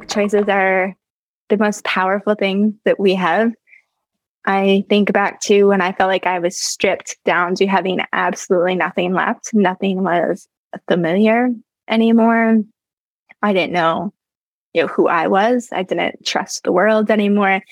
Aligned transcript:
choices 0.00 0.48
are 0.48 0.94
the 1.48 1.58
most 1.58 1.84
powerful 1.84 2.34
thing 2.34 2.78
that 2.84 2.98
we 2.98 3.14
have. 3.14 3.52
I 4.44 4.84
think 4.88 5.12
back 5.12 5.40
to 5.42 5.64
when 5.64 5.80
I 5.80 5.92
felt 5.92 6.08
like 6.08 6.26
I 6.26 6.38
was 6.38 6.58
stripped 6.58 7.16
down 7.24 7.54
to 7.56 7.66
having 7.66 8.00
absolutely 8.12 8.74
nothing 8.74 9.12
left. 9.12 9.54
Nothing 9.54 10.02
was 10.02 10.48
familiar 10.88 11.50
anymore. 11.88 12.58
I 13.42 13.52
didn't 13.52 13.72
know, 13.72 14.12
you 14.72 14.82
know, 14.82 14.88
who 14.88 15.08
I 15.08 15.28
was. 15.28 15.68
I 15.72 15.82
didn't 15.82 16.24
trust 16.24 16.64
the 16.64 16.72
world 16.72 17.10
anymore. 17.10 17.62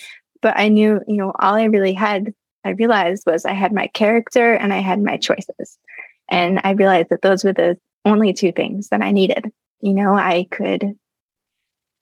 But 0.43 0.55
I 0.57 0.69
knew, 0.69 1.01
you 1.07 1.17
know, 1.17 1.33
all 1.41 1.55
I 1.55 1.65
really 1.65 1.93
had, 1.93 2.33
I 2.65 2.71
realized 2.71 3.25
was 3.27 3.45
I 3.45 3.53
had 3.53 3.73
my 3.73 3.89
character 3.89 4.55
and 4.55 4.73
I 4.73 4.79
had 4.79 5.03
my 5.03 5.17
choices. 5.17 5.79
And 6.31 6.61
I 6.63 6.73
realized 6.73 7.09
that 7.11 7.23
those 7.23 7.45
were 7.45 7.53
the 7.53 7.79
only 8.05 8.33
two 8.33 8.53
things 8.53 8.89
that 8.89 9.03
I 9.03 9.11
needed. 9.11 9.51
You 9.81 9.95
know, 9.95 10.15
I 10.15 10.47
could 10.51 10.97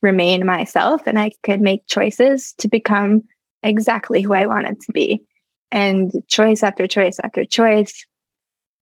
remain 0.03 0.47
myself 0.47 1.03
and 1.07 1.19
I 1.19 1.33
could 1.43 1.61
make 1.61 1.87
choices 1.87 2.55
to 2.59 2.69
become 2.69 3.23
exactly 3.63 4.23
who 4.23 4.35
I 4.35 4.47
wanted 4.47 4.81
to 4.81 4.93
be. 4.93 5.23
And 5.71 6.13
choice 6.29 6.63
after 6.63 6.87
choice 6.87 7.19
after 7.23 7.45
choice, 7.45 8.07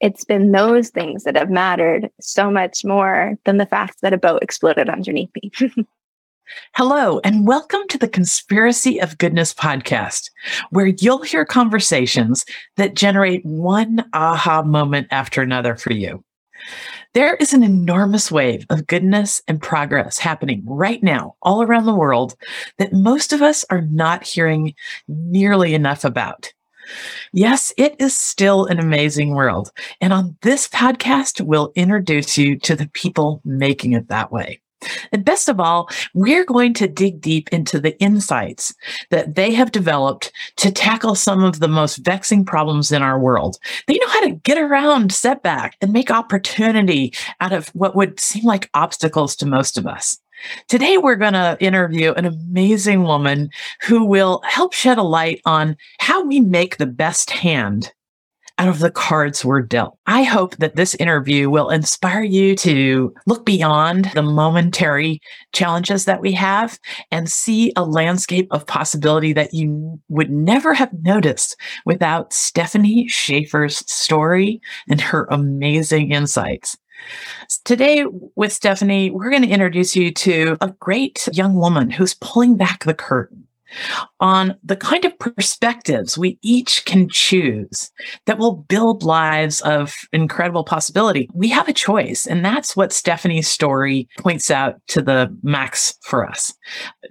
it's 0.01 0.25
been 0.25 0.53
those 0.53 0.91
things 0.91 1.25
that 1.25 1.37
have 1.37 1.51
mattered 1.51 2.11
so 2.21 2.51
much 2.51 2.85
more 2.85 3.35
than 3.45 3.57
the 3.57 3.67
fact 3.67 4.03
that 4.03 4.13
a 4.13 4.19
boat 4.19 4.43
exploded 4.43 4.89
underneath 4.89 5.31
me. 5.43 5.51
Hello, 6.75 7.19
and 7.25 7.47
welcome 7.47 7.81
to 7.89 7.99
the 7.99 8.07
Conspiracy 8.07 9.01
of 9.01 9.19
Goodness 9.19 9.53
podcast, 9.53 10.31
where 10.71 10.87
you'll 10.87 11.23
hear 11.23 11.45
conversations 11.45 12.45
that 12.77 12.95
generate 12.95 13.45
one 13.45 14.05
aha 14.13 14.63
moment 14.63 15.09
after 15.11 15.43
another 15.43 15.75
for 15.75 15.93
you. 15.93 16.23
There 17.13 17.35
is 17.37 17.55
an 17.55 17.63
enormous 17.63 18.31
wave 18.31 18.67
of 18.71 18.87
goodness 18.87 19.41
and 19.49 19.61
progress 19.61 20.19
happening 20.19 20.63
right 20.67 21.03
now 21.03 21.37
all 21.43 21.63
around 21.63 21.87
the 21.87 21.95
world 21.95 22.37
that 22.79 22.93
most 22.93 23.33
of 23.33 23.43
us 23.43 23.65
are 23.71 23.83
not 23.83 24.25
hearing 24.25 24.75
nearly 25.09 25.75
enough 25.75 26.05
about. 26.05 26.53
Yes, 27.33 27.73
it 27.77 27.97
is 27.99 28.17
still 28.17 28.67
an 28.67 28.79
amazing 28.79 29.35
world. 29.35 29.73
And 30.01 30.13
on 30.13 30.37
this 30.43 30.69
podcast, 30.69 31.41
we'll 31.41 31.73
introduce 31.75 32.39
you 32.39 32.59
to 32.61 32.77
the 32.77 32.89
people 32.89 33.41
making 33.45 33.93
it 33.93 34.09
that 34.09 34.31
way. 34.31 34.61
And 35.13 35.25
best 35.25 35.49
of 35.49 35.61
all, 35.61 35.89
we're 36.15 36.45
going 36.45 36.75
to 36.75 36.89
dig 36.89 37.21
deep 37.21 37.49
into 37.51 37.81
the 37.81 37.99
insights 38.01 38.75
that 39.11 39.35
they 39.35 39.53
have 39.53 39.73
developed 39.73 40.33
to 40.57 40.71
tackle 40.71 41.15
some 41.15 41.43
of 41.43 41.61
the 41.61 41.69
most 41.69 41.97
vexing 41.97 42.45
problems 42.45 42.93
in 42.93 43.03
our 43.03 43.19
world. 43.19 43.59
They 43.87 43.99
know 43.99 44.09
how 44.09 44.21
to 44.27 44.33
get 44.33 44.59
around 44.59 45.13
setback 45.13 45.77
and 45.81 45.93
make 45.93 46.11
opportunity 46.11 47.13
out 47.41 47.53
of 47.53 47.69
what 47.69 47.97
would 47.97 48.21
seem 48.21 48.45
like 48.45 48.71
obstacles 48.75 49.37
to 49.37 49.47
most 49.47 49.79
of 49.79 49.87
us. 49.87 50.19
Today, 50.69 50.99
we're 50.99 51.17
going 51.17 51.33
to 51.33 51.57
interview 51.61 52.13
an 52.13 52.27
amazing 52.27 53.05
woman 53.05 53.51
who 53.83 54.05
will 54.05 54.43
help 54.45 54.73
shed 54.75 54.99
a 54.99 55.03
light 55.03 55.41
on 55.47 55.77
how 55.99 56.25
we 56.25 56.41
make 56.41 56.77
the 56.77 56.87
best 56.87 57.31
hand 57.31 57.93
out 58.59 58.69
of 58.69 58.79
the 58.79 58.91
cards 58.91 59.45
we're 59.45 59.63
dealt. 59.63 59.99
I 60.07 60.23
hope 60.23 60.57
that 60.57 60.77
this 60.77 60.95
interview 60.95 61.51
will 61.51 61.71
inspire 61.71 62.23
you 62.23 62.57
to 62.57 63.13
look 63.27 63.45
beyond 63.45 64.11
the 64.15 64.23
momentary 64.23 65.21
challenges 65.53 66.05
that 66.07 66.21
we 66.21 66.33
have 66.33 66.79
and 67.11 67.31
see 67.31 67.73
a 67.77 67.85
landscape 67.85 68.49
of 68.51 68.67
possibility 68.67 69.33
that 69.35 69.53
you 69.53 70.01
would 70.09 70.31
never 70.31 70.75
have 70.75 70.93
noticed 71.03 71.57
without 71.85 72.33
Stephanie 72.33 73.09
Schaefer's 73.09 73.79
story 73.91 74.61
and 74.89 75.01
her 75.01 75.27
amazing 75.31 76.13
insights. 76.13 76.77
Today, 77.65 78.07
with 78.37 78.53
Stephanie, 78.53 79.11
we're 79.11 79.31
going 79.31 79.43
to 79.43 79.49
introduce 79.49 79.95
you 79.95 80.11
to 80.13 80.57
a 80.61 80.69
great 80.81 81.29
young 81.33 81.55
woman 81.55 81.91
who's 81.91 82.15
pulling 82.15 82.57
back 82.57 82.85
the 82.85 82.95
curtain 82.95 83.47
on 84.21 84.57
the 84.63 84.77
kind 84.77 85.05
of 85.05 85.19
perspectives 85.19 86.17
we 86.17 86.39
each 86.43 86.85
can 86.85 87.09
choose 87.09 87.91
that 88.27 88.39
will 88.39 88.57
build 88.69 89.03
lives 89.03 89.61
of 89.63 89.95
incredible 90.13 90.65
possibility. 90.65 91.29
We 91.35 91.49
have 91.49 91.69
a 91.69 91.73
choice, 91.73 92.27
and 92.27 92.45
that's 92.45 92.77
what 92.77 92.93
Stephanie's 92.93 93.49
story 93.49 94.09
points 94.19 94.51
out 94.51 94.77
to 94.89 95.03
the 95.03 95.37
max 95.43 95.95
for 96.03 96.29
us. 96.29 96.53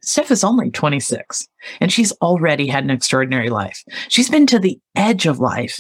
Steph 0.02 0.31
is 0.31 0.44
only 0.44 0.72
26, 0.72 1.47
and 1.80 1.91
she's 1.91 2.12
already 2.13 2.68
had 2.68 2.84
an 2.84 2.91
extraordinary 2.91 3.50
life. 3.50 3.84
She's 4.09 4.30
been 4.30 4.47
to 4.47 4.59
the 4.59 4.80
edge 4.96 5.25
of 5.25 5.40
life 5.40 5.80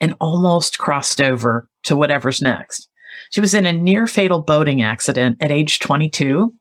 and 0.00 0.14
almost 0.20 0.78
crossed 0.78 1.20
over 1.20 1.68
to 1.84 1.96
whatever's 1.96 2.42
next. 2.42 2.88
She 3.30 3.40
was 3.40 3.54
in 3.54 3.66
a 3.66 3.72
near 3.72 4.06
fatal 4.06 4.42
boating 4.42 4.82
accident 4.82 5.38
at 5.40 5.50
age 5.50 5.78
22 5.78 6.52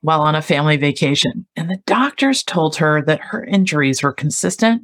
while 0.00 0.20
on 0.20 0.34
a 0.34 0.42
family 0.42 0.76
vacation. 0.76 1.46
And 1.56 1.70
the 1.70 1.80
doctors 1.86 2.42
told 2.42 2.76
her 2.76 3.02
that 3.02 3.20
her 3.20 3.44
injuries 3.44 4.02
were 4.02 4.12
consistent 4.12 4.82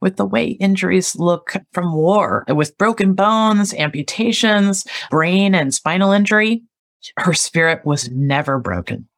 with 0.00 0.16
the 0.16 0.26
way 0.26 0.46
injuries 0.46 1.16
look 1.16 1.54
from 1.72 1.94
war 1.94 2.44
with 2.48 2.76
broken 2.78 3.14
bones, 3.14 3.74
amputations, 3.74 4.84
brain 5.10 5.54
and 5.54 5.74
spinal 5.74 6.12
injury. 6.12 6.62
Her 7.16 7.34
spirit 7.34 7.84
was 7.84 8.10
never 8.10 8.58
broken. 8.58 9.08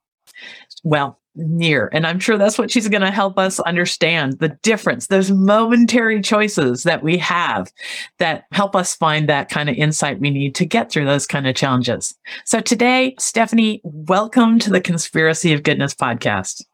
Well, 0.84 1.19
near. 1.34 1.88
And 1.92 2.06
I'm 2.06 2.18
sure 2.18 2.36
that's 2.36 2.58
what 2.58 2.70
she's 2.70 2.88
going 2.88 3.02
to 3.02 3.10
help 3.10 3.38
us 3.38 3.60
understand 3.60 4.38
the 4.38 4.50
difference, 4.62 5.06
those 5.06 5.30
momentary 5.30 6.20
choices 6.20 6.82
that 6.82 7.02
we 7.02 7.16
have 7.18 7.70
that 8.18 8.44
help 8.52 8.74
us 8.74 8.94
find 8.94 9.28
that 9.28 9.48
kind 9.48 9.68
of 9.68 9.76
insight 9.76 10.20
we 10.20 10.30
need 10.30 10.54
to 10.56 10.66
get 10.66 10.90
through 10.90 11.06
those 11.06 11.26
kind 11.26 11.46
of 11.46 11.54
challenges. 11.54 12.14
So 12.44 12.60
today, 12.60 13.14
Stephanie, 13.18 13.80
welcome 13.84 14.58
to 14.60 14.70
the 14.70 14.80
Conspiracy 14.80 15.52
of 15.52 15.62
Goodness 15.62 15.94
podcast. 15.94 16.64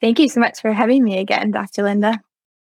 Thank 0.00 0.18
you 0.18 0.28
so 0.28 0.40
much 0.40 0.60
for 0.60 0.72
having 0.72 1.04
me 1.04 1.18
again, 1.18 1.50
Dr. 1.50 1.82
Linda. 1.82 2.20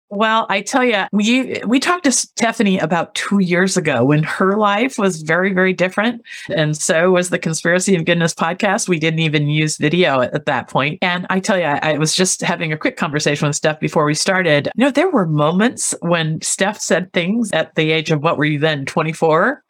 Well, 0.09 0.45
I 0.49 0.61
tell 0.61 0.85
you, 0.85 1.03
we 1.11 1.61
we 1.65 1.81
talked 1.81 2.05
to 2.05 2.13
Stephanie 2.13 2.79
about 2.79 3.13
two 3.13 3.39
years 3.39 3.75
ago 3.75 4.05
when 4.05 4.23
her 4.23 4.55
life 4.57 4.97
was 4.97 5.21
very, 5.21 5.51
very 5.51 5.73
different, 5.73 6.21
and 6.49 6.77
so 6.77 7.11
was 7.11 7.29
the 7.29 7.39
Conspiracy 7.39 7.93
of 7.93 8.05
Goodness 8.05 8.33
podcast. 8.33 8.87
We 8.87 8.99
didn't 8.99 9.19
even 9.19 9.47
use 9.47 9.77
video 9.77 10.21
at, 10.21 10.33
at 10.33 10.45
that 10.45 10.69
point, 10.69 10.99
and 11.01 11.27
I 11.29 11.41
tell 11.41 11.57
you, 11.57 11.65
I, 11.65 11.79
I, 11.93 11.97
was 11.97 12.15
just 12.15 12.41
having 12.41 12.71
a 12.71 12.77
quick 12.77 12.95
conversation 12.95 13.47
with 13.47 13.57
Steph 13.57 13.81
before 13.81 14.05
we 14.05 14.13
started. 14.13 14.69
You 14.75 14.85
know, 14.85 14.91
there 14.91 15.09
were 15.09 15.27
moments 15.27 15.93
when 16.01 16.39
Steph 16.41 16.79
said 16.79 17.11
things 17.11 17.51
at 17.51 17.75
the 17.75 17.91
age 17.91 18.09
of 18.09 18.23
what 18.23 18.37
were 18.37 18.45
you 18.45 18.59
then, 18.59 18.85
twenty 18.85 19.11
four, 19.11 19.61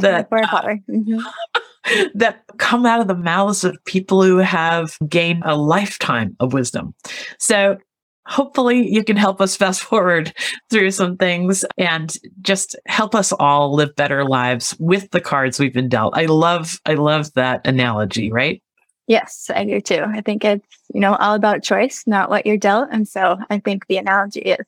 that. 0.00 0.28
Uh, 0.30 0.76
mm-hmm. 0.90 1.20
that 2.14 2.42
come 2.58 2.84
out 2.84 3.00
of 3.00 3.06
the 3.06 3.14
mouths 3.14 3.62
of 3.62 3.76
people 3.84 4.22
who 4.22 4.38
have 4.38 4.98
gained 5.08 5.42
a 5.46 5.56
lifetime 5.56 6.36
of 6.40 6.52
wisdom. 6.52 6.94
So 7.38 7.78
hopefully 8.26 8.88
you 8.88 9.04
can 9.04 9.16
help 9.16 9.40
us 9.40 9.56
fast 9.56 9.82
forward 9.82 10.34
through 10.70 10.90
some 10.90 11.16
things 11.16 11.64
and 11.78 12.16
just 12.42 12.76
help 12.86 13.14
us 13.14 13.32
all 13.32 13.74
live 13.74 13.94
better 13.96 14.24
lives 14.24 14.76
with 14.78 15.10
the 15.10 15.20
cards 15.20 15.58
we've 15.58 15.74
been 15.74 15.88
dealt. 15.88 16.16
I 16.16 16.26
love 16.26 16.80
I 16.86 16.94
love 16.94 17.32
that 17.34 17.66
analogy, 17.66 18.30
right? 18.30 18.62
Yes, 19.06 19.50
I 19.54 19.64
do 19.64 19.80
too. 19.80 20.04
I 20.04 20.20
think 20.20 20.44
it's, 20.44 20.66
you 20.92 21.00
know, 21.00 21.14
all 21.14 21.34
about 21.34 21.62
choice, 21.62 22.02
not 22.06 22.28
what 22.28 22.44
you're 22.44 22.56
dealt. 22.56 22.88
And 22.90 23.06
so 23.06 23.38
I 23.50 23.60
think 23.60 23.86
the 23.86 23.98
analogy 23.98 24.40
is 24.40 24.66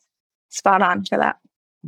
spot 0.48 0.80
on 0.80 1.04
for 1.04 1.18
that. 1.18 1.36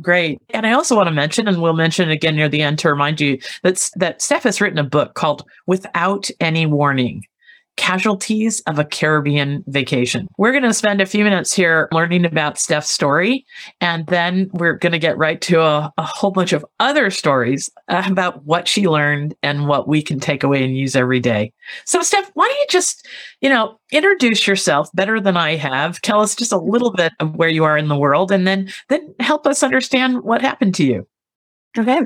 Great. 0.01 0.41
And 0.49 0.65
I 0.65 0.73
also 0.73 0.95
want 0.95 1.07
to 1.07 1.13
mention, 1.13 1.47
and 1.47 1.61
we'll 1.61 1.73
mention 1.73 2.09
again 2.09 2.35
near 2.35 2.49
the 2.49 2.61
end 2.61 2.79
to 2.79 2.89
remind 2.89 3.21
you 3.21 3.39
that, 3.63 3.89
that 3.95 4.21
Steph 4.21 4.43
has 4.43 4.59
written 4.59 4.79
a 4.79 4.83
book 4.83 5.15
called 5.15 5.45
Without 5.67 6.29
Any 6.39 6.65
Warning 6.65 7.23
casualties 7.81 8.61
of 8.67 8.77
a 8.77 8.85
Caribbean 8.85 9.63
vacation. 9.65 10.27
We're 10.37 10.51
going 10.51 10.63
to 10.65 10.73
spend 10.73 11.01
a 11.01 11.05
few 11.07 11.23
minutes 11.23 11.51
here 11.51 11.89
learning 11.91 12.25
about 12.25 12.59
Steph's 12.59 12.91
story, 12.91 13.43
and 13.81 14.05
then 14.05 14.51
we're 14.53 14.75
going 14.75 14.91
to 14.91 14.99
get 14.99 15.17
right 15.17 15.41
to 15.41 15.61
a, 15.61 15.91
a, 15.97 16.03
whole 16.03 16.29
bunch 16.29 16.53
of 16.53 16.63
other 16.79 17.09
stories 17.09 17.71
about 17.87 18.45
what 18.45 18.67
she 18.67 18.87
learned 18.87 19.33
and 19.41 19.67
what 19.67 19.87
we 19.87 20.03
can 20.03 20.19
take 20.19 20.43
away 20.43 20.63
and 20.63 20.77
use 20.77 20.95
every 20.95 21.19
day. 21.19 21.51
So, 21.85 22.03
Steph, 22.03 22.29
why 22.35 22.47
don't 22.47 22.59
you 22.59 22.65
just, 22.69 23.07
you 23.41 23.49
know, 23.49 23.79
introduce 23.91 24.45
yourself 24.45 24.87
better 24.93 25.19
than 25.19 25.35
I 25.35 25.55
have? 25.55 25.99
Tell 26.01 26.21
us 26.21 26.35
just 26.35 26.51
a 26.51 26.59
little 26.59 26.91
bit 26.91 27.13
of 27.19 27.35
where 27.35 27.49
you 27.49 27.63
are 27.63 27.79
in 27.79 27.87
the 27.87 27.97
world, 27.97 28.31
and 28.31 28.45
then 28.45 28.71
then 28.89 29.11
help 29.19 29.47
us 29.47 29.63
understand 29.63 30.21
what 30.21 30.41
happened 30.41 30.75
to 30.75 30.85
you. 30.85 31.07
Okay. 31.75 32.01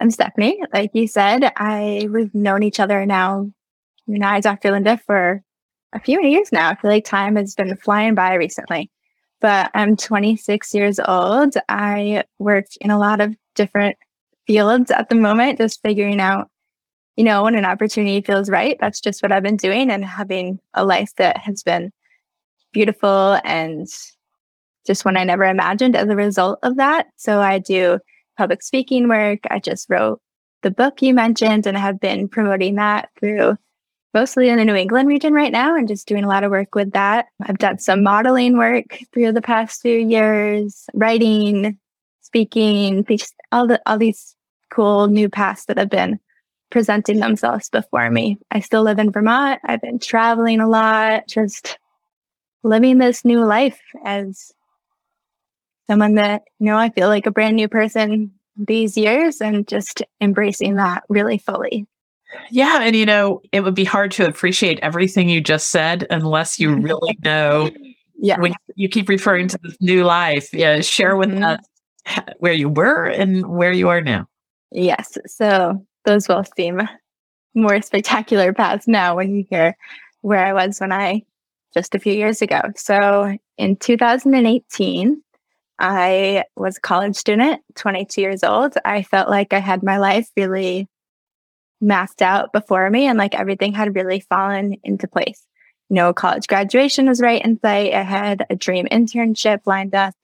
I'm 0.00 0.10
Stephanie. 0.10 0.58
Like 0.72 0.92
you 0.94 1.06
said, 1.06 1.52
I 1.56 2.08
we've 2.10 2.34
known 2.34 2.62
each 2.62 2.80
other 2.80 3.04
now 3.04 3.50
and 4.14 4.24
I, 4.24 4.40
Dr. 4.40 4.70
Linda, 4.70 4.98
for 5.06 5.42
a 5.92 6.00
few 6.00 6.22
years 6.22 6.52
now. 6.52 6.70
I 6.70 6.74
feel 6.76 6.90
like 6.90 7.04
time 7.04 7.36
has 7.36 7.54
been 7.54 7.76
flying 7.76 8.14
by 8.14 8.34
recently. 8.34 8.90
But 9.40 9.70
I'm 9.74 9.96
26 9.96 10.74
years 10.74 10.98
old. 11.06 11.54
I 11.68 12.24
work 12.38 12.66
in 12.80 12.90
a 12.90 12.98
lot 12.98 13.20
of 13.20 13.34
different 13.54 13.96
fields 14.46 14.90
at 14.90 15.08
the 15.08 15.14
moment, 15.14 15.58
just 15.58 15.80
figuring 15.82 16.20
out, 16.20 16.48
you 17.16 17.24
know, 17.24 17.44
when 17.44 17.54
an 17.54 17.64
opportunity 17.64 18.20
feels 18.20 18.50
right. 18.50 18.76
That's 18.80 19.00
just 19.00 19.22
what 19.22 19.30
I've 19.30 19.42
been 19.42 19.56
doing 19.56 19.90
and 19.90 20.04
having 20.04 20.58
a 20.74 20.84
life 20.84 21.12
that 21.16 21.36
has 21.38 21.62
been 21.62 21.92
beautiful 22.72 23.38
and 23.44 23.86
just 24.86 25.04
one 25.04 25.16
I 25.16 25.24
never 25.24 25.44
imagined 25.44 25.94
as 25.94 26.08
a 26.08 26.16
result 26.16 26.58
of 26.62 26.76
that. 26.76 27.06
So 27.16 27.40
I 27.40 27.58
do 27.58 27.98
public 28.36 28.62
speaking 28.62 29.08
work. 29.08 29.40
I 29.50 29.58
just 29.60 29.88
wrote 29.88 30.20
the 30.62 30.70
book 30.70 31.02
you 31.02 31.14
mentioned 31.14 31.66
and 31.66 31.76
have 31.76 32.00
been 32.00 32.28
promoting 32.28 32.76
that 32.76 33.10
through 33.20 33.56
mostly 34.14 34.48
in 34.48 34.56
the 34.56 34.64
New 34.64 34.74
England 34.74 35.08
region 35.08 35.32
right 35.32 35.52
now 35.52 35.76
and 35.76 35.88
just 35.88 36.08
doing 36.08 36.24
a 36.24 36.28
lot 36.28 36.44
of 36.44 36.50
work 36.50 36.74
with 36.74 36.92
that. 36.92 37.26
I've 37.42 37.58
done 37.58 37.78
some 37.78 38.02
modeling 38.02 38.56
work 38.56 38.98
through 39.12 39.32
the 39.32 39.42
past 39.42 39.82
few 39.82 39.98
years, 39.98 40.84
writing, 40.94 41.78
speaking, 42.22 43.06
all 43.52 43.66
the 43.66 43.80
all 43.86 43.98
these 43.98 44.34
cool 44.70 45.06
new 45.08 45.28
paths 45.28 45.64
that 45.66 45.78
have 45.78 45.90
been 45.90 46.20
presenting 46.70 47.20
themselves 47.20 47.70
before 47.70 48.10
me. 48.10 48.38
I 48.50 48.60
still 48.60 48.82
live 48.82 48.98
in 48.98 49.10
Vermont. 49.10 49.60
I've 49.64 49.80
been 49.80 49.98
traveling 49.98 50.60
a 50.60 50.68
lot, 50.68 51.26
just 51.28 51.78
living 52.62 52.98
this 52.98 53.24
new 53.24 53.44
life 53.44 53.80
as 54.04 54.52
someone 55.88 56.16
that, 56.16 56.42
you 56.58 56.66
know, 56.66 56.76
I 56.76 56.90
feel 56.90 57.08
like 57.08 57.26
a 57.26 57.30
brand 57.30 57.56
new 57.56 57.68
person 57.68 58.32
these 58.56 58.96
years 58.96 59.40
and 59.40 59.66
just 59.66 60.02
embracing 60.20 60.76
that 60.76 61.04
really 61.08 61.38
fully. 61.38 61.86
Yeah. 62.50 62.80
And, 62.82 62.94
you 62.94 63.06
know, 63.06 63.40
it 63.52 63.60
would 63.60 63.74
be 63.74 63.84
hard 63.84 64.10
to 64.12 64.26
appreciate 64.26 64.78
everything 64.80 65.28
you 65.28 65.40
just 65.40 65.68
said 65.68 66.06
unless 66.10 66.58
you 66.58 66.74
really 66.74 67.18
know. 67.24 67.70
yeah. 68.18 68.38
When 68.38 68.54
you 68.74 68.88
keep 68.88 69.08
referring 69.08 69.48
to 69.48 69.58
this 69.62 69.76
new 69.80 70.04
life, 70.04 70.52
yeah, 70.52 70.80
share 70.80 71.16
with 71.16 71.30
mm-hmm. 71.30 71.44
us 71.44 71.60
where 72.38 72.52
you 72.52 72.68
were 72.68 73.04
and 73.04 73.46
where 73.46 73.72
you 73.72 73.88
are 73.88 74.00
now. 74.00 74.26
Yes. 74.70 75.16
So 75.26 75.84
those 76.04 76.28
will 76.28 76.44
seem 76.56 76.80
more 77.54 77.80
spectacular 77.82 78.52
paths 78.52 78.86
now 78.86 79.16
when 79.16 79.34
you 79.34 79.44
hear 79.48 79.76
where 80.22 80.44
I 80.44 80.52
was 80.52 80.80
when 80.80 80.92
I 80.92 81.22
just 81.74 81.94
a 81.94 81.98
few 81.98 82.12
years 82.12 82.42
ago. 82.42 82.60
So 82.76 83.36
in 83.56 83.76
2018, 83.76 85.22
I 85.78 86.44
was 86.56 86.76
a 86.76 86.80
college 86.80 87.16
student, 87.16 87.62
22 87.76 88.20
years 88.20 88.42
old. 88.42 88.74
I 88.84 89.02
felt 89.02 89.28
like 89.28 89.52
I 89.52 89.60
had 89.60 89.82
my 89.82 89.98
life 89.98 90.30
really 90.36 90.88
mapped 91.80 92.22
out 92.22 92.52
before 92.52 92.88
me 92.90 93.06
and 93.06 93.18
like 93.18 93.34
everything 93.34 93.72
had 93.72 93.94
really 93.94 94.20
fallen 94.20 94.76
into 94.82 95.06
place. 95.06 95.42
You 95.88 95.96
know, 95.96 96.12
college 96.12 96.48
graduation 96.48 97.06
was 97.06 97.20
right 97.20 97.44
in 97.44 97.58
sight. 97.60 97.94
I 97.94 98.02
had 98.02 98.44
a 98.50 98.56
dream 98.56 98.86
internship 98.90 99.60
lined 99.64 99.94
up. 99.94 100.14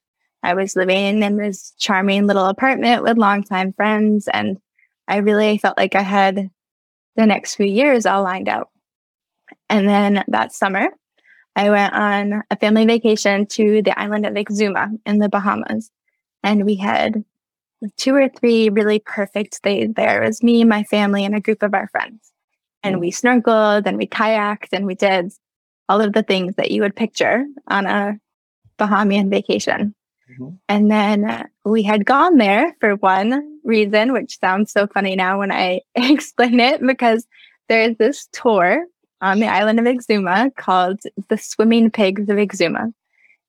I 0.42 0.54
was 0.54 0.76
living 0.76 1.22
in 1.22 1.36
this 1.36 1.72
charming 1.78 2.26
little 2.26 2.46
apartment 2.46 3.02
with 3.02 3.16
longtime 3.16 3.72
friends. 3.72 4.28
And 4.28 4.58
I 5.08 5.18
really 5.18 5.56
felt 5.56 5.78
like 5.78 5.94
I 5.94 6.02
had 6.02 6.50
the 7.16 7.26
next 7.26 7.54
few 7.54 7.66
years 7.66 8.04
all 8.04 8.22
lined 8.22 8.48
out. 8.48 8.68
And 9.70 9.88
then 9.88 10.22
that 10.28 10.52
summer, 10.52 10.88
I 11.56 11.70
went 11.70 11.94
on 11.94 12.42
a 12.50 12.56
family 12.56 12.84
vacation 12.84 13.46
to 13.46 13.80
the 13.80 13.98
island 13.98 14.26
of 14.26 14.34
Exuma 14.34 14.90
in 15.06 15.18
the 15.18 15.28
Bahamas. 15.28 15.90
And 16.42 16.66
we 16.66 16.74
had 16.74 17.24
two 17.96 18.14
or 18.14 18.28
three 18.28 18.68
really 18.68 18.98
perfect 18.98 19.62
days 19.62 19.90
there. 19.94 20.22
It 20.22 20.26
was 20.26 20.42
me, 20.42 20.64
my 20.64 20.84
family, 20.84 21.24
and 21.24 21.34
a 21.34 21.40
group 21.40 21.62
of 21.62 21.74
our 21.74 21.88
friends. 21.88 22.32
And 22.82 23.00
we 23.00 23.10
snorkeled 23.10 23.86
and 23.86 23.96
we 23.96 24.06
kayaked 24.06 24.68
and 24.72 24.86
we 24.86 24.94
did 24.94 25.32
all 25.88 26.00
of 26.00 26.12
the 26.12 26.22
things 26.22 26.54
that 26.56 26.70
you 26.70 26.82
would 26.82 26.96
picture 26.96 27.44
on 27.68 27.86
a 27.86 28.18
Bahamian 28.78 29.30
vacation. 29.30 29.94
Mm-hmm. 30.30 30.48
And 30.68 30.90
then 30.90 31.48
we 31.64 31.82
had 31.82 32.04
gone 32.04 32.38
there 32.38 32.74
for 32.80 32.96
one 32.96 33.60
reason, 33.64 34.12
which 34.12 34.38
sounds 34.38 34.72
so 34.72 34.86
funny 34.86 35.16
now 35.16 35.38
when 35.38 35.52
I 35.52 35.82
explain 35.94 36.60
it, 36.60 36.84
because 36.84 37.26
there's 37.68 37.96
this 37.96 38.28
tour 38.32 38.84
on 39.20 39.40
the 39.40 39.46
island 39.46 39.78
of 39.78 39.86
Exuma 39.86 40.54
called 40.56 41.00
the 41.28 41.38
Swimming 41.38 41.90
Pigs 41.90 42.28
of 42.28 42.36
Exuma. 42.36 42.92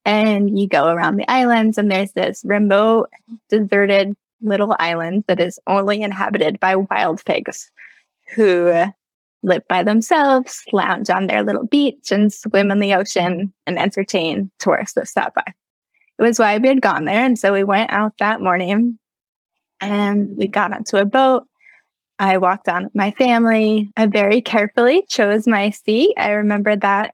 And 0.06 0.58
you 0.60 0.68
go 0.68 0.88
around 0.88 1.18
the 1.18 1.30
islands, 1.30 1.78
and 1.78 1.90
there's 1.90 2.12
this 2.12 2.44
remote, 2.46 3.10
deserted 3.50 4.16
little 4.46 4.76
island 4.80 5.26
that 5.28 5.40
is 5.40 5.60
only 5.68 6.02
inhabited 6.02 6.60
by 6.60 6.76
wild 6.76 7.24
pigs 7.26 7.72
who 8.36 8.86
live 9.44 9.68
by 9.68 9.84
themselves, 9.84 10.64
lounge 10.72 11.10
on 11.10 11.28
their 11.28 11.44
little 11.44 11.68
beach, 11.68 12.12
and 12.12 12.34
swim 12.34 12.72
in 12.72 12.80
the 12.80 12.94
ocean 12.94 13.54
and 13.68 13.78
entertain 13.78 14.52
tourists 14.60 14.96
that 14.96 15.08
stop 15.08 15.34
by. 15.36 15.54
It 16.18 16.22
was 16.22 16.40
why 16.40 16.58
we 16.58 16.68
had 16.70 16.82
gone 16.82 17.06
there. 17.06 17.24
And 17.24 17.38
so 17.38 17.54
we 17.54 17.64
went 17.64 17.92
out 17.92 18.14
that 18.20 18.42
morning 18.42 18.98
and 19.82 20.36
we 20.38 20.48
got 20.48 20.74
onto 20.74 20.98
a 20.98 21.06
boat 21.06 21.46
I 22.20 22.38
walked 22.38 22.70
on 22.70 22.86
with 22.86 22.96
my 22.96 23.12
family. 23.12 23.92
I 23.98 24.06
very 24.06 24.42
carefully 24.42 25.04
chose 25.10 25.48
my 25.48 25.70
seat. 25.72 26.14
I 26.18 26.32
remember 26.32 26.76
that 26.78 27.14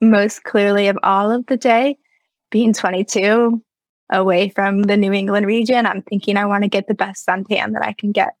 most 0.00 0.42
clearly 0.42 0.88
of 0.88 0.98
all 1.02 1.30
of 1.30 1.46
the 1.46 1.56
day. 1.56 1.98
Being 2.50 2.72
22 2.72 3.62
away 4.10 4.48
from 4.50 4.82
the 4.82 4.96
New 4.96 5.12
England 5.12 5.46
region, 5.46 5.86
I'm 5.86 6.02
thinking 6.02 6.36
I 6.36 6.46
want 6.46 6.64
to 6.64 6.68
get 6.68 6.86
the 6.86 6.94
best 6.94 7.26
suntan 7.26 7.72
that 7.72 7.82
I 7.82 7.92
can 7.92 8.12
get. 8.12 8.34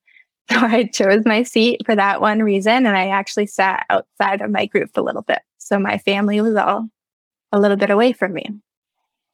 So 0.50 0.58
I 0.58 0.84
chose 0.92 1.24
my 1.24 1.44
seat 1.44 1.82
for 1.86 1.94
that 1.94 2.20
one 2.20 2.42
reason. 2.42 2.84
And 2.84 2.96
I 2.96 3.08
actually 3.08 3.46
sat 3.46 3.86
outside 3.88 4.40
of 4.40 4.50
my 4.50 4.66
group 4.66 4.90
a 4.96 5.00
little 5.00 5.22
bit. 5.22 5.38
So 5.58 5.78
my 5.78 5.98
family 5.98 6.40
was 6.40 6.56
all 6.56 6.88
a 7.52 7.60
little 7.60 7.76
bit 7.76 7.90
away 7.90 8.12
from 8.12 8.34
me. 8.34 8.50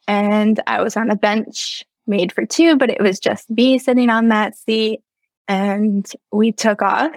And 0.06 0.60
I 0.66 0.82
was 0.82 0.98
on 0.98 1.10
a 1.10 1.16
bench 1.16 1.82
made 2.06 2.30
for 2.30 2.44
two, 2.44 2.76
but 2.76 2.90
it 2.90 3.00
was 3.00 3.19
just 3.19 3.48
me 3.48 3.78
sitting 3.78 4.10
on 4.10 4.28
that 4.28 4.56
seat 4.58 5.00
and 5.48 6.06
we 6.30 6.52
took 6.52 6.82
off 6.82 7.12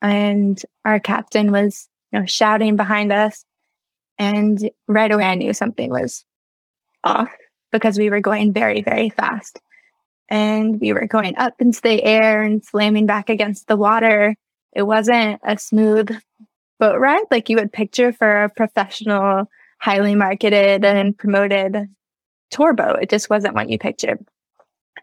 and 0.00 0.62
our 0.84 1.00
captain 1.00 1.50
was 1.50 1.88
you 2.12 2.20
know 2.20 2.26
shouting 2.26 2.76
behind 2.76 3.12
us 3.12 3.44
and 4.18 4.70
right 4.86 5.10
away 5.10 5.24
i 5.24 5.34
knew 5.34 5.52
something 5.52 5.90
was 5.90 6.24
off 7.04 7.30
because 7.76 7.98
we 7.98 8.10
were 8.10 8.20
going 8.20 8.52
very 8.52 8.82
very 8.82 9.10
fast. 9.10 9.60
And 10.28 10.80
we 10.80 10.92
were 10.92 11.06
going 11.06 11.36
up 11.36 11.54
into 11.60 11.80
the 11.80 12.02
air 12.02 12.42
and 12.42 12.64
slamming 12.64 13.06
back 13.06 13.30
against 13.30 13.68
the 13.68 13.76
water. 13.76 14.34
It 14.74 14.82
wasn't 14.82 15.40
a 15.44 15.56
smooth 15.56 16.16
boat 16.80 16.98
ride 16.98 17.24
like 17.30 17.48
you 17.48 17.56
would 17.56 17.72
picture 17.72 18.12
for 18.12 18.44
a 18.44 18.50
professional 18.50 19.48
highly 19.78 20.14
marketed 20.14 20.84
and 20.84 21.16
promoted 21.16 21.88
tour 22.50 22.72
boat. 22.72 22.98
It 23.02 23.10
just 23.10 23.30
wasn't 23.30 23.54
what 23.54 23.70
you 23.70 23.78
pictured. 23.78 24.24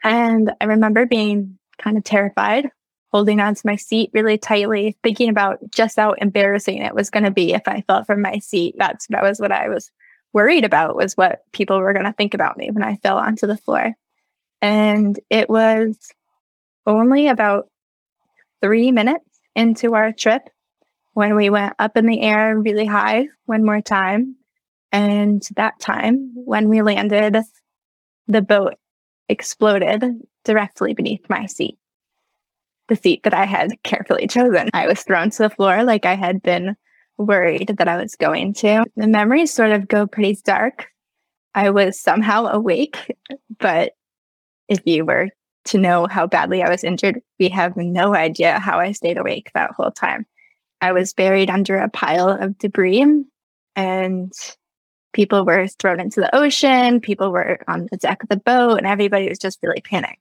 And 0.04 0.52
i 0.60 0.66
remember 0.66 1.06
being 1.06 1.58
kind 1.78 1.98
of 1.98 2.04
terrified, 2.04 2.70
holding 3.12 3.40
onto 3.40 3.62
my 3.66 3.76
seat 3.76 4.10
really 4.14 4.38
tightly, 4.38 4.98
thinking 5.04 5.30
about 5.30 5.60
just 5.72 5.98
how 5.98 6.14
embarrassing 6.14 6.82
it 6.82 6.96
was 6.96 7.10
going 7.10 7.24
to 7.24 7.32
be 7.32 7.54
if 7.54 7.68
I 7.68 7.84
fell 7.88 8.04
from 8.04 8.22
my 8.22 8.40
seat. 8.40 8.76
That's 8.78 9.08
that 9.08 9.24
was 9.24 9.40
what 9.40 9.52
I 9.52 9.70
was 9.70 9.92
worried 10.34 10.66
about 10.66 10.96
was 10.96 11.16
what 11.16 11.42
people 11.52 11.80
were 11.80 11.94
going 11.94 12.06
to 12.06 12.14
think 12.14 12.34
about 12.34 12.58
me 12.58 12.72
when 12.72 12.84
I 12.84 12.98
fell 12.98 13.18
onto 13.18 13.48
the 13.48 13.58
floor. 13.58 13.94
And 14.62 15.20
it 15.30 15.50
was 15.50 15.98
only 16.86 17.28
about 17.28 17.68
three 18.62 18.92
minutes 18.92 19.40
into 19.56 19.94
our 19.94 20.12
trip 20.12 20.50
when 21.14 21.36
we 21.36 21.50
went 21.50 21.74
up 21.80 21.96
in 21.96 22.08
the 22.08 22.22
air 22.22 22.58
really 22.58 22.86
high 22.86 23.28
one 23.46 23.64
more 23.64 23.82
time. 23.82 24.36
And 24.92 25.42
that 25.56 25.80
time, 25.80 26.32
when 26.36 26.70
we 26.70 26.82
landed, 26.82 27.38
the 28.28 28.42
boat 28.42 28.76
exploded 29.30 30.04
directly 30.44 30.94
beneath 30.94 31.30
my 31.30 31.46
seat, 31.46 31.78
the 32.88 32.96
seat 32.96 33.24
that 33.24 33.34
I 33.34 33.46
had 33.46 33.72
carefully 33.84 34.28
chosen. 34.28 34.70
I 34.74 34.88
was 34.88 35.04
thrown 35.04 35.30
to 35.32 35.44
the 35.44 35.50
floor 35.50 35.84
like 35.84 36.06
I 36.06 36.16
had 36.16 36.42
been 36.42 36.76
worried 37.18 37.76
that 37.78 37.88
I 37.88 37.98
was 37.98 38.16
going 38.16 38.54
to. 38.56 38.86
The 38.96 39.08
memories 39.08 39.54
sort 39.54 39.72
of 39.72 39.88
go 39.88 40.08
pretty 40.08 40.40
dark. 40.44 40.88
I 41.56 41.70
was 41.70 42.00
somehow 42.00 42.48
awake, 42.48 43.16
but 43.60 43.94
if 44.68 44.80
you 44.86 45.06
were 45.06 45.30
to 45.66 45.78
know 45.78 46.08
how 46.08 46.28
badly 46.28 46.62
I 46.64 46.70
was 46.70 46.84
injured, 46.84 47.22
we 47.40 47.50
have 47.50 47.78
no 47.78 48.16
idea 48.16 48.60
how 48.60 48.80
I 48.80 48.92
stayed 48.92 49.18
awake 49.18 49.52
that 49.54 49.72
whole 49.72 49.92
time. 49.92 50.26
I 50.82 50.92
was 50.92 51.14
buried 51.14 51.50
under 51.50 51.78
a 51.78 51.90
pile 51.90 52.30
of 52.30 52.58
debris 52.58 53.06
and 53.76 54.34
people 55.14 55.46
were 55.46 55.68
thrown 55.68 56.00
into 56.00 56.20
the 56.20 56.36
ocean, 56.36 57.00
people 57.00 57.32
were 57.32 57.60
on 57.68 57.88
the 57.92 57.98
deck 57.98 58.24
of 58.24 58.30
the 58.30 58.38
boat, 58.38 58.78
and 58.78 58.88
everybody 58.88 59.30
was 59.30 59.40
just 59.40 59.60
really 59.64 59.82
panicked. 59.82 60.20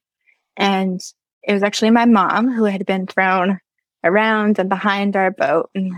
And 0.57 1.01
it 1.43 1.53
was 1.53 1.63
actually 1.63 1.91
my 1.91 2.05
mom 2.05 2.51
who 2.51 2.65
had 2.65 2.87
been 2.87 3.07
thrown 3.07 3.59
around 4.05 4.59
and 4.59 4.69
behind 4.69 5.17
our 5.17 5.31
boat 5.31 5.71
and 5.75 5.93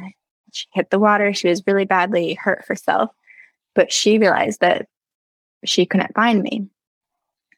she 0.55 0.67
hit 0.73 0.91
the 0.91 0.99
water. 0.99 1.33
She 1.33 1.49
was 1.49 1.67
really 1.67 1.85
badly 1.85 2.35
hurt 2.35 2.65
herself, 2.67 3.11
but 3.75 3.93
she 3.93 4.19
realized 4.19 4.61
that 4.61 4.87
she 5.65 5.87
couldn't 5.87 6.15
find 6.15 6.43
me. 6.43 6.69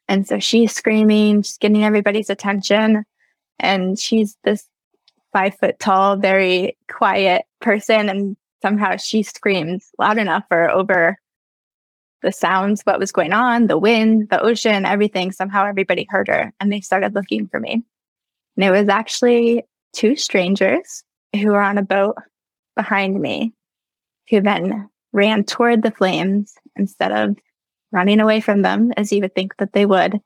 And 0.07 0.27
so 0.27 0.39
she's 0.39 0.73
screaming, 0.73 1.41
she's 1.41 1.57
getting 1.57 1.83
everybody's 1.83 2.29
attention. 2.29 3.03
And 3.59 3.99
she's 3.99 4.37
this 4.43 4.67
five 5.33 5.55
foot 5.57 5.79
tall, 5.79 6.15
very 6.15 6.77
quiet 6.89 7.43
person. 7.59 8.09
And 8.09 8.37
somehow 8.61 8.97
she 8.97 9.23
screams 9.23 9.91
loud 9.99 10.17
enough 10.17 10.43
for 10.47 10.69
over 10.69 11.17
the 12.23 12.31
sounds, 12.31 12.81
what 12.81 12.99
was 12.99 13.11
going 13.11 13.33
on, 13.33 13.67
the 13.67 13.77
wind, 13.77 14.29
the 14.29 14.41
ocean, 14.41 14.85
everything. 14.85 15.31
Somehow 15.31 15.65
everybody 15.65 16.07
heard 16.09 16.27
her 16.29 16.53
and 16.59 16.71
they 16.71 16.81
started 16.81 17.13
looking 17.13 17.47
for 17.47 17.59
me. 17.59 17.83
And 18.55 18.63
it 18.63 18.71
was 18.71 18.89
actually 18.89 19.63
two 19.93 20.15
strangers 20.15 21.03
who 21.35 21.51
were 21.51 21.61
on 21.61 21.77
a 21.77 21.83
boat 21.83 22.15
behind 22.77 23.19
me 23.19 23.51
who 24.29 24.39
then 24.39 24.89
ran 25.11 25.43
toward 25.43 25.81
the 25.81 25.91
flames 25.91 26.53
instead 26.77 27.11
of 27.11 27.35
running 27.91 28.21
away 28.21 28.39
from 28.39 28.61
them 28.61 28.93
as 28.95 29.11
you 29.11 29.21
would 29.21 29.35
think 29.35 29.57
that 29.57 29.73
they 29.73 29.85
would 29.85 30.21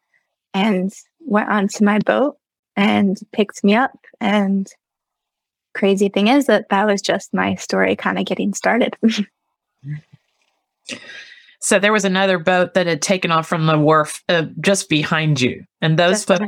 and 0.54 0.94
went 1.20 1.50
onto 1.50 1.84
my 1.84 1.98
boat 2.00 2.38
and 2.76 3.20
picked 3.32 3.64
me 3.64 3.76
up 3.76 3.98
and 4.20 4.72
crazy 5.74 6.10
thing 6.10 6.28
is 6.28 6.46
that 6.48 6.68
that 6.70 6.86
was 6.86 7.02
just 7.02 7.34
my 7.34 7.56
story 7.56 7.96
kind 7.96 8.20
of 8.20 8.26
getting 8.26 8.54
started. 8.54 8.96
so 11.62 11.80
there 11.80 11.94
was 11.94 12.06
another 12.06 12.38
boat 12.38 12.74
that 12.74 12.88
had 12.88 13.02
taken 13.02 13.32
off 13.32 13.48
from 13.48 13.66
the 13.66 13.78
wharf 13.78 14.24
uh, 14.30 14.46
just 14.60 14.90
behind 14.90 15.40
you. 15.40 15.64
And 15.82 15.98
those 15.98 16.24
folks, 16.24 16.46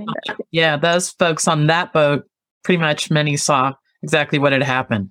yeah, 0.52 0.78
those 0.78 1.12
folks 1.12 1.48
on 1.48 1.68
that 1.68 1.94
boat, 1.94 2.26
pretty 2.64 2.80
much 2.80 3.12
many 3.12 3.38
saw 3.38 3.74
exactly 4.02 4.40
what 4.40 4.54
had 4.54 4.64
happened. 4.64 5.10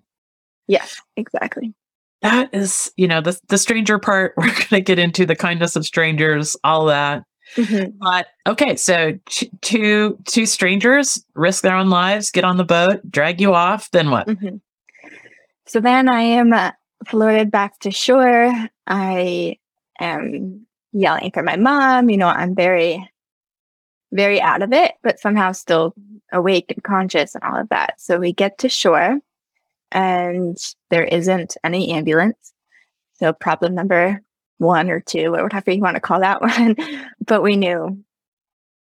Yes, 0.67 1.01
exactly. 1.17 1.75
That 2.23 2.55
is, 2.55 2.93
you 2.97 3.09
know, 3.09 3.21
the 3.21 3.39
the 3.49 3.59
stranger 3.59 3.99
part. 3.99 4.35
We're 4.37 4.47
going 4.47 4.69
to 4.69 4.81
get 4.81 4.99
into 4.99 5.27
the 5.27 5.37
kindness 5.37 5.77
of 5.77 5.85
strangers, 5.85 6.57
all 6.63 6.87
that. 6.87 7.25
Mm-hmm. 7.57 7.99
But 7.99 8.29
okay, 8.47 8.77
so 8.77 9.19
two 9.61 10.19
two 10.25 10.47
strangers 10.47 11.25
risk 11.35 11.63
their 11.63 11.77
own 11.77 11.91
lives, 11.91 12.31
get 12.31 12.45
on 12.45 12.57
the 12.57 12.65
boat, 12.65 13.01
drag 13.11 13.41
you 13.41 13.55
off. 13.55 13.91
Then 13.91 14.11
what? 14.11 14.27
Mm-hmm. 14.29 14.57
So 15.67 15.81
then 15.81 16.09
I 16.09 16.21
am 16.21 16.53
uh, 16.53 16.73
floated 17.07 17.51
back 17.51 17.79
to 17.81 17.91
shore. 17.91 18.53
I 18.87 19.59
am 20.01 20.67
yelling 20.93 21.31
for 21.33 21.43
my 21.43 21.57
mom. 21.57 22.11
You 22.11 22.17
know, 22.19 22.29
I'm 22.29 22.55
very, 22.55 23.11
very 24.13 24.41
out 24.41 24.63
of 24.63 24.73
it, 24.73 24.93
but 25.03 25.21
somehow 25.21 25.53
still 25.53 25.95
awake 26.33 26.67
and 26.69 26.83
conscious 26.83 27.35
and 27.35 27.45
all 27.45 27.61
of 27.61 27.69
that. 27.69 28.01
So 28.01 28.19
we 28.19 28.33
get 28.33 28.59
to 28.59 28.69
shore, 28.69 29.19
and 29.93 30.57
there 30.91 31.05
isn't 31.05 31.57
any 31.63 31.93
ambulance. 31.93 32.53
So 33.15 33.33
problem 33.33 33.75
number 33.75 34.21
one 34.59 34.91
or 34.91 35.01
two, 35.01 35.35
or 35.35 35.45
whatever 35.45 35.71
you 35.71 35.81
want 35.81 35.97
to 35.97 36.01
call 36.01 36.21
that 36.21 36.41
one. 36.41 36.77
but 37.25 37.43
we 37.43 37.57
knew 37.57 38.03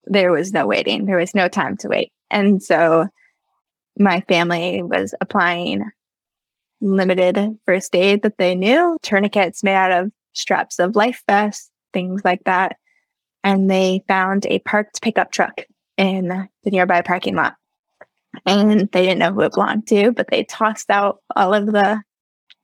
there 0.05 0.31
was 0.31 0.53
no 0.53 0.65
waiting. 0.65 1.05
There 1.05 1.17
was 1.17 1.35
no 1.35 1.47
time 1.47 1.77
to 1.77 1.89
wait. 1.89 2.11
And 2.29 2.61
so 2.61 3.07
my 3.97 4.21
family 4.21 4.81
was 4.83 5.13
applying 5.21 5.83
limited 6.81 7.57
first 7.65 7.95
aid 7.95 8.21
that 8.23 8.37
they 8.37 8.55
knew, 8.55 8.97
tourniquets 9.01 9.63
made 9.63 9.75
out 9.75 9.91
of 9.91 10.11
straps 10.33 10.79
of 10.79 10.95
life 10.95 11.23
vests, 11.27 11.71
things 11.93 12.21
like 12.23 12.43
that. 12.45 12.75
And 13.43 13.69
they 13.69 14.03
found 14.07 14.45
a 14.45 14.59
parked 14.59 15.01
pickup 15.01 15.31
truck 15.31 15.61
in 15.97 16.27
the 16.63 16.71
nearby 16.71 17.01
parking 17.01 17.35
lot. 17.35 17.55
And 18.45 18.89
they 18.91 19.03
didn't 19.03 19.19
know 19.19 19.33
who 19.33 19.41
it 19.41 19.53
belonged 19.53 19.87
to, 19.87 20.11
but 20.11 20.27
they 20.29 20.43
tossed 20.43 20.89
out 20.89 21.21
all 21.35 21.53
of 21.53 21.67
the 21.67 22.01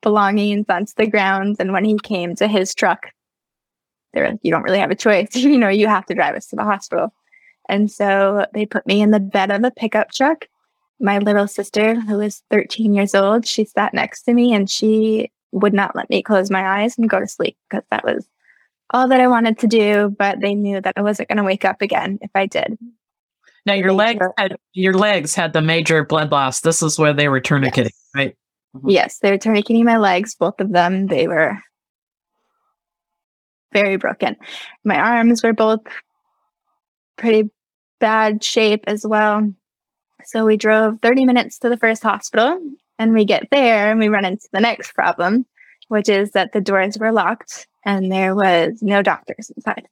belongings 0.01 0.65
onto 0.69 0.93
the 0.97 1.07
grounds. 1.07 1.59
And 1.59 1.71
when 1.73 1.85
he 1.85 1.97
came 1.99 2.35
to 2.35 2.47
his 2.47 2.73
truck, 2.73 3.11
they 4.13 4.21
were 4.21 4.29
like, 4.29 4.39
you 4.41 4.51
don't 4.51 4.63
really 4.63 4.79
have 4.79 4.91
a 4.91 4.95
choice. 4.95 5.29
you 5.35 5.57
know, 5.57 5.69
you 5.69 5.87
have 5.87 6.05
to 6.07 6.15
drive 6.15 6.35
us 6.35 6.47
to 6.47 6.55
the 6.55 6.63
hospital. 6.63 7.13
And 7.69 7.89
so 7.89 8.45
they 8.53 8.65
put 8.65 8.85
me 8.85 9.01
in 9.01 9.11
the 9.11 9.19
bed 9.19 9.51
of 9.51 9.63
a 9.63 9.71
pickup 9.71 10.11
truck. 10.11 10.47
My 10.99 11.19
little 11.19 11.47
sister, 11.47 11.99
who 11.99 12.17
was 12.17 12.43
13 12.51 12.93
years 12.93 13.15
old, 13.15 13.47
she 13.47 13.65
sat 13.65 13.93
next 13.93 14.23
to 14.23 14.33
me 14.33 14.53
and 14.53 14.69
she 14.69 15.31
would 15.51 15.73
not 15.73 15.95
let 15.95 16.09
me 16.09 16.21
close 16.21 16.51
my 16.51 16.81
eyes 16.81 16.97
and 16.97 17.09
go 17.09 17.19
to 17.19 17.27
sleep 17.27 17.57
because 17.69 17.85
that 17.91 18.03
was 18.03 18.27
all 18.91 19.07
that 19.07 19.21
I 19.21 19.27
wanted 19.27 19.57
to 19.59 19.67
do. 19.67 20.13
But 20.17 20.41
they 20.41 20.53
knew 20.53 20.81
that 20.81 20.93
I 20.97 21.01
wasn't 21.01 21.29
going 21.29 21.37
to 21.37 21.43
wake 21.43 21.65
up 21.65 21.81
again 21.81 22.19
if 22.21 22.31
I 22.35 22.45
did. 22.45 22.77
Now 23.65 23.73
your 23.73 23.93
legs 23.93 24.25
had 24.37 24.55
your 24.73 24.93
legs 24.93 25.35
had 25.35 25.53
the 25.53 25.61
major 25.61 26.03
blood 26.03 26.31
loss. 26.31 26.61
This 26.61 26.81
is 26.81 26.97
where 26.97 27.13
they 27.13 27.29
were 27.29 27.41
tourniqueting, 27.41 27.91
yes. 27.91 28.09
right? 28.15 28.35
Mm-hmm. 28.75 28.89
Yes, 28.89 29.19
they 29.19 29.31
were 29.31 29.37
tourniqueting 29.37 29.83
my 29.83 29.97
legs, 29.97 30.35
both 30.35 30.59
of 30.59 30.71
them. 30.71 31.07
They 31.07 31.27
were 31.27 31.57
very 33.73 33.97
broken. 33.97 34.35
My 34.83 34.97
arms 34.97 35.43
were 35.43 35.53
both 35.53 35.81
pretty 37.17 37.49
bad 37.99 38.43
shape 38.43 38.83
as 38.87 39.05
well. 39.05 39.53
So 40.25 40.45
we 40.45 40.57
drove 40.57 40.99
30 41.01 41.25
minutes 41.25 41.59
to 41.59 41.69
the 41.69 41.77
first 41.77 42.03
hospital 42.03 42.59
and 42.99 43.13
we 43.13 43.25
get 43.25 43.47
there 43.51 43.91
and 43.91 43.99
we 43.99 44.07
run 44.07 44.25
into 44.25 44.47
the 44.51 44.59
next 44.59 44.93
problem, 44.93 45.45
which 45.87 46.09
is 46.09 46.31
that 46.31 46.51
the 46.53 46.61
doors 46.61 46.97
were 46.97 47.11
locked 47.11 47.67
and 47.85 48.11
there 48.11 48.35
was 48.35 48.79
no 48.81 49.01
doctors 49.01 49.51
inside. 49.55 49.87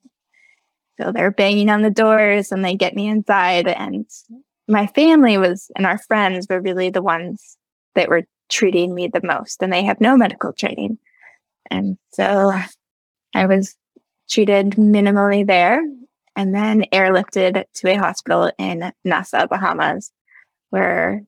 So 0.99 1.11
they're 1.11 1.31
banging 1.31 1.69
on 1.69 1.81
the 1.81 1.89
doors 1.89 2.51
and 2.51 2.63
they 2.63 2.75
get 2.75 2.95
me 2.95 3.07
inside. 3.07 3.67
And 3.67 4.05
my 4.67 4.87
family 4.87 5.37
was 5.37 5.71
and 5.75 5.85
our 5.85 5.97
friends 5.97 6.47
were 6.49 6.61
really 6.61 6.89
the 6.89 7.01
ones 7.01 7.57
that 7.95 8.09
were 8.09 8.23
treating 8.49 8.93
me 8.93 9.07
the 9.07 9.21
most, 9.23 9.61
and 9.61 9.71
they 9.71 9.83
have 9.83 10.01
no 10.01 10.17
medical 10.17 10.51
training. 10.51 10.97
And 11.69 11.97
so 12.11 12.51
I 13.33 13.45
was 13.45 13.75
treated 14.29 14.71
minimally 14.71 15.45
there 15.45 15.81
and 16.35 16.53
then 16.53 16.85
airlifted 16.91 17.63
to 17.75 17.89
a 17.89 17.95
hospital 17.95 18.51
in 18.57 18.91
Nassau, 19.03 19.47
Bahamas, 19.47 20.11
where 20.69 21.23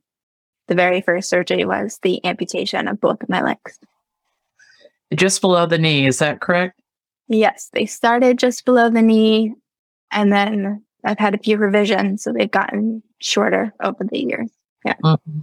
the 0.68 0.76
very 0.76 1.02
first 1.02 1.30
surgery 1.30 1.66
was 1.66 2.00
the 2.02 2.24
amputation 2.26 2.88
of 2.88 3.02
both 3.02 3.22
of 3.22 3.30
my 3.30 3.42
legs. 3.42 3.78
Just 5.14 5.42
below 5.42 5.66
the 5.66 5.78
knee, 5.78 6.08
is 6.08 6.20
that 6.20 6.40
correct? 6.40 6.80
Yes, 7.28 7.70
they 7.74 7.86
started 7.86 8.40
just 8.40 8.66
below 8.66 8.90
the 8.90 9.02
knee, 9.02 9.54
and 10.12 10.32
then 10.32 10.84
I've 11.04 11.20
had 11.20 11.34
a 11.34 11.40
few 11.40 11.58
revisions, 11.58 12.24
so 12.24 12.32
they've 12.32 12.52
gotten 12.52 13.02
shorter 13.20 13.74
over 13.84 14.04
the 14.04 14.20
years. 14.20 14.50
Yeah. 14.86 14.96
Mm-hmm. 15.04 15.40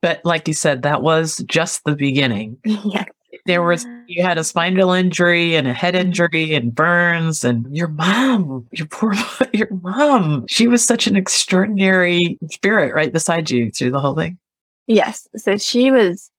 But 0.00 0.20
like 0.24 0.46
you 0.46 0.54
said, 0.54 0.82
that 0.82 1.02
was 1.02 1.38
just 1.46 1.84
the 1.84 1.96
beginning. 1.96 2.58
Yeah. 2.84 3.04
There 3.46 3.62
was 3.62 3.86
you 4.06 4.22
had 4.22 4.36
a 4.36 4.44
spinal 4.44 4.92
injury 4.92 5.56
and 5.56 5.66
a 5.66 5.72
head 5.72 5.96
injury 5.96 6.54
and 6.54 6.72
burns 6.72 7.42
and 7.44 7.66
your 7.74 7.88
mom, 7.88 8.68
your 8.72 8.86
poor 8.86 9.14
your 9.54 9.70
mom. 9.70 10.46
She 10.48 10.68
was 10.68 10.84
such 10.84 11.06
an 11.06 11.16
extraordinary 11.16 12.38
spirit 12.50 12.94
right 12.94 13.10
beside 13.10 13.50
you 13.50 13.70
through 13.70 13.92
the 13.92 14.00
whole 14.00 14.14
thing. 14.14 14.38
Yes. 14.86 15.26
So 15.36 15.56
she 15.56 15.90
was 15.90 16.30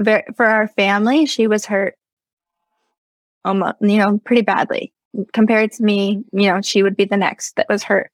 very 0.00 0.24
for 0.36 0.44
our 0.44 0.66
family, 0.68 1.24
she 1.24 1.46
was 1.46 1.64
hurt 1.64 1.94
almost, 3.44 3.76
you 3.80 3.98
know, 3.98 4.18
pretty 4.24 4.42
badly. 4.42 4.92
Compared 5.32 5.72
to 5.72 5.82
me, 5.82 6.22
you 6.32 6.48
know, 6.48 6.60
she 6.62 6.82
would 6.82 6.96
be 6.96 7.04
the 7.04 7.16
next 7.16 7.56
that 7.56 7.68
was 7.68 7.82
hurt 7.82 8.10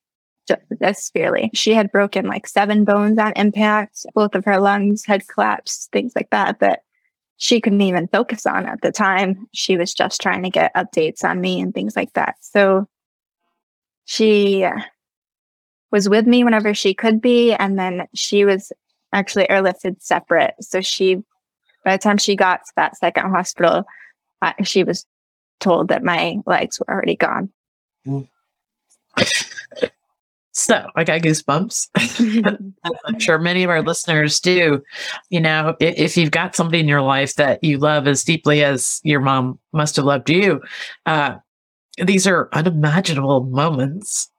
just 0.48 1.06
severely. 1.06 1.50
She 1.54 1.74
had 1.74 1.92
broken 1.92 2.26
like 2.26 2.46
seven 2.46 2.84
bones 2.84 3.18
on 3.18 3.32
impact. 3.36 4.06
Both 4.14 4.34
of 4.34 4.44
her 4.44 4.60
lungs 4.60 5.04
had 5.04 5.26
collapsed, 5.28 5.90
things 5.90 6.12
like 6.14 6.30
that, 6.30 6.60
that 6.60 6.82
she 7.36 7.60
couldn't 7.60 7.80
even 7.80 8.08
focus 8.08 8.46
on 8.46 8.66
at 8.66 8.80
the 8.82 8.92
time. 8.92 9.48
She 9.52 9.76
was 9.76 9.92
just 9.92 10.20
trying 10.20 10.42
to 10.42 10.50
get 10.50 10.74
updates 10.74 11.24
on 11.24 11.40
me 11.40 11.60
and 11.60 11.74
things 11.74 11.96
like 11.96 12.12
that. 12.12 12.36
So 12.40 12.88
she 14.04 14.66
was 15.90 16.08
with 16.08 16.26
me 16.26 16.44
whenever 16.44 16.74
she 16.74 16.94
could 16.94 17.20
be. 17.20 17.52
And 17.52 17.78
then 17.78 18.06
she 18.14 18.44
was 18.44 18.72
actually 19.12 19.46
airlifted 19.46 20.02
separate. 20.02 20.54
So 20.60 20.80
she, 20.80 21.16
by 21.84 21.96
the 21.96 22.02
time 22.02 22.18
she 22.18 22.36
got 22.36 22.64
to 22.66 22.72
that 22.76 22.96
second 22.96 23.30
hospital, 23.30 23.84
she 24.62 24.84
was 24.84 25.06
told 25.60 25.88
that 25.88 26.02
my 26.02 26.38
legs 26.46 26.78
were 26.80 26.92
already 26.92 27.16
gone. 27.16 27.50
Mm. 28.06 28.28
So 30.56 30.88
I 30.94 31.02
got 31.02 31.20
goosebumps. 31.22 32.74
I'm 33.04 33.18
sure 33.18 33.38
many 33.38 33.64
of 33.64 33.70
our 33.70 33.82
listeners 33.82 34.38
do. 34.38 34.82
You 35.28 35.40
know, 35.40 35.74
if, 35.80 35.98
if, 35.98 36.16
you've 36.16 36.30
got 36.30 36.54
somebody 36.54 36.78
in 36.78 36.86
your 36.86 37.02
life 37.02 37.34
that 37.34 37.62
you 37.64 37.78
love 37.78 38.06
as 38.06 38.22
deeply 38.22 38.62
as 38.62 39.00
your 39.02 39.18
mom 39.18 39.58
must 39.72 39.96
have 39.96 40.04
loved 40.04 40.30
you, 40.30 40.62
uh, 41.06 41.34
these 41.98 42.28
are 42.28 42.48
unimaginable 42.52 43.42
moments 43.44 44.30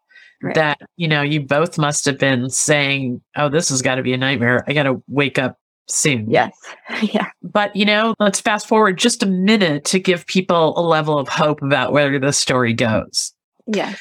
right. 0.41 0.55
that, 0.55 0.79
you 0.95 1.10
know, 1.10 1.22
you 1.22 1.41
both 1.41 1.77
must 1.77 2.05
have 2.05 2.17
been 2.17 2.50
saying, 2.50 3.22
oh, 3.36 3.50
this 3.50 3.67
has 3.67 3.81
got 3.81 3.95
to 3.95 4.03
be 4.03 4.13
a 4.13 4.17
nightmare. 4.17 4.63
I 4.67 4.74
got 4.74 4.84
to 4.84 5.03
wake 5.10 5.38
up 5.38 5.60
soon. 5.88 6.30
Yes. 6.30 6.56
yeah. 7.01 7.30
But, 7.42 7.75
you 7.75 7.86
know, 7.86 8.15
let's 8.20 8.42
fast 8.42 8.68
forward 8.68 8.98
just 8.98 9.24
a 9.24 9.27
minute 9.27 9.86
to 9.86 10.00
give 10.00 10.25
people 10.27 10.77
a 10.77 10.82
level 10.82 11.18
of 11.18 11.27
hope 11.27 11.62
about 11.62 11.92
where 11.92 12.20
the 12.20 12.34
story 12.34 12.74
goes. 12.74 13.34
Yes. 13.68 14.00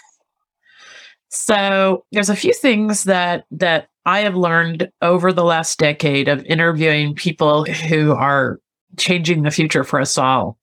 So 1.30 2.04
there's 2.12 2.30
a 2.30 2.36
few 2.36 2.52
things 2.52 3.04
that 3.04 3.44
that 3.50 3.88
I 4.06 4.20
have 4.20 4.36
learned 4.36 4.90
over 5.02 5.32
the 5.32 5.44
last 5.44 5.78
decade 5.78 6.28
of 6.28 6.44
interviewing 6.44 7.14
people 7.14 7.64
who 7.64 8.12
are 8.12 8.60
changing 8.96 9.42
the 9.42 9.50
future 9.50 9.82
for 9.82 10.00
us 10.00 10.18
all. 10.18 10.58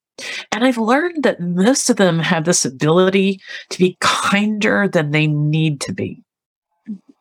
And 0.52 0.64
I've 0.64 0.78
learned 0.78 1.24
that 1.24 1.40
most 1.40 1.90
of 1.90 1.98
them 1.98 2.20
have 2.20 2.46
this 2.46 2.66
ability 2.66 3.42
to 3.70 3.80
be 3.80 3.98
kinder 4.00 4.88
than 4.88 5.12
they 5.12 5.28
need 5.28 5.82
to 5.82 5.94
be. 5.94 6.24
Mm-hmm. 6.88 7.12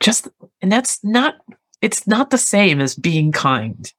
Just, 0.00 0.28
and 0.60 0.70
that's 0.70 1.02
not, 1.02 1.36
it's 1.82 2.06
not 2.06 2.30
the 2.30 2.38
same 2.38 2.80
as 2.80 2.94
being 2.94 3.32
kind. 3.32 3.92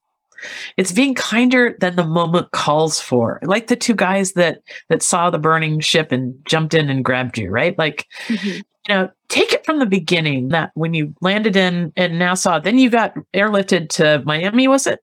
It's 0.78 0.92
being 0.92 1.13
kinder 1.13 1.78
than 1.80 1.96
the 1.96 2.06
moment 2.06 2.52
calls 2.52 3.00
for. 3.00 3.40
Like 3.44 3.68
the 3.68 3.75
two 3.75 3.94
guys 3.94 4.34
that 4.34 4.62
that 4.90 5.04
saw 5.04 5.30
the 5.30 5.38
burning 5.38 5.80
ship 5.80 6.12
and 6.12 6.36
jumped 6.46 6.74
in 6.74 6.90
and 6.90 7.06
grabbed 7.06 7.38
you, 7.38 7.50
right? 7.50 7.78
Like 7.78 8.08
mm-hmm. 8.28 8.48
you 8.48 8.63
know, 8.90 9.10
take 9.30 9.54
it 9.54 9.66
from 9.66 9.80
the 9.80 9.86
beginning 9.86 10.50
that 10.50 10.72
when 10.74 10.94
you 10.94 11.13
landed 11.22 11.56
in 11.56 11.94
in 11.96 12.18
Nassau, 12.18 12.60
then 12.60 12.80
you 12.80 12.90
got 12.90 13.16
airlifted 13.34 13.90
to 13.90 14.22
Miami, 14.25 14.68
was 14.68 14.88
it? 14.88 15.00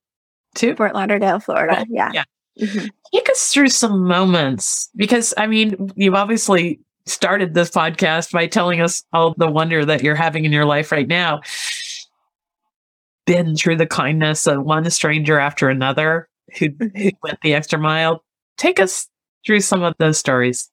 To 0.55 0.75
Fort 0.75 0.93
Lauderdale, 0.93 1.39
Florida. 1.39 1.85
Yeah. 1.89 2.11
Yeah. 2.13 2.23
Mm-hmm. 2.59 2.87
Take 3.13 3.29
us 3.29 3.51
through 3.53 3.69
some 3.69 4.05
moments 4.05 4.89
because 4.95 5.33
I 5.37 5.47
mean, 5.47 5.91
you've 5.95 6.13
obviously 6.13 6.79
started 7.05 7.53
this 7.53 7.71
podcast 7.71 8.31
by 8.31 8.45
telling 8.45 8.81
us 8.81 9.03
all 9.11 9.33
the 9.37 9.49
wonder 9.49 9.83
that 9.85 10.03
you're 10.03 10.15
having 10.15 10.45
in 10.45 10.51
your 10.51 10.65
life 10.65 10.91
right 10.91 11.07
now 11.07 11.41
been 13.25 13.55
through 13.55 13.77
the 13.77 13.87
kindness 13.87 14.47
of 14.47 14.63
one 14.63 14.89
stranger 14.89 15.39
after 15.39 15.69
another 15.69 16.27
who, 16.57 16.67
who 16.79 16.87
mm-hmm. 16.87 17.09
went 17.23 17.39
the 17.41 17.53
extra 17.53 17.79
mile. 17.79 18.23
Take 18.57 18.79
us 18.79 19.07
through 19.45 19.61
some 19.61 19.83
of 19.83 19.93
those 19.99 20.17
stories. 20.17 20.69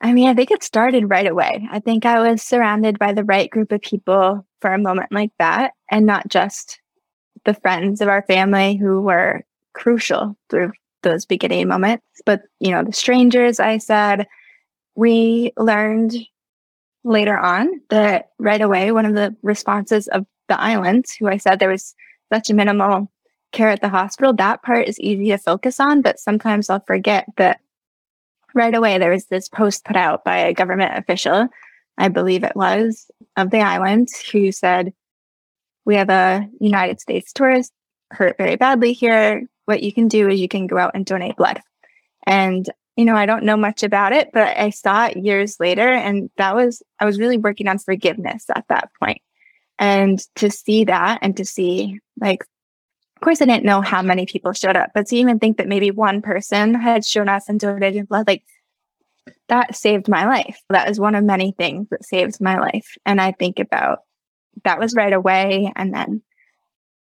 I 0.00 0.12
mean, 0.12 0.28
I 0.28 0.34
think 0.34 0.50
it 0.50 0.62
started 0.62 1.08
right 1.08 1.26
away. 1.26 1.66
I 1.70 1.80
think 1.80 2.04
I 2.04 2.20
was 2.20 2.42
surrounded 2.42 2.98
by 2.98 3.12
the 3.12 3.24
right 3.24 3.48
group 3.48 3.72
of 3.72 3.80
people 3.80 4.46
for 4.60 4.72
a 4.72 4.78
moment 4.78 5.10
like 5.10 5.32
that, 5.38 5.72
and 5.90 6.04
not 6.04 6.28
just 6.28 6.80
the 7.44 7.54
friends 7.54 8.00
of 8.00 8.08
our 8.08 8.22
family 8.22 8.76
who 8.76 9.00
were 9.00 9.42
crucial 9.72 10.36
through 10.50 10.72
those 11.02 11.24
beginning 11.24 11.68
moments, 11.68 12.04
but 12.24 12.42
you 12.60 12.70
know, 12.70 12.82
the 12.82 12.92
strangers 12.92 13.60
I 13.60 13.78
said, 13.78 14.26
we 14.96 15.52
learned 15.56 16.14
later 17.04 17.38
on 17.38 17.80
that 17.90 18.30
right 18.38 18.60
away, 18.60 18.90
one 18.90 19.06
of 19.06 19.14
the 19.14 19.34
responses 19.42 20.08
of 20.08 20.26
the 20.48 20.60
islands, 20.60 21.14
who 21.14 21.28
I 21.28 21.36
said 21.36 21.58
there 21.58 21.70
was 21.70 21.94
such 22.32 22.50
a 22.50 22.54
minimal 22.54 23.10
care 23.52 23.68
at 23.68 23.80
the 23.80 23.88
hospital, 23.88 24.32
that 24.34 24.62
part 24.62 24.88
is 24.88 25.00
easy 25.00 25.30
to 25.30 25.38
focus 25.38 25.80
on, 25.80 26.02
but 26.02 26.18
sometimes 26.18 26.68
I'll 26.68 26.80
forget 26.80 27.26
that 27.36 27.60
right 28.54 28.74
away 28.74 28.98
there 28.98 29.10
was 29.10 29.26
this 29.26 29.48
post 29.48 29.84
put 29.84 29.96
out 29.96 30.24
by 30.24 30.38
a 30.38 30.54
government 30.54 30.96
official, 30.96 31.48
I 31.98 32.08
believe 32.08 32.44
it 32.44 32.56
was, 32.56 33.10
of 33.36 33.50
the 33.50 33.60
islands, 33.60 34.18
who 34.20 34.52
said, 34.52 34.92
We 35.84 35.94
have 35.96 36.10
a 36.10 36.48
United 36.60 37.00
States 37.00 37.32
tourist 37.32 37.72
hurt 38.10 38.36
very 38.38 38.56
badly 38.56 38.92
here. 38.92 39.42
What 39.66 39.82
you 39.82 39.92
can 39.92 40.08
do 40.08 40.28
is 40.28 40.40
you 40.40 40.48
can 40.48 40.66
go 40.66 40.78
out 40.78 40.92
and 40.94 41.04
donate 41.04 41.36
blood. 41.36 41.60
And 42.26 42.68
you 42.96 43.04
know, 43.04 43.14
I 43.14 43.26
don't 43.26 43.44
know 43.44 43.58
much 43.58 43.82
about 43.82 44.12
it, 44.12 44.30
but 44.32 44.56
I 44.56 44.70
saw 44.70 45.06
it 45.06 45.18
years 45.18 45.60
later. 45.60 45.86
And 45.86 46.30
that 46.38 46.54
was, 46.56 46.82
I 46.98 47.04
was 47.04 47.18
really 47.18 47.36
working 47.36 47.68
on 47.68 47.78
forgiveness 47.78 48.46
at 48.48 48.64
that 48.68 48.88
point. 48.98 49.20
And 49.78 50.18
to 50.36 50.50
see 50.50 50.84
that 50.84 51.18
and 51.22 51.36
to 51.36 51.44
see, 51.44 52.00
like, 52.20 52.42
of 53.16 53.22
course, 53.22 53.40
I 53.40 53.46
didn't 53.46 53.64
know 53.64 53.80
how 53.80 54.02
many 54.02 54.26
people 54.26 54.52
showed 54.52 54.76
up, 54.76 54.90
but 54.94 55.06
to 55.08 55.16
even 55.16 55.38
think 55.38 55.56
that 55.56 55.68
maybe 55.68 55.90
one 55.90 56.22
person 56.22 56.74
had 56.74 57.04
shown 57.04 57.28
us 57.28 57.48
and 57.48 57.60
donated 57.60 58.08
blood, 58.08 58.26
like, 58.26 58.44
that 59.48 59.76
saved 59.76 60.08
my 60.08 60.26
life. 60.26 60.60
That 60.70 60.88
was 60.88 61.00
one 61.00 61.14
of 61.14 61.24
many 61.24 61.52
things 61.52 61.88
that 61.90 62.04
saved 62.04 62.40
my 62.40 62.58
life. 62.58 62.96
And 63.04 63.20
I 63.20 63.32
think 63.32 63.58
about 63.58 64.00
that 64.64 64.78
was 64.78 64.94
right 64.94 65.12
away. 65.12 65.72
And 65.76 65.92
then 65.94 66.22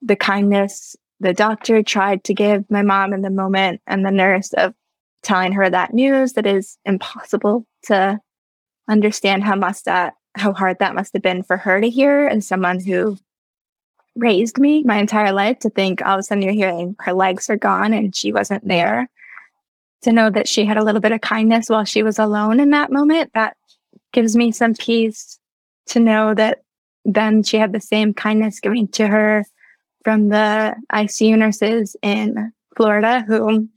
the 0.02 0.16
kindness 0.16 0.96
the 1.20 1.34
doctor 1.34 1.84
tried 1.84 2.24
to 2.26 2.34
give 2.34 2.70
my 2.70 2.82
mom 2.82 3.14
in 3.14 3.22
the 3.22 3.30
moment 3.30 3.82
and 3.88 4.06
the 4.06 4.12
nurse 4.12 4.54
of 4.54 4.74
telling 5.22 5.52
her 5.52 5.70
that 5.70 5.94
news 5.94 6.34
that 6.34 6.46
is 6.46 6.78
impossible 6.86 7.66
to 7.84 8.20
understand 8.88 9.44
how 9.44 9.56
must 9.56 9.86
that 9.86 10.14
how 10.36 10.54
hard 10.54 10.80
that 10.80 10.96
must 10.96 11.14
have 11.14 11.22
been 11.22 11.44
for 11.44 11.58
her 11.58 11.82
to 11.82 11.90
hear 11.90 12.28
and 12.28 12.44
someone 12.44 12.80
who 12.80 13.18
raised 14.16 14.58
me 14.58 14.84
my 14.84 14.98
entire 14.98 15.32
life 15.32 15.60
to 15.60 15.70
think 15.70 16.02
all 16.02 16.16
of 16.16 16.20
a 16.20 16.24
sudden 16.24 16.42
you're 16.42 16.54
hearing 16.54 16.96
her 17.00 17.14
legs 17.14 17.50
are 17.50 17.58
gone 17.58 17.94
and 17.94 18.16
she 18.16 18.32
wasn't 18.32 18.68
there. 18.68 19.10
To 20.04 20.14
know 20.14 20.30
that 20.30 20.48
she 20.48 20.64
had 20.64 20.78
a 20.78 20.84
little 20.84 21.02
bit 21.02 21.12
of 21.12 21.20
kindness 21.20 21.70
while 21.70 21.84
she 21.84 22.04
was 22.04 22.20
alone 22.20 22.62
in 22.62 22.70
that 22.70 22.92
moment 22.92 23.32
that 23.34 23.58
gives 24.14 24.36
me 24.36 24.52
some 24.52 24.74
peace 24.74 25.40
to 25.88 26.00
know 26.00 26.34
that 26.36 26.64
then 27.04 27.44
she 27.44 27.58
had 27.58 27.74
the 27.74 27.82
same 27.82 28.14
kindness 28.14 28.62
given 28.62 28.88
to 28.90 29.08
her 29.08 29.46
from 30.04 30.30
the 30.30 30.76
ICU 30.94 31.38
nurses 31.38 31.98
in 32.02 32.54
Florida 32.78 33.26
who 33.28 33.68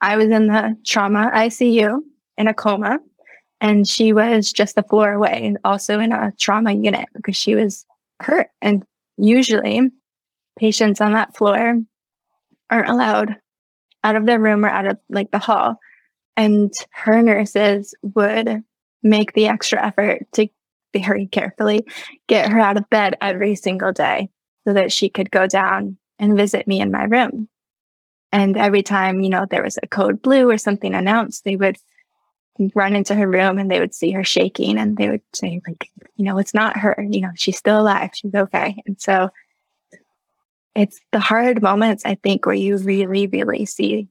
I 0.00 0.16
was 0.16 0.30
in 0.30 0.46
the 0.46 0.76
trauma 0.86 1.30
ICU 1.34 2.00
in 2.38 2.48
a 2.48 2.54
coma, 2.54 2.98
and 3.62 3.88
she 3.88 4.12
was 4.12 4.52
just 4.52 4.76
a 4.76 4.82
floor 4.82 5.12
away, 5.12 5.54
also 5.64 6.00
in 6.00 6.10
a 6.10 6.32
trauma 6.38 6.72
unit 6.72 7.08
because 7.14 7.36
she 7.36 7.54
was 7.54 7.86
hurt. 8.20 8.48
And 8.60 8.82
usually, 9.16 9.88
patients 10.58 11.00
on 11.00 11.12
that 11.12 11.36
floor 11.36 11.80
aren't 12.70 12.88
allowed 12.88 13.36
out 14.02 14.16
of 14.16 14.26
their 14.26 14.40
room 14.40 14.64
or 14.64 14.68
out 14.68 14.86
of 14.86 14.98
like 15.08 15.30
the 15.30 15.38
hall. 15.38 15.78
And 16.36 16.72
her 16.90 17.22
nurses 17.22 17.94
would 18.02 18.64
make 19.04 19.32
the 19.32 19.46
extra 19.46 19.84
effort 19.86 20.26
to 20.32 20.48
very 20.92 21.28
carefully 21.28 21.86
get 22.26 22.50
her 22.50 22.58
out 22.58 22.76
of 22.76 22.90
bed 22.90 23.16
every 23.20 23.54
single 23.54 23.92
day 23.92 24.28
so 24.66 24.74
that 24.74 24.90
she 24.90 25.08
could 25.08 25.30
go 25.30 25.46
down 25.46 25.96
and 26.18 26.36
visit 26.36 26.66
me 26.66 26.80
in 26.80 26.90
my 26.90 27.04
room. 27.04 27.48
And 28.32 28.56
every 28.56 28.82
time, 28.82 29.20
you 29.20 29.28
know, 29.28 29.46
there 29.48 29.62
was 29.62 29.78
a 29.82 29.86
code 29.86 30.20
blue 30.20 30.50
or 30.50 30.58
something 30.58 30.94
announced, 30.94 31.44
they 31.44 31.54
would 31.54 31.76
run 32.74 32.94
into 32.94 33.14
her 33.14 33.26
room 33.26 33.58
and 33.58 33.70
they 33.70 33.80
would 33.80 33.94
see 33.94 34.10
her 34.12 34.24
shaking 34.24 34.78
and 34.78 34.96
they 34.96 35.08
would 35.08 35.22
say, 35.32 35.60
like, 35.66 35.90
you 36.16 36.24
know, 36.24 36.38
it's 36.38 36.54
not 36.54 36.76
her, 36.76 36.96
you 37.08 37.20
know, 37.20 37.30
she's 37.34 37.56
still 37.56 37.80
alive, 37.80 38.10
she's 38.14 38.34
okay. 38.34 38.82
And 38.86 39.00
so 39.00 39.30
it's 40.74 41.00
the 41.12 41.20
hard 41.20 41.62
moments, 41.62 42.04
I 42.04 42.16
think, 42.16 42.46
where 42.46 42.54
you 42.54 42.76
really, 42.78 43.26
really 43.26 43.64
see 43.66 44.08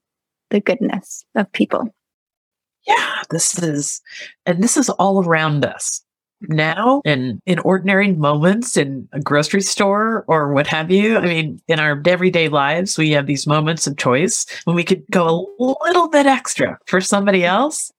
the 0.49 0.59
goodness 0.59 1.25
of 1.35 1.51
people. 1.51 1.93
Yeah, 2.87 3.21
this 3.29 3.61
is, 3.61 4.01
and 4.45 4.63
this 4.63 4.75
is 4.75 4.89
all 4.89 5.23
around 5.23 5.65
us 5.65 6.01
now 6.49 7.01
and 7.05 7.39
in 7.45 7.59
ordinary 7.59 8.11
moments 8.13 8.75
in 8.75 9.07
a 9.13 9.19
grocery 9.19 9.61
store 9.61 10.25
or 10.27 10.51
what 10.53 10.65
have 10.67 10.89
you. 10.89 11.17
I 11.17 11.21
mean, 11.21 11.61
in 11.67 11.79
our 11.79 12.01
everyday 12.05 12.49
lives, 12.49 12.97
we 12.97 13.11
have 13.11 13.27
these 13.27 13.45
moments 13.45 13.85
of 13.85 13.97
choice 13.97 14.45
when 14.63 14.75
we 14.75 14.83
could 14.83 15.03
go 15.11 15.47
a 15.59 15.85
little 15.85 16.09
bit 16.09 16.25
extra 16.25 16.79
for 16.87 17.01
somebody 17.01 17.45
else. 17.45 17.91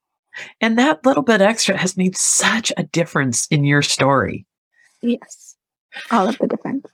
And 0.60 0.78
that 0.78 1.04
little 1.04 1.22
bit 1.22 1.40
extra 1.40 1.76
has 1.76 1.96
made 1.96 2.16
such 2.16 2.72
a 2.76 2.84
difference 2.84 3.46
in 3.48 3.64
your 3.64 3.82
story. 3.82 4.46
Yes. 5.00 5.56
All 6.10 6.28
of 6.28 6.38
the 6.38 6.46
difference. 6.46 6.86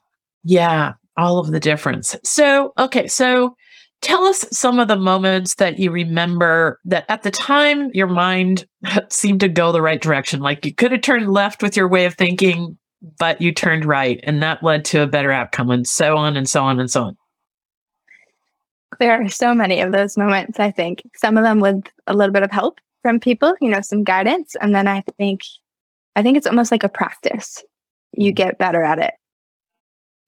Yeah, 0.45 0.95
all 1.17 1.39
of 1.39 1.51
the 1.51 1.61
difference. 1.61 2.17
So, 2.25 2.73
okay, 2.79 3.07
so 3.07 3.57
Tell 4.01 4.25
us 4.25 4.47
some 4.53 4.79
of 4.79 4.87
the 4.87 4.97
moments 4.97 5.57
that 5.57 5.79
you 5.79 5.91
remember 5.91 6.79
that 6.85 7.05
at 7.09 7.25
the 7.25 7.33
time 7.33 7.91
your 7.93 8.07
mind 8.07 8.67
seemed 9.09 9.41
to 9.41 9.49
go 9.49 9.73
the 9.73 9.83
right 9.83 10.01
direction. 10.01 10.41
Like 10.41 10.65
you 10.65 10.73
could 10.73 10.93
have 10.93 11.03
turned 11.03 11.33
left 11.33 11.63
with 11.63 11.77
your 11.77 11.89
way 11.89 12.05
of 12.05 12.15
thinking, 12.15 12.79
but 13.19 13.41
you 13.41 13.53
turned 13.53 13.85
right, 13.85 14.21
and 14.23 14.43
that 14.43 14.63
led 14.63 14.85
to 14.87 15.03
a 15.03 15.07
better 15.07 15.33
outcome, 15.33 15.71
and 15.71 15.87
so 15.87 16.17
on 16.17 16.37
and 16.37 16.49
so 16.49 16.63
on 16.63 16.79
and 16.79 16.91
so 16.91 17.05
on. 17.05 17.17
There 19.01 19.21
are 19.21 19.29
so 19.29 19.55
many 19.55 19.81
of 19.81 19.93
those 19.93 20.17
moments, 20.17 20.59
I 20.59 20.71
think. 20.71 21.03
Some 21.17 21.37
of 21.37 21.45
them 21.45 21.61
with 21.61 21.85
a 22.07 22.15
little 22.15 22.33
bit 22.33 22.43
of 22.43 22.51
help 22.51 22.81
from 23.09 23.21
people, 23.21 23.55
you 23.63 23.71
know, 23.71 23.81
some 23.81 24.05
guidance. 24.05 24.55
And 24.61 24.75
then 24.75 24.87
I 24.87 25.03
think 25.17 25.41
I 26.15 26.23
think 26.23 26.37
it's 26.37 26.47
almost 26.47 26.71
like 26.71 26.83
a 26.83 26.91
practice. 26.91 27.65
You 28.13 28.33
mm. 28.33 28.37
get 28.37 28.59
better 28.59 28.83
at 28.83 28.99
it 28.99 29.15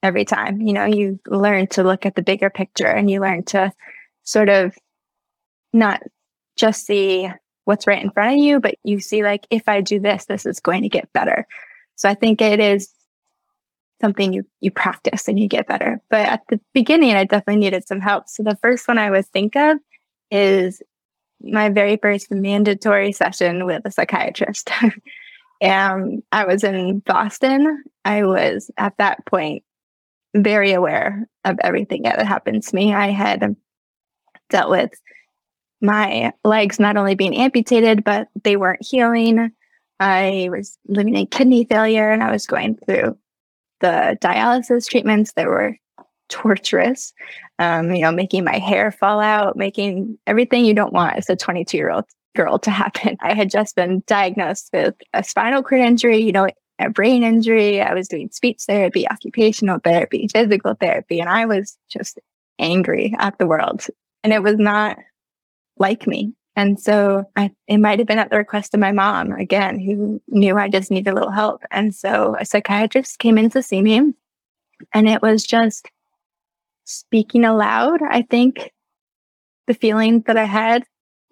every 0.03 0.25
time. 0.25 0.63
You 0.63 0.73
know, 0.73 0.87
you 0.87 1.21
learn 1.27 1.67
to 1.69 1.83
look 1.83 2.07
at 2.07 2.15
the 2.15 2.23
bigger 2.23 2.49
picture 2.49 2.87
and 2.87 3.11
you 3.11 3.21
learn 3.21 3.43
to 3.47 3.71
sort 4.23 4.49
of 4.49 4.75
not 5.75 6.03
just 6.57 6.87
see 6.87 7.31
what's 7.67 7.87
right 7.87 8.03
in 8.03 8.11
front 8.13 8.33
of 8.33 8.43
you, 8.43 8.61
but 8.61 8.77
you 8.83 8.99
see, 8.99 9.23
like, 9.23 9.47
if 9.51 9.69
I 9.69 9.83
do 9.83 10.01
this, 10.01 10.25
this 10.25 10.47
is 10.47 10.59
going 10.59 10.83
to 10.83 10.89
get 10.89 11.13
better. 11.13 11.47
So 11.97 12.09
I 12.09 12.15
think 12.15 12.41
it 12.41 12.61
is 12.61 12.89
something 14.01 14.33
you, 14.33 14.47
you 14.61 14.71
practice 14.71 15.29
and 15.29 15.39
you 15.39 15.49
get 15.49 15.69
better. 15.69 16.01
But 16.09 16.21
at 16.21 16.41
the 16.49 16.59
beginning, 16.73 17.13
I 17.13 17.25
definitely 17.25 17.61
needed 17.61 17.87
some 17.87 18.01
help. 18.01 18.31
So 18.31 18.43
the 18.43 18.57
first 18.63 18.89
one 18.89 18.97
I 18.97 19.11
would 19.11 19.27
think 19.27 19.55
of 19.55 19.77
is 20.31 20.83
my 21.43 21.69
very 21.69 21.97
first 21.97 22.31
mandatory 22.31 23.13
session 23.13 23.67
with 23.67 23.83
a 23.85 23.91
psychiatrist. 23.91 24.71
and 25.61 26.23
I 26.33 26.45
was 26.45 26.65
in 26.65 27.01
Boston. 27.01 27.83
I 28.05 28.25
was 28.25 28.71
at 28.77 28.97
that 28.99 29.25
point 29.27 29.63
very 30.35 30.73
aware 30.73 31.29
of 31.45 31.59
everything 31.63 32.03
that 32.03 32.19
had 32.19 32.27
happened 32.27 32.63
to 32.63 32.75
me. 32.75 32.95
I 32.95 33.09
had 33.09 33.57
dealt 34.49 34.71
with 34.71 34.91
my 35.81 36.33
legs 36.45 36.79
not 36.79 36.97
only 36.97 37.15
being 37.15 37.37
amputated, 37.37 38.05
but 38.05 38.29
they 38.43 38.57
weren't 38.57 38.85
healing. 38.85 39.51
I 39.99 40.49
was 40.51 40.79
living 40.87 41.17
in 41.17 41.27
kidney 41.27 41.65
failure 41.65 42.11
and 42.11 42.23
I 42.23 42.31
was 42.31 42.47
going 42.47 42.77
through 42.77 43.17
the 43.81 44.19
dialysis 44.21 44.89
treatments 44.89 45.33
that 45.33 45.47
were 45.47 45.77
torturous. 46.31 47.13
Um, 47.59 47.93
you 47.93 48.03
know, 48.03 48.13
making 48.13 48.45
my 48.45 48.59
hair 48.59 48.91
fall 48.91 49.21
out, 49.21 49.57
making 49.57 50.19
everything 50.27 50.65
you 50.65 50.73
don't 50.73 50.95
want 50.95 51.17
as 51.17 51.29
a 51.29 51.37
22 51.37 51.77
year 51.77 51.91
old 51.91 52.07
girl 52.35 52.59
to 52.61 52.71
happen. 52.71 53.19
I 53.21 53.35
had 53.35 53.51
just 53.51 53.77
been 53.77 54.03
diagnosed 54.07 54.71
with 54.73 54.95
a 55.13 55.23
spinal 55.23 55.63
cord 55.63 55.83
injury. 55.83 56.19
You 56.19 56.33
know, 56.33 56.49
a 56.79 56.89
brain 56.89 57.23
injury. 57.23 57.83
I 57.83 57.93
was 57.93 58.09
doing 58.09 58.31
speech 58.33 58.63
therapy, 58.67 59.07
occupational 59.09 59.81
therapy, 59.81 60.29
physical 60.33 60.75
therapy, 60.75 61.21
and 61.21 61.29
I 61.29 61.45
was 61.45 61.77
just 61.91 62.19
angry 62.59 63.15
at 63.19 63.39
the 63.39 63.47
world. 63.47 63.85
And 64.25 64.33
it 64.33 64.43
was 64.43 64.57
not 64.57 64.99
like 65.79 66.07
me. 66.07 66.33
And 66.57 66.81
so 66.81 67.25
I, 67.37 67.51
it 67.69 67.79
might 67.79 68.01
have 68.01 68.09
been 68.09 68.19
at 68.19 68.31
the 68.31 68.37
request 68.37 68.75
of 68.75 68.81
my 68.81 68.93
mom 68.93 69.33
again, 69.33 69.79
who 69.79 70.21
knew 70.29 70.59
I 70.59 70.69
just 70.69 70.91
needed 70.91 71.11
a 71.11 71.15
little 71.15 71.31
help. 71.31 71.63
And 71.71 71.95
so 71.95 72.37
a 72.39 72.45
psychiatrist 72.45 73.19
came 73.19 73.39
in 73.39 73.51
to 73.51 73.63
see 73.63 73.81
me 73.81 74.13
and 74.93 75.09
it 75.09 75.23
was 75.23 75.45
just 75.45 75.89
speaking 76.91 77.45
aloud. 77.45 78.01
I 78.03 78.23
think 78.23 78.73
the 79.67 79.75
feeling 79.75 80.23
that 80.27 80.37
I 80.37 80.45
had 80.45 80.85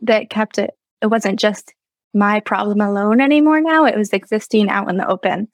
that 0.02 0.30
kept 0.30 0.58
it, 0.58 0.70
it 1.02 1.06
wasn't 1.06 1.38
just 1.38 1.74
my 2.14 2.40
problem 2.40 2.80
alone 2.80 3.20
anymore 3.20 3.60
now. 3.60 3.84
It 3.84 3.96
was 3.96 4.12
existing 4.12 4.68
out 4.70 4.88
in 4.88 4.96
the 4.96 5.08
open. 5.08 5.48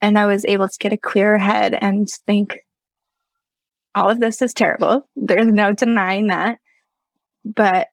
And 0.00 0.18
I 0.18 0.26
was 0.26 0.44
able 0.46 0.68
to 0.68 0.78
get 0.78 0.92
a 0.92 0.96
clearer 0.96 1.38
head 1.38 1.76
and 1.78 2.08
think, 2.26 2.60
all 3.94 4.08
of 4.08 4.20
this 4.20 4.40
is 4.40 4.54
terrible. 4.54 5.08
There's 5.16 5.48
no 5.48 5.72
denying 5.72 6.28
that. 6.28 6.58
But 7.44 7.88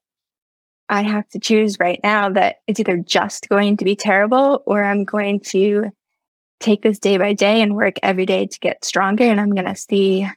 I 0.89 1.01
have 1.01 1.27
to 1.29 1.39
choose 1.39 1.79
right 1.79 1.99
now 2.03 2.29
that 2.29 2.57
it's 2.67 2.79
either 2.79 2.97
just 2.97 3.49
going 3.49 3.77
to 3.77 3.85
be 3.85 3.95
terrible 3.95 4.63
or 4.65 4.83
I'm 4.83 5.03
going 5.03 5.39
to 5.47 5.89
take 6.59 6.81
this 6.81 6.99
day 6.99 7.17
by 7.17 7.33
day 7.33 7.61
and 7.61 7.75
work 7.75 7.95
every 8.03 8.25
day 8.25 8.45
to 8.45 8.59
get 8.59 8.85
stronger. 8.85 9.25
And 9.25 9.41
I'm 9.41 9.53
going 9.53 9.65
to 9.65 9.75
see 9.75 10.27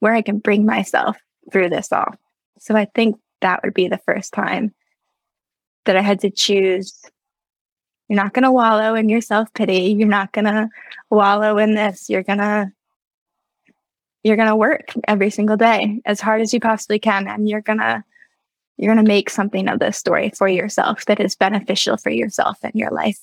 where 0.00 0.14
I 0.14 0.22
can 0.22 0.38
bring 0.38 0.66
myself 0.66 1.16
through 1.52 1.70
this 1.70 1.92
all. 1.92 2.14
So 2.58 2.76
I 2.76 2.86
think 2.94 3.16
that 3.40 3.62
would 3.62 3.74
be 3.74 3.88
the 3.88 3.98
first 3.98 4.32
time 4.32 4.74
that 5.84 5.96
I 5.96 6.02
had 6.02 6.20
to 6.20 6.30
choose. 6.30 7.00
You're 8.08 8.16
not 8.22 8.34
going 8.34 8.44
to 8.44 8.52
wallow 8.52 8.94
in 8.94 9.08
your 9.08 9.20
self 9.20 9.52
pity. 9.54 9.94
You're 9.98 10.08
not 10.08 10.32
going 10.32 10.44
to 10.44 10.68
wallow 11.10 11.58
in 11.58 11.74
this. 11.74 12.08
You're 12.08 12.22
going 12.22 12.38
to 12.38 12.72
you're 14.22 14.36
going 14.36 14.48
to 14.48 14.56
work 14.56 14.92
every 15.06 15.30
single 15.30 15.56
day 15.56 16.00
as 16.04 16.20
hard 16.20 16.40
as 16.40 16.52
you 16.52 16.58
possibly 16.58 16.98
can 16.98 17.28
and 17.28 17.48
you're 17.48 17.60
going 17.60 17.78
to 17.78 18.02
you're 18.76 18.92
going 18.92 19.04
to 19.04 19.08
make 19.08 19.30
something 19.30 19.68
of 19.68 19.78
this 19.78 19.96
story 19.96 20.30
for 20.36 20.48
yourself 20.48 21.04
that 21.06 21.20
is 21.20 21.36
beneficial 21.36 21.96
for 21.96 22.10
yourself 22.10 22.58
and 22.62 22.74
your 22.74 22.90
life 22.90 23.20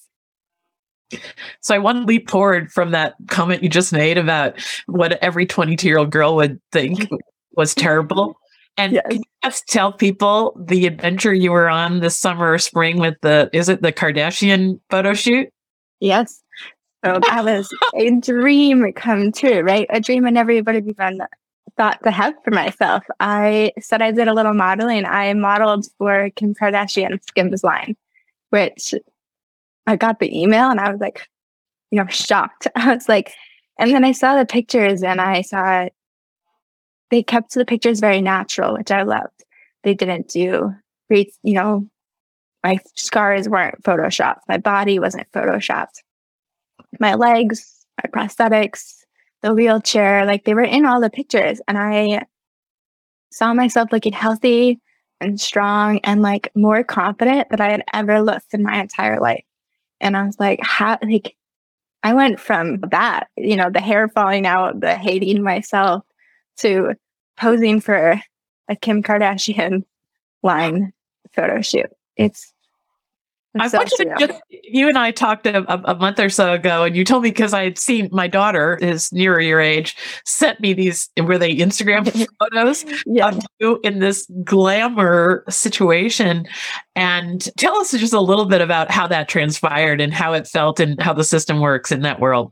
so 1.62 1.76
I 1.76 1.80
want 1.80 2.00
to 2.00 2.06
leap 2.06 2.30
forward 2.30 2.72
from 2.72 2.92
that 2.92 3.16
comment 3.28 3.64
you 3.64 3.70
just 3.70 3.94
made 3.94 4.18
about 4.18 4.60
what 4.88 5.14
every 5.24 5.46
22 5.46 5.88
year 5.88 5.98
old 5.98 6.12
girl 6.12 6.36
would 6.36 6.60
think 6.72 7.10
was 7.56 7.76
terrible. 7.76 8.36
And 8.78 8.94
yes. 8.94 9.04
can 9.08 9.18
you 9.18 9.24
just 9.44 9.68
tell 9.68 9.94
people 9.94 10.60
the 10.60 10.88
adventure 10.88 11.34
you 11.34 11.52
were 11.52 11.70
on 11.70 12.00
this 12.00 12.18
summer 12.18 12.54
or 12.54 12.58
spring 12.58 12.98
with 13.00 13.16
the, 13.22 13.50
is 13.54 13.70
it 13.70 13.84
the 13.84 13.92
Kardashian 13.92 14.80
photo 14.90 15.14
shoot? 15.14 15.50
Yes. 16.00 16.42
So 17.06 17.20
that 17.28 17.44
was 17.44 17.70
a 17.96 18.12
dream 18.20 18.92
come 18.94 19.32
true, 19.32 19.60
right? 19.60 19.88
A 19.90 20.00
dream 20.00 20.26
I 20.26 20.30
never 20.30 20.52
even 20.52 20.88
thought 21.78 22.04
to 22.04 22.12
have 22.12 22.34
for 22.44 22.52
myself. 22.52 23.04
I 23.20 23.74
said 23.80 24.02
I 24.02 24.12
did 24.12 24.28
a 24.28 24.34
little 24.34 24.54
modeling. 24.54 25.06
I 25.06 25.34
modeled 25.34 25.86
for 25.98 26.30
Kim 26.36 26.54
Kardashian's 26.56 27.26
Skims 27.26 27.64
line, 27.64 27.96
which 28.50 28.94
I 29.86 29.96
got 29.96 30.20
the 30.20 30.42
email 30.42 30.70
and 30.70 30.80
I 30.80 30.92
was 30.92 31.02
like, 31.02 31.28
you 31.92 32.00
know, 32.00 32.08
shocked. 32.08 32.68
I 32.76 32.94
was 32.94 33.10
like, 33.10 33.34
and 33.80 33.92
then 33.92 34.04
I 34.04 34.12
saw 34.12 34.38
the 34.38 34.46
pictures 34.46 35.04
and 35.04 35.20
I 35.20 35.42
saw 35.42 35.88
they 37.12 37.24
kept 37.24 37.54
the 37.54 37.66
pictures 37.66 38.00
very 38.00 38.22
natural, 38.22 38.74
which 38.74 38.92
I 38.92 39.04
loved. 39.04 39.44
They 39.84 39.94
didn't 39.94 40.30
do 40.30 40.74
you 41.10 41.54
know, 41.54 41.88
my 42.64 42.80
scars 42.96 43.48
weren't 43.48 43.84
photoshopped. 43.84 44.40
My 44.48 44.58
body 44.58 44.98
wasn't 44.98 45.32
photoshopped 45.32 46.02
my 47.00 47.16
legs, 47.16 47.86
my 48.04 48.10
prosthetics, 48.10 49.04
the 49.42 49.54
wheelchair, 49.54 50.26
like 50.26 50.46
they 50.46 50.54
were 50.54 50.64
in 50.64 50.86
all 50.86 51.02
the 51.02 51.10
pictures. 51.10 51.62
And 51.68 51.78
I 51.78 52.24
saw 53.32 53.54
myself 53.54 53.92
looking 53.92 54.14
healthy 54.14 54.80
and 55.20 55.40
strong 55.40 56.00
and 56.04 56.22
like 56.22 56.52
more 56.56 56.84
confident 56.84 57.50
that 57.50 57.62
I 57.62 57.72
had 57.72 57.84
ever 57.94 58.22
looked 58.22 58.54
in 58.54 58.64
my 58.64 58.80
entire 58.80 59.20
life. 59.20 59.44
And 60.04 60.16
I 60.16 60.26
was 60.26 60.40
like, 60.40 60.60
how, 60.62 61.00
like, 61.02 61.36
I 62.04 62.14
went 62.14 62.40
from 62.40 62.82
that, 62.92 63.30
you 63.38 63.56
know, 63.56 63.70
the 63.70 63.80
hair 63.80 64.10
falling 64.10 64.46
out, 64.46 64.82
the 64.82 64.96
hating 64.96 65.42
myself 65.42 66.04
to 66.58 66.96
posing 67.38 67.80
for 67.80 68.22
a 68.68 68.76
Kim 68.76 69.02
Kardashian 69.02 69.86
line 70.44 70.94
photo 71.32 71.62
shoot. 71.62 71.90
It's 72.18 72.53
I 73.60 73.68
so 73.68 73.78
want 73.78 73.92
you 73.92 73.98
to 74.06 74.28
just, 74.28 74.42
you 74.50 74.90
and 74.90 74.98
I 74.98 75.12
talked 75.12 75.46
a, 75.46 75.64
a, 75.90 75.96
month 75.96 76.20
or 76.20 76.30
so 76.30 76.54
ago, 76.54 76.84
and 76.84 76.96
you 76.96 77.06
told 77.06 77.24
me 77.24 77.30
because 77.30 77.54
I 77.54 77.64
had 77.64 77.78
seen 77.78 78.10
my 78.12 78.28
daughter 78.28 78.80
is 78.82 79.14
nearer 79.14 79.40
your 79.40 79.60
age, 79.60 79.96
sent 80.26 80.60
me 80.60 80.74
these 80.74 81.10
were 81.22 81.38
they 81.38 81.56
Instagram 81.56 82.10
photos 82.40 82.84
yeah. 83.06 83.28
of 83.28 83.40
you 83.60 83.80
in 83.84 84.00
this 84.00 84.28
glamour 84.44 85.44
situation. 85.50 86.48
And 86.96 87.48
tell 87.58 87.76
us 87.78 87.92
just 87.92 88.14
a 88.14 88.20
little 88.20 88.46
bit 88.46 88.62
about 88.62 88.90
how 88.90 89.08
that 89.08 89.30
transpired 89.30 90.02
and 90.02 90.14
how 90.14 90.34
it 90.34 90.48
felt 90.48 90.80
and 90.80 91.00
how 91.02 91.14
the 91.14 91.24
system 91.24 91.60
works 91.60 91.92
in 91.92 92.02
that 92.02 92.20
world. 92.20 92.52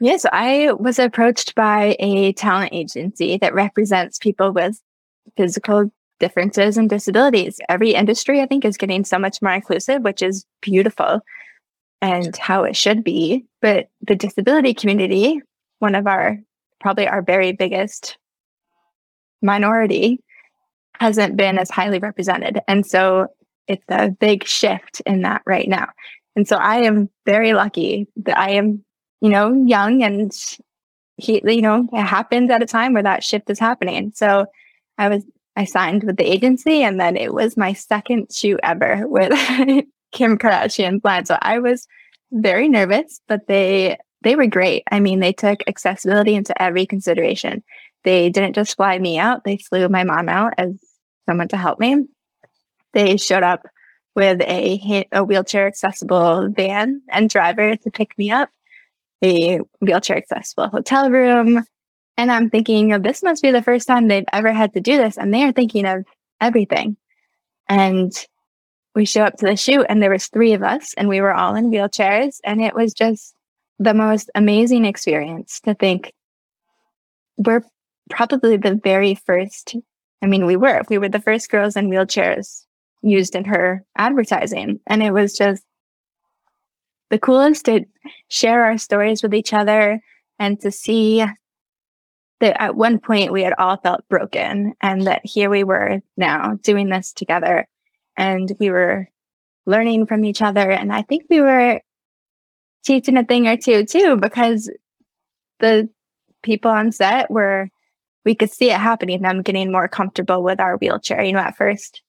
Yes, 0.00 0.24
I 0.32 0.72
was 0.78 0.98
approached 0.98 1.54
by 1.54 1.96
a 1.98 2.32
talent 2.34 2.72
agency 2.72 3.36
that 3.38 3.52
represents 3.52 4.18
people 4.18 4.52
with 4.52 4.80
physical 5.36 5.90
differences 6.20 6.76
and 6.76 6.88
disabilities. 6.88 7.58
Every 7.68 7.94
industry, 7.94 8.40
I 8.40 8.46
think, 8.46 8.64
is 8.64 8.76
getting 8.76 9.04
so 9.04 9.18
much 9.18 9.42
more 9.42 9.52
inclusive, 9.52 10.02
which 10.02 10.22
is 10.22 10.46
beautiful 10.60 11.20
and 12.00 12.36
how 12.36 12.62
it 12.62 12.76
should 12.76 13.02
be. 13.02 13.44
But 13.60 13.88
the 14.06 14.14
disability 14.14 14.74
community, 14.74 15.40
one 15.80 15.94
of 15.94 16.06
our 16.06 16.38
probably 16.80 17.08
our 17.08 17.22
very 17.22 17.52
biggest 17.52 18.16
minority, 19.42 20.22
hasn't 20.98 21.36
been 21.36 21.58
as 21.58 21.70
highly 21.70 21.98
represented. 21.98 22.60
And 22.68 22.86
so 22.86 23.28
it's 23.66 23.84
a 23.88 24.10
big 24.10 24.46
shift 24.46 25.00
in 25.06 25.22
that 25.22 25.42
right 25.46 25.68
now. 25.68 25.88
And 26.36 26.46
so 26.46 26.56
I 26.56 26.76
am 26.76 27.10
very 27.26 27.54
lucky 27.54 28.06
that 28.16 28.38
I 28.38 28.50
am, 28.50 28.84
you 29.20 29.30
know, 29.30 29.52
young 29.52 30.02
and 30.02 30.32
he, 31.16 31.42
you 31.44 31.62
know, 31.62 31.88
it 31.92 32.02
happens 32.02 32.50
at 32.50 32.62
a 32.62 32.66
time 32.66 32.92
where 32.92 33.02
that 33.02 33.24
shift 33.24 33.50
is 33.50 33.58
happening. 33.58 34.12
So 34.14 34.46
I 34.98 35.08
was 35.08 35.24
I 35.60 35.64
signed 35.66 36.04
with 36.04 36.16
the 36.16 36.24
agency, 36.24 36.82
and 36.82 36.98
then 36.98 37.18
it 37.18 37.34
was 37.34 37.54
my 37.54 37.74
second 37.74 38.32
shoot 38.32 38.58
ever 38.62 39.06
with 39.06 39.30
Kim 40.12 40.38
Kardashian 40.38 41.02
Blind. 41.02 41.28
So 41.28 41.36
I 41.42 41.58
was 41.58 41.86
very 42.32 42.66
nervous, 42.66 43.20
but 43.28 43.46
they 43.46 43.98
they 44.22 44.36
were 44.36 44.46
great. 44.46 44.84
I 44.90 45.00
mean, 45.00 45.20
they 45.20 45.34
took 45.34 45.60
accessibility 45.66 46.34
into 46.34 46.60
every 46.60 46.86
consideration. 46.86 47.62
They 48.04 48.30
didn't 48.30 48.54
just 48.54 48.74
fly 48.74 48.98
me 48.98 49.18
out; 49.18 49.44
they 49.44 49.58
flew 49.58 49.86
my 49.90 50.02
mom 50.02 50.30
out 50.30 50.54
as 50.56 50.80
someone 51.28 51.48
to 51.48 51.58
help 51.58 51.78
me. 51.78 52.06
They 52.94 53.18
showed 53.18 53.42
up 53.42 53.66
with 54.16 54.40
a 54.40 55.06
a 55.12 55.22
wheelchair 55.22 55.66
accessible 55.66 56.48
van 56.48 57.02
and 57.10 57.28
driver 57.28 57.76
to 57.76 57.90
pick 57.90 58.16
me 58.16 58.30
up, 58.30 58.48
a 59.22 59.58
wheelchair 59.82 60.16
accessible 60.16 60.68
hotel 60.68 61.10
room, 61.10 61.66
and 62.16 62.30
I'm 62.30 62.50
thinking, 62.50 62.88
this 63.02 63.22
must 63.22 63.42
be 63.42 63.50
the 63.50 63.62
first 63.62 63.86
time 63.86 64.08
they've 64.08 64.24
ever 64.32 64.52
had 64.52 64.74
to 64.74 64.80
do 64.80 64.96
this. 64.96 65.16
And 65.16 65.32
they 65.32 65.42
are 65.42 65.52
thinking 65.52 65.86
of 65.86 66.04
everything. 66.40 66.96
And 67.68 68.12
we 68.94 69.04
show 69.04 69.22
up 69.22 69.36
to 69.36 69.46
the 69.46 69.56
shoot 69.56 69.86
and 69.88 70.02
there 70.02 70.10
was 70.10 70.26
three 70.26 70.52
of 70.52 70.62
us 70.62 70.92
and 70.94 71.08
we 71.08 71.20
were 71.20 71.32
all 71.32 71.54
in 71.54 71.70
wheelchairs. 71.70 72.38
And 72.44 72.60
it 72.60 72.74
was 72.74 72.92
just 72.92 73.34
the 73.78 73.94
most 73.94 74.30
amazing 74.34 74.84
experience 74.84 75.60
to 75.60 75.74
think 75.74 76.12
we're 77.38 77.62
probably 78.10 78.56
the 78.56 78.74
very 78.74 79.14
first. 79.14 79.76
I 80.22 80.26
mean, 80.26 80.44
we 80.44 80.56
were, 80.56 80.82
we 80.90 80.98
were 80.98 81.08
the 81.08 81.20
first 81.20 81.48
girls 81.50 81.76
in 81.76 81.88
wheelchairs 81.88 82.66
used 83.02 83.34
in 83.34 83.44
her 83.46 83.82
advertising. 83.96 84.80
And 84.86 85.02
it 85.02 85.12
was 85.12 85.36
just 85.36 85.64
the 87.08 87.18
coolest 87.18 87.64
to 87.64 87.84
share 88.28 88.64
our 88.64 88.76
stories 88.76 89.22
with 89.22 89.34
each 89.34 89.54
other 89.54 90.00
and 90.38 90.60
to 90.60 90.70
see 90.70 91.24
that 92.40 92.60
at 92.60 92.74
one 92.74 92.98
point 92.98 93.32
we 93.32 93.42
had 93.42 93.54
all 93.58 93.76
felt 93.76 94.08
broken 94.08 94.74
and 94.80 95.06
that 95.06 95.20
here 95.24 95.50
we 95.50 95.62
were 95.62 96.00
now 96.16 96.54
doing 96.62 96.88
this 96.88 97.12
together 97.12 97.66
and 98.16 98.52
we 98.58 98.70
were 98.70 99.08
learning 99.66 100.06
from 100.06 100.24
each 100.24 100.42
other. 100.42 100.70
And 100.70 100.92
I 100.92 101.02
think 101.02 101.24
we 101.28 101.40
were 101.40 101.80
teaching 102.84 103.16
a 103.16 103.24
thing 103.24 103.46
or 103.46 103.56
two 103.56 103.84
too, 103.84 104.16
because 104.16 104.70
the 105.58 105.88
people 106.42 106.70
on 106.70 106.92
set 106.92 107.30
were, 107.30 107.68
we 108.24 108.34
could 108.34 108.50
see 108.50 108.70
it 108.70 108.78
happening, 108.78 109.20
them 109.22 109.42
getting 109.42 109.70
more 109.70 109.88
comfortable 109.88 110.42
with 110.42 110.60
our 110.60 110.76
wheelchair. 110.78 111.22
You 111.22 111.32
know, 111.32 111.40
at 111.40 111.56
first 111.56 112.02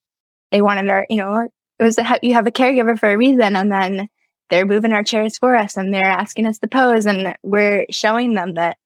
they 0.50 0.62
wanted 0.62 0.88
our, 0.88 1.06
you 1.10 1.16
know, 1.16 1.48
it 1.78 1.82
was, 1.82 1.98
a, 1.98 2.18
you 2.22 2.32
have 2.34 2.46
a 2.46 2.50
caregiver 2.50 2.98
for 2.98 3.10
a 3.10 3.18
reason. 3.18 3.54
And 3.54 3.70
then 3.70 4.08
they're 4.48 4.66
moving 4.66 4.92
our 4.92 5.04
chairs 5.04 5.36
for 5.36 5.56
us 5.56 5.76
and 5.76 5.92
they're 5.92 6.04
asking 6.04 6.46
us 6.46 6.58
to 6.58 6.68
pose 6.68 7.06
and 7.06 7.34
we're 7.42 7.86
showing 7.90 8.34
them 8.34 8.54
that 8.54 8.76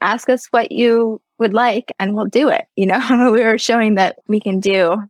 ask 0.00 0.28
us 0.28 0.46
what 0.46 0.72
you 0.72 1.20
would 1.38 1.54
like 1.54 1.92
and 1.98 2.14
we'll 2.14 2.26
do 2.26 2.48
it. 2.48 2.66
You 2.76 2.86
know, 2.86 3.30
we 3.32 3.42
were 3.42 3.58
showing 3.58 3.96
that 3.96 4.18
we 4.28 4.40
can 4.40 4.60
do 4.60 5.02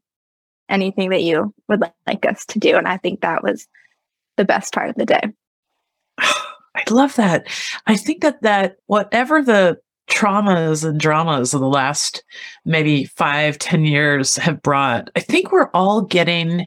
anything 0.68 1.10
that 1.10 1.22
you 1.22 1.54
would 1.68 1.82
like 2.06 2.26
us 2.26 2.44
to 2.46 2.58
do. 2.58 2.76
And 2.76 2.88
I 2.88 2.96
think 2.96 3.20
that 3.20 3.42
was 3.42 3.68
the 4.36 4.44
best 4.44 4.72
part 4.72 4.90
of 4.90 4.96
the 4.96 5.06
day. 5.06 5.22
I 6.18 6.84
love 6.90 7.14
that. 7.16 7.46
I 7.86 7.96
think 7.96 8.22
that 8.22 8.40
that 8.42 8.76
whatever 8.86 9.42
the 9.42 9.78
traumas 10.10 10.84
and 10.84 10.98
dramas 10.98 11.54
of 11.54 11.60
the 11.60 11.68
last 11.68 12.24
maybe 12.64 13.04
five, 13.04 13.58
ten 13.58 13.84
years 13.84 14.36
have 14.36 14.62
brought, 14.62 15.10
I 15.14 15.20
think 15.20 15.52
we're 15.52 15.70
all 15.74 16.00
getting 16.00 16.66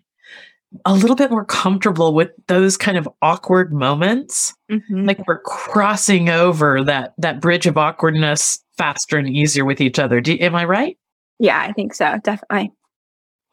a 0.86 0.94
little 0.94 1.16
bit 1.16 1.32
more 1.32 1.46
comfortable 1.46 2.14
with 2.14 2.32
those 2.48 2.78
kind 2.78 2.98
of 2.98 3.08
awkward 3.22 3.74
moments. 3.74 4.54
Mm-hmm. 4.72 5.06
Like 5.06 5.26
we're 5.28 5.42
crossing 5.42 6.30
over 6.30 6.84
that 6.84 7.14
that 7.18 7.40
bridge 7.42 7.66
of 7.68 7.78
awkwardness 7.78 8.60
faster 8.78 9.18
and 9.18 9.30
easier 9.30 9.66
with 9.66 9.82
each 9.82 10.00
other. 10.00 10.22
Do, 10.22 10.38
am 10.40 10.56
I 10.56 10.66
right? 10.66 10.98
Yeah, 11.40 11.60
I 11.60 11.72
think 11.74 11.94
so. 11.94 12.18
Definitely. 12.24 12.72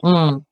Mm. 0.05 0.45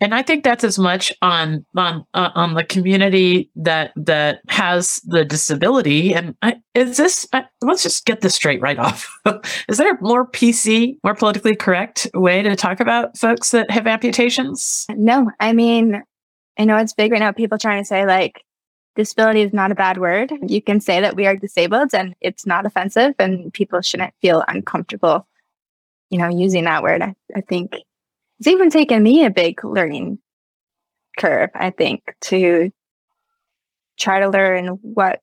And 0.00 0.14
I 0.14 0.22
think 0.22 0.44
that's 0.44 0.64
as 0.64 0.78
much 0.78 1.12
on 1.22 1.64
on 1.76 2.04
uh, 2.14 2.30
on 2.34 2.54
the 2.54 2.64
community 2.64 3.50
that 3.56 3.92
that 3.96 4.40
has 4.48 5.00
the 5.06 5.24
disability. 5.24 6.14
And 6.14 6.36
I, 6.42 6.56
is 6.74 6.96
this? 6.96 7.26
I, 7.32 7.44
let's 7.62 7.82
just 7.82 8.04
get 8.04 8.20
this 8.20 8.34
straight 8.34 8.60
right 8.60 8.78
off. 8.78 9.10
is 9.68 9.78
there 9.78 9.94
a 9.94 10.00
more 10.00 10.26
PC, 10.26 10.98
more 11.02 11.14
politically 11.14 11.56
correct 11.56 12.06
way 12.14 12.42
to 12.42 12.54
talk 12.54 12.80
about 12.80 13.18
folks 13.18 13.50
that 13.50 13.70
have 13.70 13.86
amputations? 13.86 14.86
No, 14.90 15.30
I 15.40 15.52
mean, 15.52 16.02
I 16.58 16.64
know 16.64 16.76
it's 16.76 16.94
big 16.94 17.12
right 17.12 17.18
now. 17.18 17.32
People 17.32 17.58
trying 17.58 17.82
to 17.82 17.86
say 17.86 18.06
like 18.06 18.44
disability 18.94 19.42
is 19.42 19.52
not 19.52 19.72
a 19.72 19.76
bad 19.76 19.98
word. 19.98 20.32
You 20.46 20.62
can 20.62 20.80
say 20.80 21.00
that 21.00 21.16
we 21.16 21.26
are 21.26 21.36
disabled, 21.36 21.92
and 21.92 22.14
it's 22.20 22.46
not 22.46 22.66
offensive, 22.66 23.14
and 23.18 23.52
people 23.52 23.80
shouldn't 23.80 24.14
feel 24.22 24.44
uncomfortable, 24.46 25.26
you 26.10 26.18
know, 26.18 26.28
using 26.28 26.64
that 26.64 26.84
word. 26.84 27.02
I, 27.02 27.16
I 27.34 27.40
think 27.40 27.74
it's 28.38 28.48
even 28.48 28.70
taken 28.70 29.02
me 29.02 29.24
a 29.24 29.30
big 29.30 29.64
learning 29.64 30.18
curve, 31.18 31.50
I 31.54 31.70
think, 31.70 32.02
to 32.22 32.70
try 33.98 34.20
to 34.20 34.28
learn 34.28 34.68
what 34.82 35.20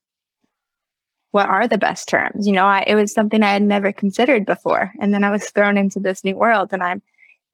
what 1.32 1.50
are 1.50 1.68
the 1.68 1.78
best 1.78 2.08
terms. 2.08 2.48
You 2.48 2.54
know, 2.54 2.66
I, 2.66 2.86
it 2.88 2.96
was 2.96 3.14
something 3.14 3.44
I 3.44 3.52
had 3.52 3.62
never 3.62 3.92
considered 3.92 4.46
before, 4.46 4.94
and 5.02 5.14
then 5.14 5.24
I 5.24 5.32
was 5.32 5.50
thrown 5.50 5.78
into 5.78 6.00
this 6.00 6.24
new 6.24 6.36
world, 6.36 6.70
and 6.72 6.84
I'm. 6.84 7.02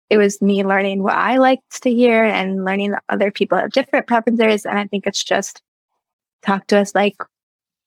It 0.10 0.17
was 0.17 0.41
me 0.41 0.65
learning 0.65 1.04
what 1.04 1.15
I 1.15 1.38
liked 1.38 1.84
to 1.84 1.89
hear 1.89 2.26
and 2.26 2.65
learning 2.65 2.91
that 2.91 3.04
other 3.08 3.32
people 3.32 3.58
have 3.58 3.71
different 3.71 4.08
preferences, 4.08 4.65
and 4.65 4.78
I 4.78 4.86
think 4.86 5.08
it's 5.08 5.24
just 5.24 5.62
talk 6.43 6.67
to 6.67 6.80
us 6.80 6.93
like 6.93 7.15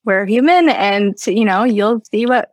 we're 0.04 0.26
human, 0.26 0.68
and 0.68 1.14
you 1.26 1.44
know, 1.44 1.64
you'll 1.64 2.02
see 2.10 2.26
what 2.26 2.52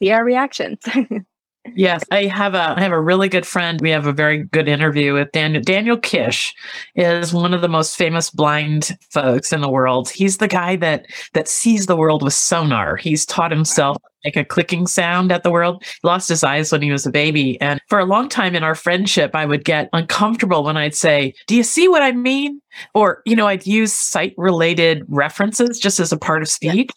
see 0.00 0.10
our 0.10 0.24
reactions. 0.24 0.80
Yes, 1.74 2.02
I 2.10 2.24
have 2.24 2.54
a 2.54 2.74
I 2.76 2.80
have 2.80 2.92
a 2.92 3.00
really 3.00 3.28
good 3.28 3.46
friend. 3.46 3.80
We 3.80 3.90
have 3.90 4.06
a 4.06 4.12
very 4.12 4.42
good 4.44 4.68
interview 4.68 5.14
with 5.14 5.30
Daniel. 5.32 5.62
Daniel 5.62 5.96
Kish 5.96 6.54
is 6.96 7.32
one 7.32 7.54
of 7.54 7.60
the 7.60 7.68
most 7.68 7.96
famous 7.96 8.30
blind 8.30 8.98
folks 9.10 9.52
in 9.52 9.60
the 9.60 9.70
world. 9.70 10.10
He's 10.10 10.38
the 10.38 10.48
guy 10.48 10.74
that 10.76 11.06
that 11.34 11.46
sees 11.48 11.86
the 11.86 11.96
world 11.96 12.22
with 12.22 12.34
sonar. 12.34 12.96
He's 12.96 13.24
taught 13.24 13.52
himself 13.52 13.96
make 14.24 14.36
a 14.36 14.44
clicking 14.44 14.86
sound 14.86 15.32
at 15.32 15.42
the 15.42 15.50
world. 15.50 15.82
He 15.84 15.98
lost 16.04 16.28
his 16.28 16.44
eyes 16.44 16.70
when 16.72 16.82
he 16.82 16.92
was 16.92 17.06
a 17.06 17.10
baby, 17.10 17.60
and 17.60 17.80
for 17.88 17.98
a 17.98 18.04
long 18.04 18.28
time 18.28 18.54
in 18.54 18.64
our 18.64 18.74
friendship, 18.74 19.32
I 19.34 19.46
would 19.46 19.64
get 19.64 19.88
uncomfortable 19.92 20.64
when 20.64 20.76
I'd 20.76 20.94
say, 20.96 21.32
"Do 21.46 21.54
you 21.56 21.62
see 21.62 21.86
what 21.88 22.02
I 22.02 22.12
mean?" 22.12 22.60
Or 22.94 23.22
you 23.24 23.36
know, 23.36 23.46
I'd 23.46 23.66
use 23.66 23.92
sight 23.92 24.34
related 24.36 25.04
references 25.08 25.78
just 25.78 26.00
as 26.00 26.12
a 26.12 26.18
part 26.18 26.42
of 26.42 26.48
speech. 26.48 26.90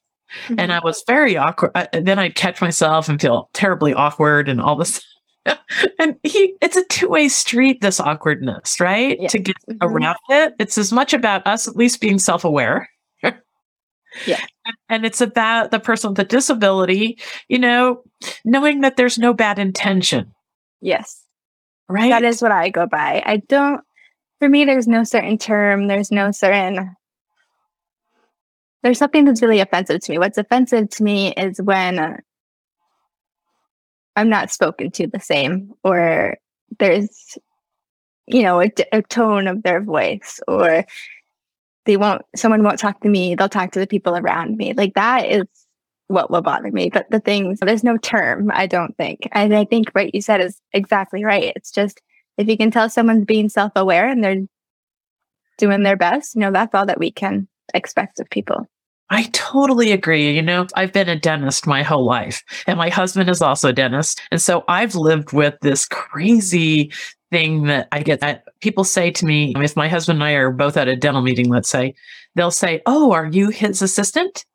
Mm-hmm. 0.43 0.59
And 0.59 0.73
I 0.73 0.79
was 0.83 1.03
very 1.07 1.37
awkward. 1.37 1.71
I, 1.75 1.87
then 1.93 2.19
I'd 2.19 2.35
catch 2.35 2.61
myself 2.61 3.09
and 3.09 3.19
feel 3.19 3.49
terribly 3.53 3.93
awkward 3.93 4.49
and 4.49 4.61
all 4.61 4.75
this. 4.75 5.03
and 5.99 6.15
he, 6.23 6.55
it's 6.61 6.77
a 6.77 6.85
two 6.85 7.09
way 7.09 7.27
street, 7.29 7.81
this 7.81 7.99
awkwardness, 7.99 8.79
right? 8.79 9.29
To 9.29 9.39
get 9.39 9.55
mm-hmm. 9.69 9.85
around 9.85 10.17
it. 10.29 10.53
It's 10.59 10.77
as 10.77 10.91
much 10.91 11.13
about 11.13 11.45
us 11.45 11.67
at 11.67 11.75
least 11.75 12.01
being 12.01 12.19
self 12.19 12.43
aware. 12.43 12.89
yeah. 14.25 14.43
And 14.89 15.05
it's 15.05 15.21
about 15.21 15.69
the 15.69 15.79
person 15.79 16.09
with 16.09 16.19
a 16.19 16.23
disability, 16.23 17.19
you 17.49 17.59
know, 17.59 18.01
knowing 18.43 18.81
that 18.81 18.97
there's 18.97 19.19
no 19.19 19.31
bad 19.31 19.59
intention. 19.59 20.33
Yes. 20.81 21.23
Right. 21.87 22.09
That 22.09 22.23
is 22.23 22.41
what 22.41 22.51
I 22.51 22.69
go 22.69 22.87
by. 22.87 23.21
I 23.27 23.37
don't, 23.47 23.81
for 24.39 24.49
me, 24.49 24.65
there's 24.65 24.87
no 24.87 25.03
certain 25.03 25.37
term, 25.37 25.87
there's 25.87 26.11
no 26.11 26.31
certain 26.31 26.95
there's 28.85 28.99
something 28.99 29.25
that's 29.25 29.41
really 29.41 29.61
offensive 29.61 29.99
to 29.99 30.11
me. 30.11 30.19
What's 30.19 30.37
offensive 30.37 30.91
to 30.91 31.03
me 31.03 31.33
is 31.33 31.59
when 31.59 31.97
uh, 31.97 32.17
I'm 34.15 34.29
not 34.29 34.51
spoken 34.51 34.91
to 34.91 35.07
the 35.07 35.19
same, 35.19 35.73
or 35.83 36.37
there's, 36.77 37.35
you 38.27 38.43
know, 38.43 38.61
a, 38.61 38.69
a 38.91 39.01
tone 39.01 39.47
of 39.47 39.63
their 39.63 39.81
voice, 39.81 40.39
or 40.47 40.85
they 41.85 41.97
won't, 41.97 42.21
someone 42.35 42.61
won't 42.61 42.77
talk 42.77 43.01
to 43.01 43.09
me, 43.09 43.33
they'll 43.33 43.49
talk 43.49 43.71
to 43.71 43.79
the 43.79 43.87
people 43.87 44.15
around 44.15 44.55
me. 44.55 44.73
Like 44.73 44.93
that 44.93 45.31
is 45.31 45.47
what 46.05 46.29
will 46.29 46.43
bother 46.43 46.69
me. 46.69 46.91
But 46.91 47.09
the 47.09 47.19
things, 47.19 47.61
there's 47.61 47.83
no 47.83 47.97
term, 47.97 48.51
I 48.53 48.67
don't 48.67 48.95
think. 48.97 49.27
And 49.31 49.55
I 49.55 49.65
think 49.65 49.89
what 49.93 50.13
you 50.13 50.21
said 50.21 50.41
is 50.41 50.61
exactly 50.73 51.25
right. 51.25 51.53
It's 51.55 51.71
just 51.71 52.03
if 52.37 52.47
you 52.47 52.55
can 52.55 52.69
tell 52.69 52.87
someone's 52.87 53.25
being 53.25 53.49
self 53.49 53.71
aware 53.75 54.07
and 54.07 54.23
they're 54.23 54.45
doing 55.57 55.81
their 55.81 55.97
best, 55.97 56.35
you 56.35 56.41
know, 56.41 56.51
that's 56.51 56.75
all 56.75 56.85
that 56.85 56.99
we 56.99 57.09
can 57.09 57.47
expect 57.73 58.19
of 58.19 58.29
people. 58.29 58.67
I 59.09 59.23
totally 59.33 59.91
agree. 59.91 60.31
You 60.35 60.41
know, 60.41 60.65
I've 60.75 60.91
been 60.91 61.09
a 61.09 61.19
dentist 61.19 61.67
my 61.67 61.83
whole 61.83 62.05
life, 62.05 62.43
and 62.65 62.77
my 62.77 62.89
husband 62.89 63.29
is 63.29 63.41
also 63.41 63.69
a 63.69 63.73
dentist. 63.73 64.21
And 64.31 64.41
so 64.41 64.63
I've 64.67 64.95
lived 64.95 65.31
with 65.31 65.55
this 65.61 65.85
crazy 65.85 66.91
thing 67.31 67.63
that 67.65 67.87
I 67.91 68.01
get 68.01 68.19
that 68.21 68.43
people 68.61 68.83
say 68.83 69.11
to 69.11 69.25
me 69.25 69.53
if 69.57 69.75
my 69.75 69.87
husband 69.87 70.17
and 70.17 70.23
I 70.23 70.31
are 70.33 70.51
both 70.51 70.77
at 70.77 70.87
a 70.87 70.95
dental 70.95 71.21
meeting, 71.21 71.49
let's 71.49 71.69
say, 71.69 71.93
they'll 72.35 72.51
say, 72.51 72.81
Oh, 72.85 73.11
are 73.11 73.27
you 73.27 73.49
his 73.49 73.81
assistant? 73.81 74.45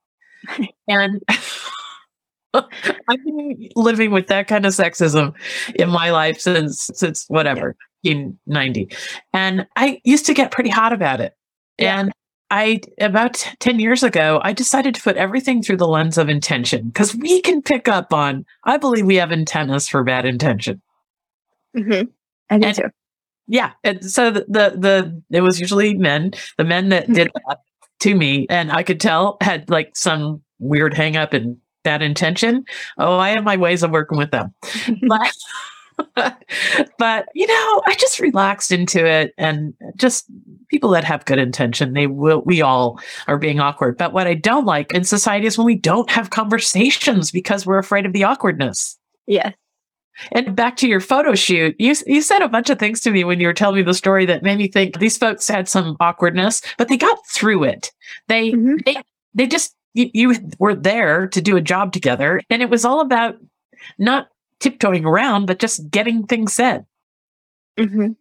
and 0.88 1.22
I've 2.54 3.24
been 3.24 3.68
living 3.76 4.10
with 4.10 4.26
that 4.28 4.48
kind 4.48 4.66
of 4.66 4.72
sexism 4.72 5.34
in 5.76 5.88
my 5.88 6.10
life 6.10 6.40
since 6.40 6.90
since 6.94 7.24
whatever 7.28 7.76
in 8.02 8.38
90 8.46 8.88
and 9.34 9.66
i 9.76 10.00
used 10.04 10.24
to 10.26 10.32
get 10.32 10.50
pretty 10.50 10.70
hot 10.70 10.92
about 10.92 11.20
it 11.20 11.34
yeah. 11.78 12.00
and 12.00 12.12
I 12.50 12.80
about 13.00 13.46
10 13.60 13.78
years 13.78 14.02
ago, 14.02 14.40
I 14.42 14.52
decided 14.52 14.94
to 14.96 15.02
put 15.02 15.16
everything 15.16 15.62
through 15.62 15.76
the 15.76 15.88
lens 15.88 16.18
of 16.18 16.28
intention 16.28 16.88
because 16.88 17.14
we 17.14 17.40
can 17.40 17.62
pick 17.62 17.86
up 17.86 18.12
on, 18.12 18.44
I 18.64 18.76
believe 18.76 19.06
we 19.06 19.16
have 19.16 19.32
antennas 19.32 19.88
for 19.88 20.02
bad 20.02 20.26
intention. 20.26 20.82
Mm-hmm. 21.76 22.08
I 22.50 22.58
do 22.58 22.66
and, 22.66 22.76
too. 22.76 22.88
Yeah. 23.46 23.72
And 23.84 24.04
so 24.04 24.30
the, 24.30 24.46
the, 24.48 24.74
the, 24.76 25.22
it 25.36 25.42
was 25.42 25.60
usually 25.60 25.94
men, 25.94 26.32
the 26.58 26.64
men 26.64 26.88
that 26.88 27.12
did 27.12 27.30
that 27.48 27.58
to 28.00 28.14
me, 28.14 28.46
and 28.50 28.72
I 28.72 28.82
could 28.82 29.00
tell 29.00 29.36
had 29.40 29.70
like 29.70 29.96
some 29.96 30.42
weird 30.58 30.94
hang 30.94 31.16
up 31.16 31.32
and 31.32 31.56
bad 31.84 32.02
intention. 32.02 32.64
Oh, 32.98 33.16
I 33.16 33.30
have 33.30 33.44
my 33.44 33.56
ways 33.56 33.82
of 33.82 33.90
working 33.90 34.18
with 34.18 34.30
them. 34.30 34.54
but, 35.08 35.32
but 36.98 37.28
you 37.34 37.46
know, 37.46 37.82
I 37.86 37.94
just 37.98 38.20
relaxed 38.20 38.72
into 38.72 39.04
it 39.06 39.34
and 39.38 39.74
just 39.96 40.26
people 40.68 40.90
that 40.90 41.04
have 41.04 41.24
good 41.24 41.38
intention, 41.38 41.92
they 41.92 42.06
will 42.06 42.42
we 42.44 42.62
all 42.62 43.00
are 43.26 43.38
being 43.38 43.60
awkward. 43.60 43.96
But 43.96 44.12
what 44.12 44.26
I 44.26 44.34
don't 44.34 44.66
like 44.66 44.92
in 44.92 45.04
society 45.04 45.46
is 45.46 45.58
when 45.58 45.66
we 45.66 45.76
don't 45.76 46.10
have 46.10 46.30
conversations 46.30 47.30
because 47.30 47.66
we're 47.66 47.78
afraid 47.78 48.06
of 48.06 48.12
the 48.12 48.24
awkwardness. 48.24 48.98
Yes. 49.26 49.54
And 50.32 50.54
back 50.54 50.76
to 50.76 50.88
your 50.88 51.00
photo 51.00 51.34
shoot, 51.34 51.74
you 51.78 51.94
you 52.06 52.22
said 52.22 52.42
a 52.42 52.48
bunch 52.48 52.70
of 52.70 52.78
things 52.78 53.00
to 53.00 53.10
me 53.10 53.24
when 53.24 53.40
you 53.40 53.46
were 53.46 53.54
telling 53.54 53.76
me 53.76 53.82
the 53.82 53.94
story 53.94 54.26
that 54.26 54.42
made 54.42 54.58
me 54.58 54.68
think 54.68 54.98
these 54.98 55.16
folks 55.16 55.48
had 55.48 55.68
some 55.68 55.96
awkwardness, 56.00 56.62
but 56.78 56.88
they 56.88 56.96
got 56.96 57.18
through 57.28 57.64
it. 57.64 57.90
They 58.28 58.52
mm-hmm. 58.52 58.76
they 58.84 58.96
they 59.34 59.46
just 59.46 59.74
you, 59.94 60.10
you 60.12 60.34
were 60.58 60.74
there 60.74 61.26
to 61.28 61.40
do 61.40 61.56
a 61.56 61.62
job 61.62 61.92
together, 61.92 62.40
and 62.50 62.62
it 62.62 62.70
was 62.70 62.84
all 62.84 63.00
about 63.00 63.36
not 63.98 64.28
tiptoeing 64.60 65.04
around, 65.04 65.46
but 65.46 65.58
just 65.58 65.90
getting 65.90 66.26
things 66.26 66.52
said. 66.52 66.86
Mm-hmm. 67.78 68.12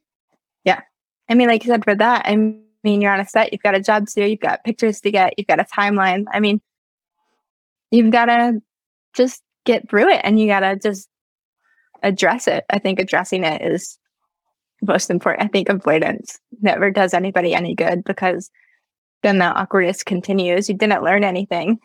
Yeah. 0.64 0.82
I 1.30 1.36
mean, 1.36 1.48
like 1.48 1.64
you 1.64 1.72
said, 1.72 1.84
for 1.84 1.96
that, 1.96 2.26
I 2.26 2.36
mean, 2.36 3.02
you're 3.02 3.12
on 3.12 3.20
a 3.20 3.28
set, 3.28 3.52
you've 3.52 3.62
got 3.62 3.76
a 3.76 3.82
job 3.82 4.08
to 4.08 4.14
do, 4.16 4.26
you've 4.26 4.40
got 4.40 4.64
pictures 4.64 5.02
to 5.02 5.12
get, 5.12 5.34
you've 5.38 5.48
got 5.48 5.60
a 5.60 5.66
timeline. 5.66 6.26
I 6.32 6.40
mean, 6.40 6.62
you've 7.92 8.12
got 8.12 8.26
to 8.26 8.62
just 9.16 9.44
get 9.66 9.90
through 9.90 10.10
it 10.10 10.22
and 10.24 10.40
you 10.40 10.48
got 10.48 10.62
to 10.62 10.76
just 10.78 11.10
address 12.02 12.48
it. 12.48 12.64
I 12.70 12.80
think 12.80 13.00
addressing 13.00 13.44
it 13.44 13.62
is 13.62 13.98
most 14.82 15.10
important. 15.10 15.44
I 15.44 15.50
think 15.50 15.70
avoidance 15.70 16.40
never 16.62 16.90
does 16.90 17.14
anybody 17.14 17.54
any 17.54 17.76
good 17.76 18.04
because 18.06 18.50
then 19.24 19.40
the 19.40 19.46
awkwardness 19.46 20.04
continues. 20.04 20.70
You 20.70 20.76
didn't 20.76 21.04
learn 21.04 21.24
anything. 21.24 21.80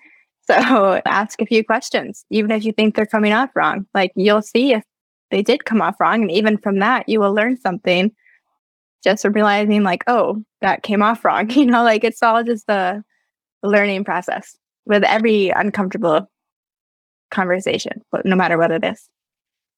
So 0.47 1.01
ask 1.07 1.41
a 1.41 1.47
few 1.47 1.65
questions, 1.65 2.25
even 2.31 2.51
if 2.51 2.65
you 2.65 2.73
think 2.73 2.95
they're 2.95 3.07
coming 3.07 3.33
off 3.33 3.51
wrong. 3.55 3.87
Like 3.95 4.13
you'll 4.15 4.43
see 4.43 4.73
if 4.73 4.85
they 5.31 5.43
did 5.43 5.65
come 5.65 5.83
off 5.83 5.99
wrong. 6.01 6.23
And 6.23 6.31
even 6.31 6.59
from 6.59 6.79
that, 6.79 7.09
you 7.09 7.21
will 7.21 7.35
learn 7.35 7.57
something 7.57 8.13
just 9.03 9.23
from 9.23 9.33
realizing, 9.33 9.83
like, 9.83 10.03
oh, 10.07 10.43
that 10.61 10.83
came 10.83 11.03
off 11.03 11.25
wrong. 11.25 11.51
You 11.55 11.67
know, 11.67 11.83
like 11.83 12.05
it's 12.05 12.23
all 12.23 12.43
just 12.43 12.69
a 12.69 13.03
learning 13.63 14.05
process 14.05 14.57
with 14.87 15.05
every 15.05 15.51
uncomfortable 15.51 16.31
conversation, 17.31 18.03
no 18.25 18.37
matter 18.37 18.59
what 18.59 18.71
it 18.71 18.85
is. 18.85 19.09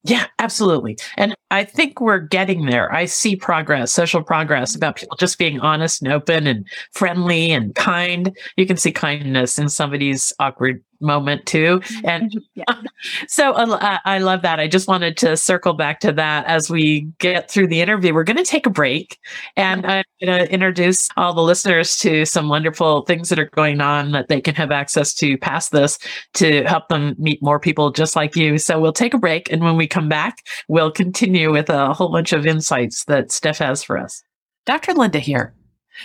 Yeah, 0.09 0.27
absolutely. 0.39 0.97
And 1.17 1.35
I 1.51 1.65
think 1.65 2.01
we're 2.01 2.21
getting 2.21 2.67
there. 2.67 2.93
I 2.93 3.07
see 3.07 3.35
progress, 3.35 3.91
social 3.91 4.23
progress 4.23 4.75
about 4.77 4.97
people 4.97 5.17
just 5.17 5.37
being 5.37 5.59
honest 5.61 6.01
and 6.01 6.13
open 6.13 6.47
and 6.47 6.65
friendly 6.93 7.51
and 7.51 7.75
kind. 7.75 8.37
You 8.57 8.67
can 8.67 8.77
see 8.77 8.93
kindness 8.93 9.59
in 9.59 9.69
somebody's 9.69 10.33
awkward 10.39 10.83
moment 11.01 11.47
too. 11.47 11.81
And 12.05 12.33
yeah. 12.55 12.65
so 13.29 13.53
uh, 13.53 13.99
I 14.05 14.19
love 14.19 14.43
that. 14.43 14.61
I 14.61 14.69
just 14.69 14.89
wanted 14.89 15.17
to 15.19 15.37
circle 15.37 15.73
back 15.73 16.01
to 16.01 16.13
that 16.13 16.47
as 16.47 16.71
we 16.71 17.03
get 17.19 17.51
through 17.51 17.69
the 17.69 17.81
interview. 17.81 18.15
We're 18.15 18.25
going 18.25 18.37
to 18.37 18.45
take 18.45 18.67
a 18.67 18.71
break 18.71 19.19
and 19.57 19.87
I'm 19.87 20.05
going 20.23 20.47
to 20.47 20.53
introduce 20.53 21.09
all 21.17 21.35
the 21.35 21.43
listeners 21.43 21.97
to 21.99 22.25
some 22.25 22.49
wonderful 22.49 23.03
things 23.03 23.29
that 23.29 23.39
are 23.39 23.51
going 23.51 23.81
on 23.81 24.13
that 24.13 24.29
they 24.29 24.41
can 24.41 24.55
have 24.55 24.71
access 24.71 25.15
to 25.15 25.39
past 25.39 25.73
this 25.73 25.99
to 26.35 26.65
help 26.65 26.89
them 26.89 27.15
meet 27.19 27.43
more 27.43 27.61
people 27.61 27.91
just 27.91 28.17
like 28.17 28.37
you. 28.37 28.59
So 28.59 28.81
we'll 28.81 28.93
take 28.93 29.15
a 29.15 29.19
break. 29.19 29.51
And 29.51 29.63
when 29.63 29.77
we 29.77 29.87
come 29.87 30.09
back, 30.09 30.47
we'll 30.69 30.91
continue 30.91 31.53
with 31.53 31.71
a 31.71 31.93
whole 31.93 32.11
bunch 32.11 32.33
of 32.33 32.47
insights 32.47 33.05
that 33.05 33.33
Steph 33.33 33.59
has 33.59 33.83
for 33.83 33.99
us. 33.99 34.23
Dr. 34.65 34.95
Linda 34.95 35.19
here. 35.19 35.55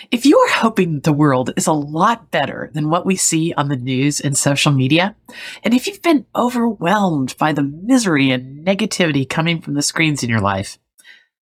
If 0.10 0.26
you 0.26 0.38
are 0.38 0.50
hoping 0.50 1.00
the 1.00 1.14
world 1.14 1.52
is 1.58 1.68
a 1.68 1.74
lot 1.74 2.32
better 2.32 2.70
than 2.74 2.90
what 2.90 3.06
we 3.06 3.16
see 3.16 3.54
on 3.54 3.70
the 3.70 3.76
news 3.76 4.20
and 4.20 4.38
social 4.38 4.72
media, 4.72 5.16
and 5.64 5.74
if 5.74 5.88
you've 5.88 6.02
been 6.02 6.26
overwhelmed 6.36 7.36
by 7.38 7.54
the 7.54 7.64
misery 7.64 8.32
and 8.32 8.66
negativity 8.66 9.28
coming 9.28 9.62
from 9.62 9.74
the 9.74 9.82
screens 9.82 10.24
in 10.24 10.30
your 10.30 10.42
life, 10.42 10.78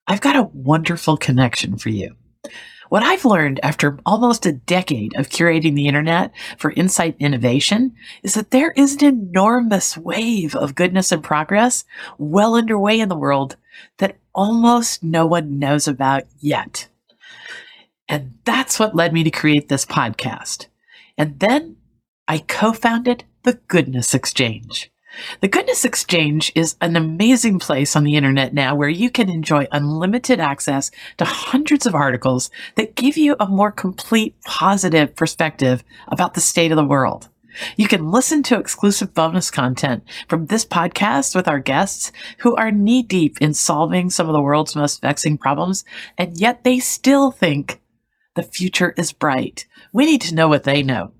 I've 0.08 0.22
got 0.22 0.36
a 0.36 0.50
wonderful 0.54 1.18
connection 1.18 1.78
for 1.78 1.90
you. 1.90 2.16
What 2.90 3.04
I've 3.04 3.24
learned 3.24 3.60
after 3.62 4.00
almost 4.04 4.48
a 4.48 4.52
decade 4.52 5.16
of 5.16 5.30
curating 5.30 5.76
the 5.76 5.88
internet 5.88 6.32
for 6.58 6.72
insight 6.72 7.16
innovation 7.20 7.94
is 8.24 8.34
that 8.34 8.50
there 8.50 8.72
is 8.72 8.96
an 8.96 9.06
enormous 9.06 9.96
wave 9.96 10.56
of 10.56 10.74
goodness 10.74 11.12
and 11.12 11.24
progress 11.24 11.86
well 12.18 12.56
underway 12.56 13.00
in 13.00 13.10
the 13.10 13.16
world 13.16 13.58
that 14.00 14.18
almost 14.34 15.04
no 15.04 15.28
one 15.28 15.60
knows 15.60 15.88
about 15.88 16.24
yet. 16.40 16.88
And 18.10 18.34
that's 18.44 18.80
what 18.80 18.96
led 18.96 19.14
me 19.14 19.24
to 19.24 19.30
create 19.30 19.70
this 19.70 19.86
podcast. 19.86 20.66
And 21.18 21.40
then 21.40 21.78
I 22.28 22.40
co 22.40 22.74
founded 22.74 23.24
the 23.44 23.54
Goodness 23.68 24.16
Exchange. 24.16 24.92
The 25.42 25.48
Goodness 25.48 25.86
Exchange 25.86 26.52
is 26.56 26.76
an 26.82 26.96
amazing 26.96 27.60
place 27.60 27.96
on 27.96 28.04
the 28.04 28.16
internet 28.16 28.54
now 28.54 28.74
where 28.76 28.90
you 28.90 29.12
can 29.12 29.30
enjoy 29.30 29.68
unlimited 29.72 30.40
access 30.40 30.92
to 31.18 31.26
hundreds 31.26 31.86
of 31.86 31.94
articles 31.94 32.50
that 32.76 32.96
give 32.96 33.16
you 33.16 33.36
a 33.40 33.48
more 33.48 33.72
complete 33.72 34.36
positive 34.44 35.16
perspective 35.16 35.84
about 36.08 36.34
the 36.34 36.42
state 36.42 36.72
of 36.72 36.78
the 36.78 36.86
world. 36.86 37.30
You 37.76 37.88
can 37.88 38.12
listen 38.12 38.44
to 38.44 38.60
exclusive 38.60 39.14
bonus 39.14 39.52
content 39.52 40.04
from 40.28 40.46
this 40.46 40.66
podcast 40.66 41.36
with 41.36 41.48
our 41.48 41.60
guests 41.60 42.12
who 42.40 42.56
are 42.56 42.72
knee 42.72 43.04
deep 43.04 43.42
in 43.42 43.54
solving 43.54 44.10
some 44.10 44.28
of 44.28 44.34
the 44.34 44.42
world's 44.42 44.76
most 44.76 45.02
vexing 45.02 45.38
problems, 45.38 45.84
and 46.18 46.38
yet 46.38 46.64
they 46.64 46.80
still 46.80 47.32
think 47.32 47.82
the 48.40 48.44
future 48.44 48.94
is 48.96 49.12
bright. 49.12 49.68
We 49.92 50.06
need 50.06 50.22
to 50.22 50.34
know 50.34 50.48
what 50.48 50.64
they 50.64 50.82
know. 50.82 51.12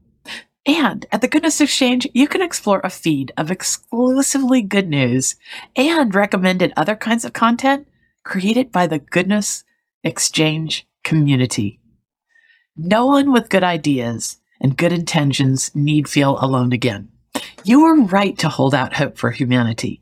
And 0.66 1.06
at 1.12 1.20
the 1.20 1.28
Goodness 1.28 1.60
Exchange, 1.60 2.08
you 2.14 2.30
can 2.30 2.42
explore 2.42 2.80
a 2.82 2.90
feed 2.90 3.34
of 3.36 3.52
exclusively 3.52 4.62
good 4.62 4.88
news 4.88 5.36
and 5.76 6.16
recommended 6.16 6.72
other 6.78 6.96
kinds 6.96 7.26
of 7.26 7.34
content 7.34 7.90
created 8.24 8.72
by 8.72 8.88
the 8.88 9.00
Goodness 9.00 9.66
Exchange 10.02 10.88
community. 11.04 11.82
No 12.78 13.08
one 13.08 13.34
with 13.34 13.50
good 13.50 13.66
ideas 13.66 14.38
and 14.62 14.78
good 14.78 14.94
intentions 14.94 15.76
need 15.76 16.08
feel 16.08 16.38
alone 16.40 16.72
again. 16.72 17.10
You 17.64 17.86
are 17.86 18.02
right 18.02 18.38
to 18.40 18.50
hold 18.50 18.74
out 18.74 18.94
hope 18.94 19.18
for 19.18 19.32
humanity. 19.32 20.02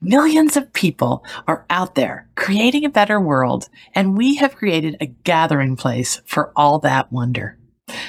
Millions 0.00 0.56
of 0.56 0.72
people 0.72 1.24
are 1.46 1.66
out 1.70 1.94
there 1.94 2.28
creating 2.36 2.84
a 2.84 2.90
better 2.90 3.20
world, 3.20 3.68
and 3.94 4.16
we 4.16 4.36
have 4.36 4.56
created 4.56 4.96
a 5.00 5.06
gathering 5.06 5.76
place 5.76 6.20
for 6.26 6.52
all 6.56 6.78
that 6.80 7.12
wonder. 7.12 7.58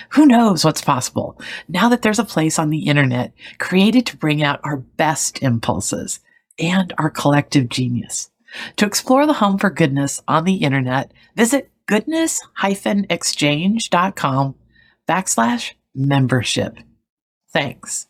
Who 0.09 0.25
knows 0.25 0.63
what's 0.63 0.81
possible 0.81 1.41
now 1.67 1.89
that 1.89 2.03
there's 2.03 2.19
a 2.19 2.25
place 2.25 2.59
on 2.59 2.69
the 2.69 2.87
internet 2.87 3.33
created 3.57 4.05
to 4.07 4.17
bring 4.17 4.43
out 4.43 4.59
our 4.63 4.77
best 4.77 5.41
impulses 5.41 6.19
and 6.59 6.93
our 6.97 7.09
collective 7.09 7.69
genius. 7.69 8.29
To 8.75 8.85
explore 8.85 9.25
the 9.25 9.33
home 9.33 9.57
for 9.57 9.69
goodness 9.69 10.19
on 10.27 10.43
the 10.43 10.55
internet, 10.55 11.13
visit 11.35 11.71
goodness-exchange.com 11.87 14.55
backslash 15.07 15.71
membership. 15.95 16.77
Thanks. 17.51 18.07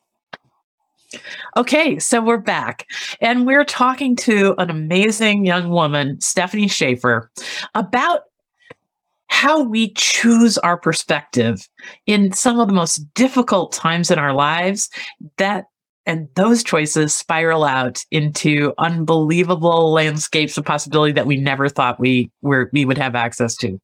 Okay, 1.57 1.99
so 1.99 2.21
we're 2.21 2.37
back 2.37 2.87
and 3.19 3.45
we're 3.45 3.65
talking 3.65 4.15
to 4.17 4.55
an 4.57 4.69
amazing 4.69 5.45
young 5.45 5.69
woman, 5.69 6.19
Stephanie 6.21 6.67
Schaefer, 6.67 7.29
about 7.75 8.21
how 9.27 9.63
we 9.63 9.93
choose 9.93 10.57
our 10.59 10.77
perspective 10.77 11.67
in 12.05 12.33
some 12.33 12.59
of 12.59 12.67
the 12.67 12.73
most 12.73 12.97
difficult 13.13 13.71
times 13.71 14.11
in 14.11 14.19
our 14.19 14.33
lives 14.33 14.89
that 15.37 15.65
and 16.05 16.27
those 16.35 16.63
choices 16.63 17.13
spiral 17.13 17.63
out 17.63 18.03
into 18.11 18.73
unbelievable 18.77 19.91
landscapes 19.91 20.57
of 20.57 20.65
possibility 20.65 21.13
that 21.13 21.27
we 21.27 21.37
never 21.37 21.69
thought 21.69 21.99
we 21.99 22.31
were 22.41 22.69
we 22.73 22.85
would 22.85 22.97
have 22.97 23.15
access 23.15 23.55
to. 23.55 23.79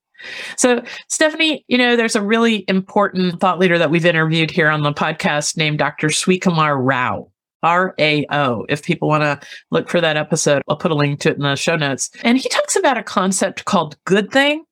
So, 0.56 0.84
Stephanie, 1.08 1.64
you 1.68 1.78
know, 1.78 1.96
there's 1.96 2.16
a 2.16 2.22
really 2.22 2.66
important 2.68 3.40
thought 3.40 3.60
leader 3.60 3.78
that 3.78 3.92
we've 3.92 4.06
interviewed 4.06 4.52
here 4.52 4.70
on 4.70 4.84
the 4.84 4.94
podcast 4.94 5.58
named 5.58 5.80
Dr. 5.80 6.08
Srikumar 6.08 6.78
Rao. 6.80 7.32
R 7.64 7.96
A 8.00 8.26
O. 8.30 8.66
If 8.70 8.84
people 8.84 9.08
want 9.08 9.24
to 9.24 9.40
look 9.72 9.90
for 9.90 10.00
that 10.00 10.16
episode, 10.16 10.62
I'll 10.68 10.78
put 10.78 10.92
a 10.92 10.96
link 10.96 11.20
to 11.22 11.32
it 11.32 11.38
in 11.38 11.42
the 11.42 11.56
show 11.56 11.76
notes. 11.76 12.12
And 12.24 12.38
he 12.38 12.48
talks 12.50 12.76
about 12.76 13.00
a 13.00 13.04
concept 13.04 13.66
called 13.66 13.98
good 14.06 14.32
thing, 14.32 14.64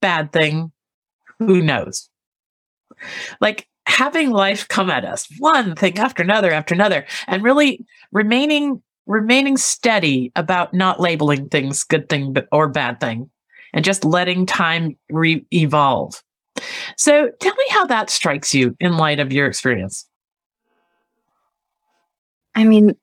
bad 0.00 0.32
thing, 0.32 0.72
who 1.38 1.62
knows? 1.62 2.08
Like 3.40 3.68
having 3.86 4.30
life 4.30 4.66
come 4.68 4.90
at 4.90 5.04
us, 5.04 5.28
one 5.38 5.74
thing 5.76 5.98
after 5.98 6.22
another 6.22 6.50
after 6.50 6.74
another, 6.74 7.06
and 7.26 7.42
really 7.42 7.84
remaining 8.10 8.82
remaining 9.06 9.56
steady 9.56 10.30
about 10.36 10.74
not 10.74 11.00
labeling 11.00 11.48
things 11.48 11.82
good 11.84 12.08
thing 12.08 12.36
or 12.52 12.68
bad 12.68 13.00
thing 13.00 13.30
and 13.72 13.84
just 13.84 14.04
letting 14.04 14.46
time 14.46 14.96
re- 15.10 15.44
evolve. 15.52 16.22
So 16.96 17.30
tell 17.40 17.54
me 17.54 17.64
how 17.70 17.86
that 17.86 18.10
strikes 18.10 18.54
you 18.54 18.76
in 18.80 18.96
light 18.96 19.20
of 19.20 19.32
your 19.32 19.46
experience. 19.46 20.08
I 22.54 22.64
mean, 22.64 22.96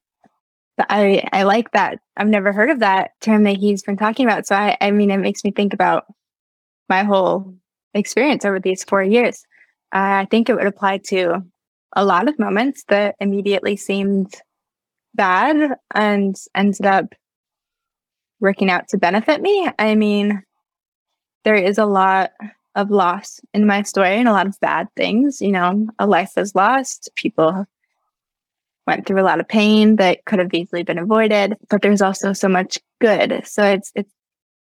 I 0.77 1.23
I 1.31 1.43
like 1.43 1.71
that. 1.71 1.99
I've 2.17 2.27
never 2.27 2.51
heard 2.51 2.69
of 2.69 2.79
that 2.79 3.11
term 3.21 3.43
that 3.43 3.57
he's 3.57 3.83
been 3.83 3.97
talking 3.97 4.25
about. 4.25 4.45
So 4.45 4.55
I 4.55 4.77
I 4.81 4.91
mean, 4.91 5.11
it 5.11 5.17
makes 5.17 5.43
me 5.43 5.51
think 5.51 5.73
about 5.73 6.05
my 6.89 7.03
whole 7.03 7.53
experience 7.93 8.45
over 8.45 8.59
these 8.59 8.83
four 8.83 9.03
years. 9.03 9.45
Uh, 9.93 10.23
I 10.23 10.27
think 10.29 10.49
it 10.49 10.55
would 10.55 10.67
apply 10.67 10.99
to 11.07 11.41
a 11.95 12.03
lot 12.05 12.27
of 12.27 12.37
moments 12.37 12.83
that 12.89 13.15
immediately 13.19 13.77
seemed 13.77 14.33
bad 15.13 15.77
and 15.93 16.35
ended 16.53 16.85
up 16.85 17.05
working 18.41 18.69
out 18.69 18.89
to 18.89 18.97
benefit 18.97 19.41
me. 19.41 19.69
I 19.79 19.95
mean, 19.95 20.43
there 21.45 21.55
is 21.55 21.77
a 21.77 21.85
lot 21.85 22.31
of 22.75 22.91
loss 22.91 23.39
in 23.53 23.65
my 23.65 23.83
story 23.83 24.15
and 24.15 24.27
a 24.27 24.33
lot 24.33 24.47
of 24.47 24.59
bad 24.59 24.87
things. 24.97 25.41
You 25.41 25.53
know, 25.53 25.87
a 25.97 26.05
life 26.05 26.33
was 26.35 26.53
lost, 26.55 27.09
people 27.15 27.65
went 28.85 29.07
through 29.07 29.21
a 29.21 29.23
lot 29.23 29.39
of 29.39 29.47
pain 29.47 29.95
that 29.95 30.25
could 30.25 30.39
have 30.39 30.53
easily 30.53 30.83
been 30.83 30.97
avoided, 30.97 31.57
but 31.69 31.81
there's 31.81 32.01
also 32.01 32.33
so 32.33 32.49
much 32.49 32.77
good. 32.99 33.41
So 33.45 33.63
it's 33.63 33.91
it's 33.95 34.11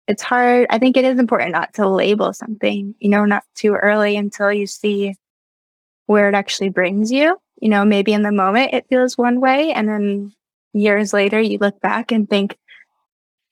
it's 0.07 0.23
hard. 0.23 0.67
I 0.71 0.79
think 0.79 0.97
it 0.97 1.05
is 1.05 1.19
important 1.19 1.53
not 1.53 1.75
to 1.75 1.87
label 1.87 2.33
something, 2.33 2.95
you 2.99 3.11
know, 3.11 3.27
not 3.27 3.45
too 3.55 3.75
early 3.75 4.17
until 4.17 4.51
you 4.53 4.67
see 4.67 5.15
where 6.07 6.29
it 6.29 6.35
actually 6.35 6.71
brings 6.71 7.13
you. 7.13 7.37
You 7.61 7.69
know, 7.69 7.85
maybe 7.85 8.13
in 8.13 8.23
the 8.23 8.33
moment 8.33 8.73
it 8.73 8.89
feels 8.89 9.19
one 9.19 9.41
way 9.41 9.73
and 9.73 9.89
then 9.89 10.33
years 10.73 11.13
later 11.13 11.41
you 11.41 11.59
look 11.59 11.81
back 11.81 12.13
and 12.13 12.29
think, 12.29 12.57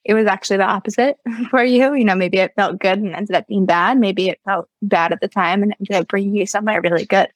it 0.07 0.13
was 0.13 0.25
actually 0.25 0.57
the 0.57 0.63
opposite 0.63 1.19
for 1.51 1.63
you. 1.63 1.93
You 1.93 2.05
know, 2.05 2.15
maybe 2.15 2.37
it 2.37 2.53
felt 2.55 2.79
good 2.79 2.97
and 2.97 3.13
ended 3.13 3.35
up 3.35 3.45
being 3.47 3.65
bad. 3.65 3.99
Maybe 3.99 4.29
it 4.29 4.39
felt 4.45 4.69
bad 4.81 5.11
at 5.11 5.19
the 5.19 5.27
time 5.27 5.61
and 5.61 5.75
ended 5.79 5.95
up 5.97 6.07
bringing 6.07 6.35
you 6.35 6.47
somewhere 6.47 6.81
really 6.81 7.05
good. 7.05 7.27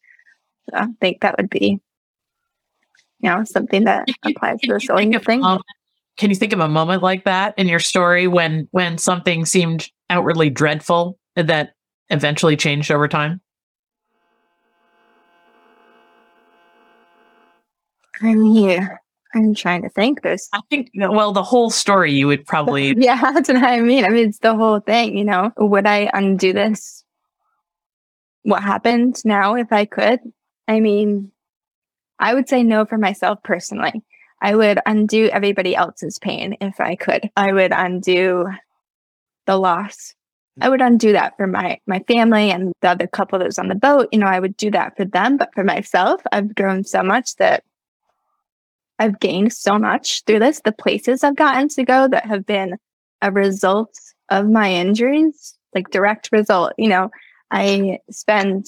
So 0.70 0.78
I 0.78 0.88
think 1.02 1.22
that 1.22 1.36
would 1.38 1.50
be, 1.50 1.82
you 3.20 3.30
know, 3.30 3.44
something 3.44 3.84
that 3.84 4.08
applies 4.24 4.62
to 4.62 4.74
the 4.74 4.80
sewing 4.80 5.20
thing. 5.20 5.44
can 6.18 6.30
you 6.30 6.36
think 6.36 6.54
of 6.54 6.62
a 6.62 6.70
moment 6.70 7.04
like 7.04 7.26
that 7.26 7.54
in 7.58 7.68
your 7.68 7.80
story 7.80 8.28
when 8.28 8.70
when 8.72 8.98
something 8.98 9.46
seemed 9.46 9.90
outwardly 10.10 10.50
dreadful 10.50 11.20
that 11.36 11.74
eventually 12.10 12.56
changed 12.56 12.90
over 12.90 13.08
time? 13.10 13.42
I'm 18.22 18.44
here. 18.46 19.02
I'm 19.34 19.56
trying 19.56 19.82
to 19.84 19.90
think 19.90 20.22
this. 20.22 20.50
I 20.54 20.60
think, 20.70 20.92
well, 20.96 21.32
the 21.32 21.44
whole 21.44 21.70
story 21.70 22.12
you 22.12 22.28
would 22.28 22.46
probably. 22.46 22.94
yeah, 22.98 23.20
that's 23.32 23.50
what 23.50 23.64
I 23.64 23.80
mean. 23.82 24.06
I 24.06 24.10
mean, 24.10 24.30
it's 24.30 24.40
the 24.40 24.56
whole 24.56 24.80
thing, 24.80 25.18
you 25.18 25.24
know. 25.24 25.52
Would 25.58 25.86
I 25.86 26.10
undo 26.14 26.54
this? 26.54 27.04
What 28.44 28.64
happened 28.64 29.18
now 29.24 29.56
if 29.56 29.72
I 29.72 29.86
could? 29.86 30.20
I 30.68 30.80
mean, 30.80 31.32
I 32.20 32.34
would 32.34 32.50
say 32.50 32.64
no 32.64 32.86
for 32.86 32.98
myself 32.98 33.42
personally. 33.44 34.04
I 34.42 34.56
would 34.56 34.80
undo 34.86 35.28
everybody 35.28 35.76
else's 35.76 36.18
pain 36.20 36.58
if 36.62 36.80
I 36.80 36.96
could. 36.96 37.30
I 37.38 37.54
would 37.54 37.72
undo 37.72 38.48
the 39.46 39.58
loss. 39.58 40.16
I 40.60 40.70
would 40.70 40.82
undo 40.82 41.14
that 41.14 41.38
for 41.38 41.48
my 41.48 41.80
my 41.88 42.00
family 42.08 42.52
and 42.52 42.74
the 42.82 42.90
other 42.90 43.08
couple 43.08 43.40
that 43.40 43.46
was 43.46 43.60
on 43.60 43.70
the 43.70 43.76
boat. 43.76 44.10
You 44.12 44.20
know, 44.20 44.28
I 44.28 44.40
would 44.40 44.58
do 44.58 44.70
that 44.72 44.98
for 44.98 45.06
them, 45.06 45.38
but 45.38 45.54
for 45.54 45.64
myself, 45.64 46.22
I've 46.32 46.54
grown 46.56 46.84
so 46.84 47.04
much 47.04 47.36
that 47.38 47.64
I've 49.02 49.20
gained 49.20 49.52
so 49.52 49.80
much 49.80 50.24
through 50.26 50.38
this. 50.38 50.62
The 50.64 50.72
places 50.72 51.24
I've 51.24 51.36
gotten 51.36 51.68
to 51.70 51.84
go 51.84 52.08
that 52.08 52.26
have 52.26 52.46
been 52.46 52.78
a 53.24 53.32
result 53.32 53.98
of 54.30 54.48
my 54.48 54.72
injuries, 54.72 55.58
like 55.74 55.90
direct 55.90 56.30
result. 56.32 56.74
You 56.78 56.90
know, 56.90 57.10
I 57.50 57.98
spend 58.12 58.68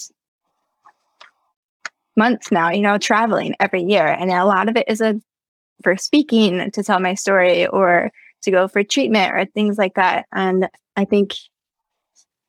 months 2.17 2.51
now, 2.51 2.71
you 2.71 2.81
know, 2.81 2.97
traveling 2.97 3.53
every 3.59 3.83
year. 3.83 4.07
And 4.07 4.31
a 4.31 4.43
lot 4.43 4.69
of 4.69 4.75
it 4.75 4.87
is 4.87 5.01
a 5.01 5.21
for 5.83 5.97
speaking 5.97 6.71
to 6.71 6.83
tell 6.83 6.99
my 6.99 7.13
story 7.13 7.67
or 7.67 8.09
to 8.41 8.49
go 8.49 8.67
for 8.67 8.83
treatment 8.83 9.33
or 9.33 9.45
things 9.45 9.77
like 9.77 9.93
that. 9.93 10.25
And 10.31 10.67
I 10.95 11.05
think 11.05 11.35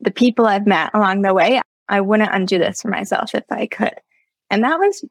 the 0.00 0.10
people 0.10 0.46
I've 0.46 0.66
met 0.66 0.90
along 0.94 1.20
the 1.20 1.34
way, 1.34 1.60
I 1.90 2.00
wouldn't 2.00 2.32
undo 2.32 2.58
this 2.58 2.80
for 2.80 2.88
myself 2.88 3.34
if 3.34 3.44
I 3.50 3.66
could. 3.66 3.94
And 4.48 4.64
that 4.64 4.78
was 4.78 5.04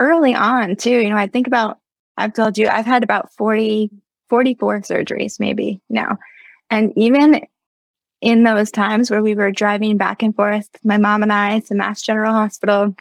early 0.00 0.34
on 0.34 0.74
too. 0.74 0.98
You 0.98 1.10
know, 1.10 1.16
I 1.16 1.28
think 1.28 1.46
about, 1.46 1.78
I've 2.16 2.34
told 2.34 2.58
you, 2.58 2.68
I've 2.68 2.86
had 2.86 3.02
about 3.02 3.32
40, 3.32 3.90
44 4.28 4.80
surgeries 4.80 5.40
maybe 5.40 5.80
now. 5.88 6.18
And 6.70 6.92
even 6.96 7.46
in 8.20 8.42
those 8.42 8.70
times 8.70 9.10
where 9.10 9.22
we 9.22 9.34
were 9.34 9.50
driving 9.50 9.96
back 9.96 10.22
and 10.22 10.34
forth, 10.34 10.68
my 10.82 10.96
mom 10.96 11.22
and 11.22 11.32
I 11.32 11.60
to 11.60 11.74
Mass 11.74 12.02
General 12.02 12.32
Hospital 12.32 12.94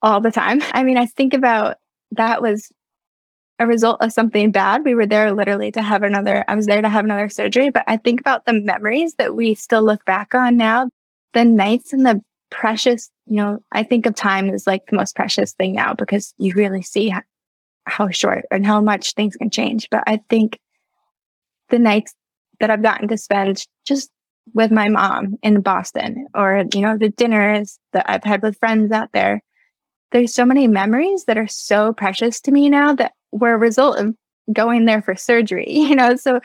all 0.00 0.20
the 0.20 0.30
time. 0.30 0.62
I 0.72 0.82
mean, 0.82 0.96
I 0.96 1.06
think 1.06 1.34
about 1.34 1.78
that 2.12 2.42
was 2.42 2.70
a 3.58 3.66
result 3.66 4.00
of 4.00 4.12
something 4.12 4.50
bad. 4.50 4.84
We 4.84 4.94
were 4.94 5.06
there 5.06 5.32
literally 5.32 5.70
to 5.72 5.82
have 5.82 6.02
another, 6.02 6.44
I 6.48 6.54
was 6.54 6.66
there 6.66 6.82
to 6.82 6.88
have 6.88 7.04
another 7.04 7.28
surgery. 7.28 7.70
But 7.70 7.84
I 7.86 7.96
think 7.96 8.20
about 8.20 8.44
the 8.44 8.52
memories 8.52 9.14
that 9.14 9.34
we 9.34 9.54
still 9.54 9.82
look 9.82 10.04
back 10.04 10.34
on 10.34 10.56
now, 10.56 10.90
the 11.32 11.44
nights 11.44 11.92
and 11.92 12.04
the 12.04 12.22
precious, 12.52 13.10
you 13.26 13.36
know, 13.36 13.58
I 13.72 13.82
think 13.82 14.06
of 14.06 14.14
time 14.14 14.50
as 14.50 14.66
like 14.66 14.86
the 14.86 14.96
most 14.96 15.16
precious 15.16 15.54
thing 15.54 15.72
now 15.72 15.94
because 15.94 16.34
you 16.38 16.52
really 16.54 16.82
see 16.82 17.08
how, 17.08 17.22
short 18.10 18.44
and 18.52 18.64
how 18.64 18.80
much 18.80 19.14
things 19.14 19.34
can 19.34 19.50
change. 19.50 19.88
But 19.90 20.04
I 20.06 20.20
think 20.28 20.60
the 21.70 21.80
nights 21.80 22.14
that 22.60 22.70
I've 22.70 22.82
gotten 22.82 23.08
to 23.08 23.18
spend 23.18 23.66
just 23.84 24.08
with 24.54 24.70
my 24.70 24.88
mom 24.88 25.36
in 25.42 25.62
Boston 25.62 26.28
or, 26.34 26.64
you 26.72 26.80
know, 26.80 26.96
the 26.96 27.08
dinners 27.08 27.80
that 27.92 28.08
I've 28.08 28.22
had 28.22 28.42
with 28.42 28.58
friends 28.58 28.92
out 28.92 29.10
there. 29.12 29.42
There's 30.12 30.34
so 30.34 30.44
many 30.44 30.68
memories 30.68 31.24
that 31.24 31.38
are 31.38 31.48
so 31.48 31.92
precious 31.92 32.40
to 32.42 32.52
me 32.52 32.68
now 32.68 32.94
that 32.94 33.12
were 33.32 33.54
a 33.54 33.58
result 33.58 33.98
of 33.98 34.14
going 34.52 34.84
there 34.84 35.02
for 35.02 35.16
surgery, 35.16 35.66
you 35.70 35.96
know? 35.96 36.14
So 36.14 36.38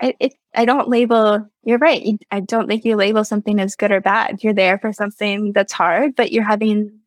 I, 0.00 0.14
it, 0.20 0.34
I 0.54 0.64
don't 0.64 0.88
label, 0.88 1.48
you're 1.62 1.78
right. 1.78 2.18
I 2.30 2.40
don't 2.40 2.66
think 2.68 2.84
you 2.84 2.96
label 2.96 3.24
something 3.24 3.60
as 3.60 3.76
good 3.76 3.90
or 3.90 4.00
bad. 4.00 4.42
You're 4.42 4.54
there 4.54 4.78
for 4.78 4.92
something 4.92 5.52
that's 5.52 5.72
hard, 5.72 6.14
but 6.16 6.32
you're 6.32 6.44
having 6.44 6.98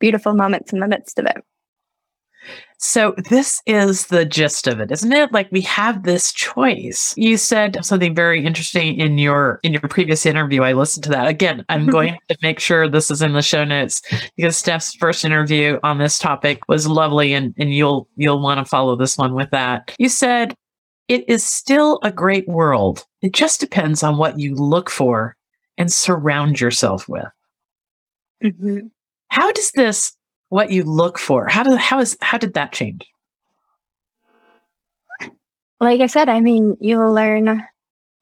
beautiful 0.00 0.34
moments 0.34 0.72
in 0.72 0.80
the 0.80 0.88
midst 0.88 1.18
of 1.18 1.26
it. 1.26 1.44
So 2.78 3.14
this 3.30 3.62
is 3.64 4.08
the 4.08 4.26
gist 4.26 4.66
of 4.66 4.80
it, 4.80 4.90
isn't 4.90 5.12
it? 5.12 5.32
Like 5.32 5.50
we 5.50 5.62
have 5.62 6.02
this 6.02 6.32
choice. 6.32 7.14
You 7.16 7.38
said 7.38 7.82
something 7.82 8.14
very 8.14 8.44
interesting 8.44 8.98
in 9.00 9.16
your 9.16 9.60
in 9.62 9.72
your 9.72 9.80
previous 9.88 10.26
interview. 10.26 10.62
I 10.62 10.74
listened 10.74 11.04
to 11.04 11.10
that. 11.10 11.26
Again, 11.26 11.64
I'm 11.70 11.86
going 11.90 12.18
to 12.28 12.36
make 12.42 12.60
sure 12.60 12.88
this 12.88 13.10
is 13.10 13.22
in 13.22 13.32
the 13.32 13.40
show 13.40 13.64
notes 13.64 14.02
because 14.36 14.58
Steph's 14.58 14.94
first 14.94 15.24
interview 15.24 15.78
on 15.82 15.96
this 15.96 16.18
topic 16.18 16.68
was 16.68 16.86
lovely 16.86 17.32
and, 17.32 17.54
and 17.58 17.72
you'll 17.72 18.08
you'll 18.16 18.42
want 18.42 18.58
to 18.58 18.66
follow 18.66 18.96
this 18.96 19.16
one 19.16 19.34
with 19.34 19.50
that. 19.50 19.94
You 19.98 20.10
said 20.10 20.54
it 21.08 21.28
is 21.28 21.44
still 21.44 21.98
a 22.02 22.12
great 22.12 22.48
world. 22.48 23.04
It 23.22 23.32
just 23.32 23.60
depends 23.60 24.02
on 24.02 24.16
what 24.16 24.38
you 24.38 24.54
look 24.54 24.90
for 24.90 25.36
and 25.76 25.92
surround 25.92 26.60
yourself 26.60 27.08
with. 27.08 27.26
Mm-hmm. 28.42 28.86
How 29.28 29.52
does 29.52 29.72
this 29.72 30.16
what 30.54 30.70
you 30.70 30.84
look 30.84 31.18
for. 31.18 31.48
How 31.48 31.64
did 31.64 31.76
how 31.78 31.98
is 31.98 32.16
how 32.20 32.38
did 32.38 32.54
that 32.54 32.72
change? 32.72 33.04
Like 35.80 36.00
I 36.00 36.06
said, 36.06 36.28
I 36.28 36.40
mean, 36.40 36.76
you'll 36.80 37.12
learn 37.12 37.60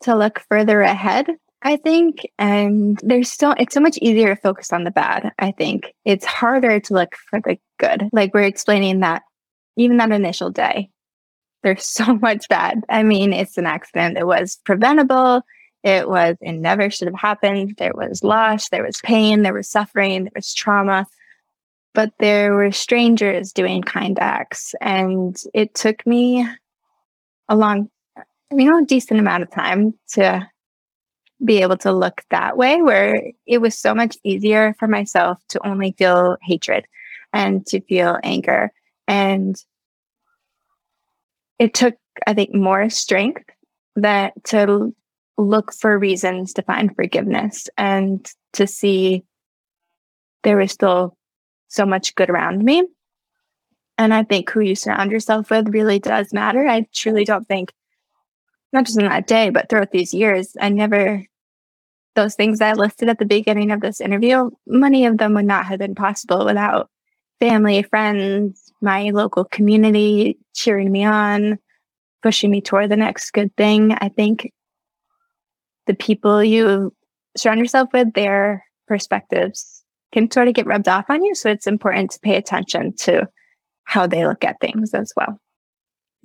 to 0.05 0.17
look 0.17 0.41
further 0.49 0.81
ahead, 0.81 1.27
I 1.61 1.77
think. 1.77 2.27
And 2.39 2.99
there's 3.03 3.31
so, 3.31 3.51
it's 3.53 3.75
so 3.75 3.81
much 3.81 3.99
easier 3.99 4.35
to 4.35 4.41
focus 4.41 4.73
on 4.73 4.85
the 4.85 4.91
bad, 4.91 5.31
I 5.39 5.53
think. 5.53 5.93
It's 6.07 6.25
harder 6.25 6.81
to 6.81 6.95
look 6.95 7.15
for 7.29 7.41
the 7.41 7.59
good. 7.79 8.09
Like 8.13 8.33
we're 8.33 8.45
explaining 8.45 9.01
that 9.01 9.23
even 9.77 9.99
that 9.99 10.11
initial 10.11 10.51
day, 10.51 10.89
there's 11.63 11.87
so 11.87 12.15
much 12.17 12.49
bad. 12.49 12.83
I 12.89 13.03
mean, 13.03 13.33
it's 13.33 13.59
an 13.59 13.67
accident. 13.67 14.19
It 14.19 14.27
was 14.27 14.61
preventable. 14.65 15.43
It 15.83 16.09
was, 16.09 16.37
it 16.41 16.53
never 16.53 16.91
should 16.91 17.09
have 17.09 17.19
happened. 17.19 17.75
There 17.79 17.93
was 17.95 18.23
loss, 18.23 18.69
there 18.69 18.85
was 18.85 19.01
pain, 19.03 19.43
there 19.43 19.55
was 19.55 19.69
suffering, 19.69 20.25
there 20.25 20.33
was 20.37 20.55
trauma 20.55 21.07
but 21.95 22.13
there 22.19 22.55
were 22.55 22.73
strangers 22.73 23.53
doing 23.53 23.83
kind 23.83 24.19
acts. 24.19 24.75
And 24.81 25.37
it 25.55 25.75
took 25.75 26.07
me 26.07 26.47
a 27.49 27.57
long, 27.57 27.91
you 28.51 28.71
know, 28.71 28.79
a 28.79 28.87
decent 28.87 29.21
amount 29.21 29.43
of 29.43 29.51
time 29.51 29.95
to 30.13 30.49
be 31.45 31.59
able 31.59 31.77
to 31.79 31.93
look 31.93 32.23
that 32.31 32.57
way, 32.57 32.81
where 32.81 33.21
it 33.47 33.59
was 33.59 33.77
so 33.77 33.95
much 33.95 34.17
easier 34.25 34.75
for 34.79 34.87
myself 34.87 35.43
to 35.49 35.67
only 35.67 35.95
feel 35.99 36.37
hatred 36.43 36.87
and 37.33 37.67
to 37.67 37.81
feel 37.81 38.19
anger. 38.23 38.73
And 39.09 39.57
it 41.63 41.75
took, 41.75 41.95
I 42.27 42.35
think, 42.35 42.53
more 42.53 42.91
strength 42.91 43.45
that 43.95 44.33
to 44.47 44.93
look 45.39 45.73
for 45.73 45.97
reasons 45.97 46.53
to 46.55 46.63
find 46.63 46.93
forgiveness 46.97 47.69
and 47.79 48.29
to 48.55 48.67
see 48.67 49.23
there 50.43 50.57
was 50.57 50.73
still 50.73 51.17
so 51.69 51.87
much 51.87 52.17
good 52.17 52.31
around 52.31 52.65
me. 52.65 52.83
And 53.97 54.13
I 54.13 54.25
think 54.25 54.51
who 54.51 54.59
you 54.59 54.75
surround 54.75 55.13
yourself 55.13 55.51
with 55.51 55.69
really 55.69 56.01
does 56.01 56.33
matter. 56.33 56.67
I 56.67 56.89
truly 56.93 57.25
don't 57.25 57.47
think, 57.47 57.73
not 58.73 58.85
just 58.85 58.99
in 58.99 59.07
that 59.07 59.29
day, 59.29 59.51
but 59.51 59.69
throughout 59.69 59.93
these 59.93 60.13
years, 60.13 60.57
I 60.61 60.69
never, 60.69 61.25
those 62.17 62.35
things 62.35 62.61
I 62.61 62.73
listed 62.73 63.09
at 63.09 63.21
the 63.21 63.25
beginning 63.25 63.71
of 63.71 63.81
this 63.81 64.01
interview, 64.01 64.51
many 64.67 65.07
of 65.07 65.19
them 65.19 65.35
would 65.35 65.45
not 65.45 65.67
have 65.67 65.79
been 65.79 65.95
possible 65.95 66.45
without 66.45 66.91
family, 67.39 67.85
friends, 67.85 68.72
my 68.83 69.11
local 69.11 69.45
community 69.45 70.39
cheering 70.55 70.91
me 70.91 71.05
on, 71.05 71.59
pushing 72.23 72.51
me 72.51 72.61
toward 72.61 72.91
the 72.91 72.97
next 72.97 73.31
good 73.33 73.55
thing. 73.57 73.93
I 74.01 74.09
think 74.09 74.53
the 75.87 75.95
people 75.95 76.43
you 76.43 76.95
surround 77.37 77.61
yourself 77.61 77.89
with, 77.93 78.13
their 78.15 78.65
perspectives 78.87 79.83
can 80.13 80.31
sort 80.31 80.49
of 80.49 80.55
get 80.55 80.67
rubbed 80.67 80.89
off 80.89 81.07
on 81.09 81.25
you. 81.25 81.35
So 81.35 81.51
it's 81.51 81.67
important 81.67 82.11
to 82.13 82.21
pay 82.21 82.37
attention 82.37 82.95
to 82.99 83.29
how 83.85 84.07
they 84.07 84.27
look 84.27 84.45
at 84.45 84.61
things 84.61 84.95
as 84.95 85.13
well. 85.17 85.39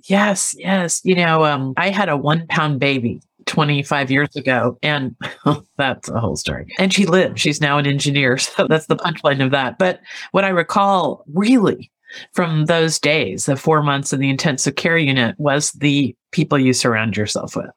Yes, 0.04 0.54
yes. 0.56 1.00
You 1.04 1.16
know, 1.16 1.44
um, 1.44 1.74
I 1.76 1.90
had 1.90 2.08
a 2.08 2.16
one 2.16 2.46
pound 2.46 2.78
baby 2.78 3.20
25 3.46 4.10
years 4.10 4.36
ago, 4.36 4.78
and 4.82 5.16
that's 5.76 6.08
a 6.08 6.20
whole 6.20 6.36
story. 6.36 6.66
And 6.78 6.92
she 6.92 7.06
lived. 7.06 7.38
She's 7.38 7.60
now 7.60 7.78
an 7.78 7.86
engineer. 7.86 8.38
So 8.58 8.66
that's 8.66 8.86
the 8.86 8.96
punchline 8.96 9.44
of 9.44 9.50
that. 9.50 9.78
But 9.78 10.00
what 10.32 10.44
I 10.44 10.48
recall 10.48 11.24
really 11.32 11.90
from 12.32 12.66
those 12.66 12.98
days, 12.98 13.46
the 13.46 13.56
four 13.56 13.82
months 13.82 14.12
in 14.12 14.20
the 14.20 14.30
intensive 14.30 14.76
care 14.76 14.98
unit, 14.98 15.34
was 15.38 15.72
the 15.72 16.14
people 16.32 16.58
you 16.58 16.72
surround 16.72 17.16
yourself 17.16 17.56
with. 17.56 17.70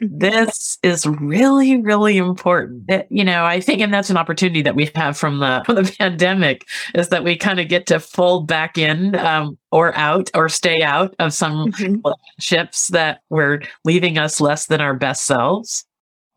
This 0.00 0.78
is 0.84 1.06
really, 1.06 1.80
really 1.80 2.18
important. 2.18 2.84
It, 2.88 3.08
you 3.10 3.24
know, 3.24 3.44
I 3.44 3.60
think, 3.60 3.80
and 3.80 3.92
that's 3.92 4.10
an 4.10 4.16
opportunity 4.16 4.62
that 4.62 4.76
we 4.76 4.90
have 4.94 5.16
from 5.16 5.40
the 5.40 5.62
from 5.66 5.74
the 5.74 5.96
pandemic, 5.98 6.66
is 6.94 7.08
that 7.08 7.24
we 7.24 7.36
kind 7.36 7.58
of 7.58 7.68
get 7.68 7.86
to 7.86 7.98
fold 7.98 8.46
back 8.46 8.78
in 8.78 9.16
um, 9.16 9.58
or 9.72 9.96
out 9.96 10.30
or 10.34 10.48
stay 10.48 10.82
out 10.82 11.16
of 11.18 11.32
some 11.32 11.72
mm-hmm. 11.72 12.00
relationships 12.04 12.88
that 12.88 13.22
were 13.28 13.60
leaving 13.84 14.18
us 14.18 14.40
less 14.40 14.66
than 14.66 14.80
our 14.80 14.94
best 14.94 15.26
selves. 15.26 15.84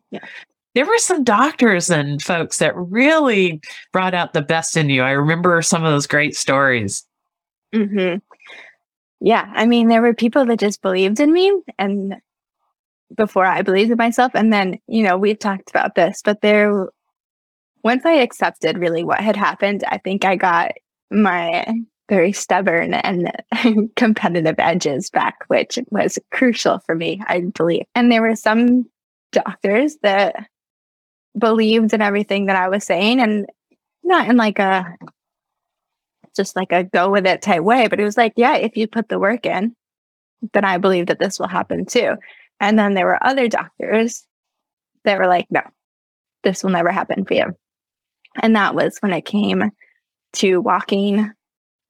Yeah. 0.09 0.25
There 0.73 0.85
were 0.85 0.97
some 0.97 1.23
doctors 1.23 1.89
and 1.89 2.21
folks 2.21 2.57
that 2.59 2.75
really 2.75 3.59
brought 3.91 4.13
out 4.13 4.33
the 4.33 4.41
best 4.41 4.77
in 4.77 4.89
you. 4.89 5.03
I 5.03 5.11
remember 5.11 5.61
some 5.61 5.83
of 5.83 5.91
those 5.91 6.07
great 6.07 6.35
stories. 6.35 7.05
Mm-hmm. 7.73 8.17
Yeah, 9.19 9.51
I 9.53 9.65
mean, 9.65 9.87
there 9.87 10.01
were 10.01 10.13
people 10.13 10.45
that 10.45 10.59
just 10.59 10.81
believed 10.81 11.19
in 11.19 11.31
me, 11.31 11.53
and 11.77 12.15
before 13.15 13.45
I 13.45 13.61
believed 13.61 13.91
in 13.91 13.97
myself. 13.97 14.31
And 14.35 14.51
then, 14.51 14.79
you 14.87 15.03
know, 15.03 15.17
we've 15.17 15.39
talked 15.39 15.69
about 15.69 15.95
this, 15.95 16.21
but 16.23 16.41
there, 16.41 16.89
once 17.83 18.05
I 18.05 18.13
accepted 18.13 18.77
really 18.77 19.03
what 19.03 19.19
had 19.19 19.35
happened, 19.35 19.83
I 19.87 19.97
think 19.97 20.25
I 20.25 20.35
got 20.35 20.71
my 21.09 21.65
very 22.09 22.31
stubborn 22.31 22.93
and 22.93 23.31
competitive 23.95 24.55
edges 24.57 25.09
back, 25.09 25.35
which 25.47 25.79
was 25.89 26.19
crucial 26.31 26.79
for 26.79 26.95
me, 26.95 27.21
I 27.27 27.41
believe. 27.41 27.85
And 27.95 28.11
there 28.11 28.21
were 28.21 28.35
some 28.35 28.85
doctors 29.31 29.97
that 30.03 30.47
believed 31.37 31.93
in 31.93 32.01
everything 32.01 32.47
that 32.47 32.57
I 32.57 32.67
was 32.67 32.83
saying 32.83 33.21
and 33.21 33.45
not 34.03 34.27
in 34.29 34.35
like 34.35 34.59
a 34.59 34.85
just 36.35 36.55
like 36.55 36.71
a 36.71 36.83
go 36.83 37.09
with 37.09 37.25
it 37.25 37.41
type 37.41 37.63
way, 37.63 37.87
but 37.87 37.99
it 37.99 38.03
was 38.03 38.17
like, 38.17 38.33
yeah, 38.35 38.55
if 38.55 38.77
you 38.77 38.87
put 38.87 39.09
the 39.09 39.19
work 39.19 39.45
in, 39.45 39.75
then 40.53 40.65
I 40.65 40.77
believe 40.77 41.07
that 41.07 41.19
this 41.19 41.39
will 41.39 41.47
happen 41.47 41.85
too. 41.85 42.15
And 42.59 42.77
then 42.77 42.93
there 42.93 43.05
were 43.05 43.23
other 43.23 43.47
doctors 43.47 44.25
that 45.03 45.17
were 45.17 45.27
like, 45.27 45.47
no, 45.49 45.61
this 46.43 46.63
will 46.63 46.71
never 46.71 46.91
happen 46.91 47.25
for 47.25 47.33
you. 47.33 47.55
And 48.41 48.55
that 48.55 48.75
was 48.75 48.97
when 48.99 49.13
it 49.13 49.25
came 49.25 49.71
to 50.33 50.61
walking, 50.61 51.31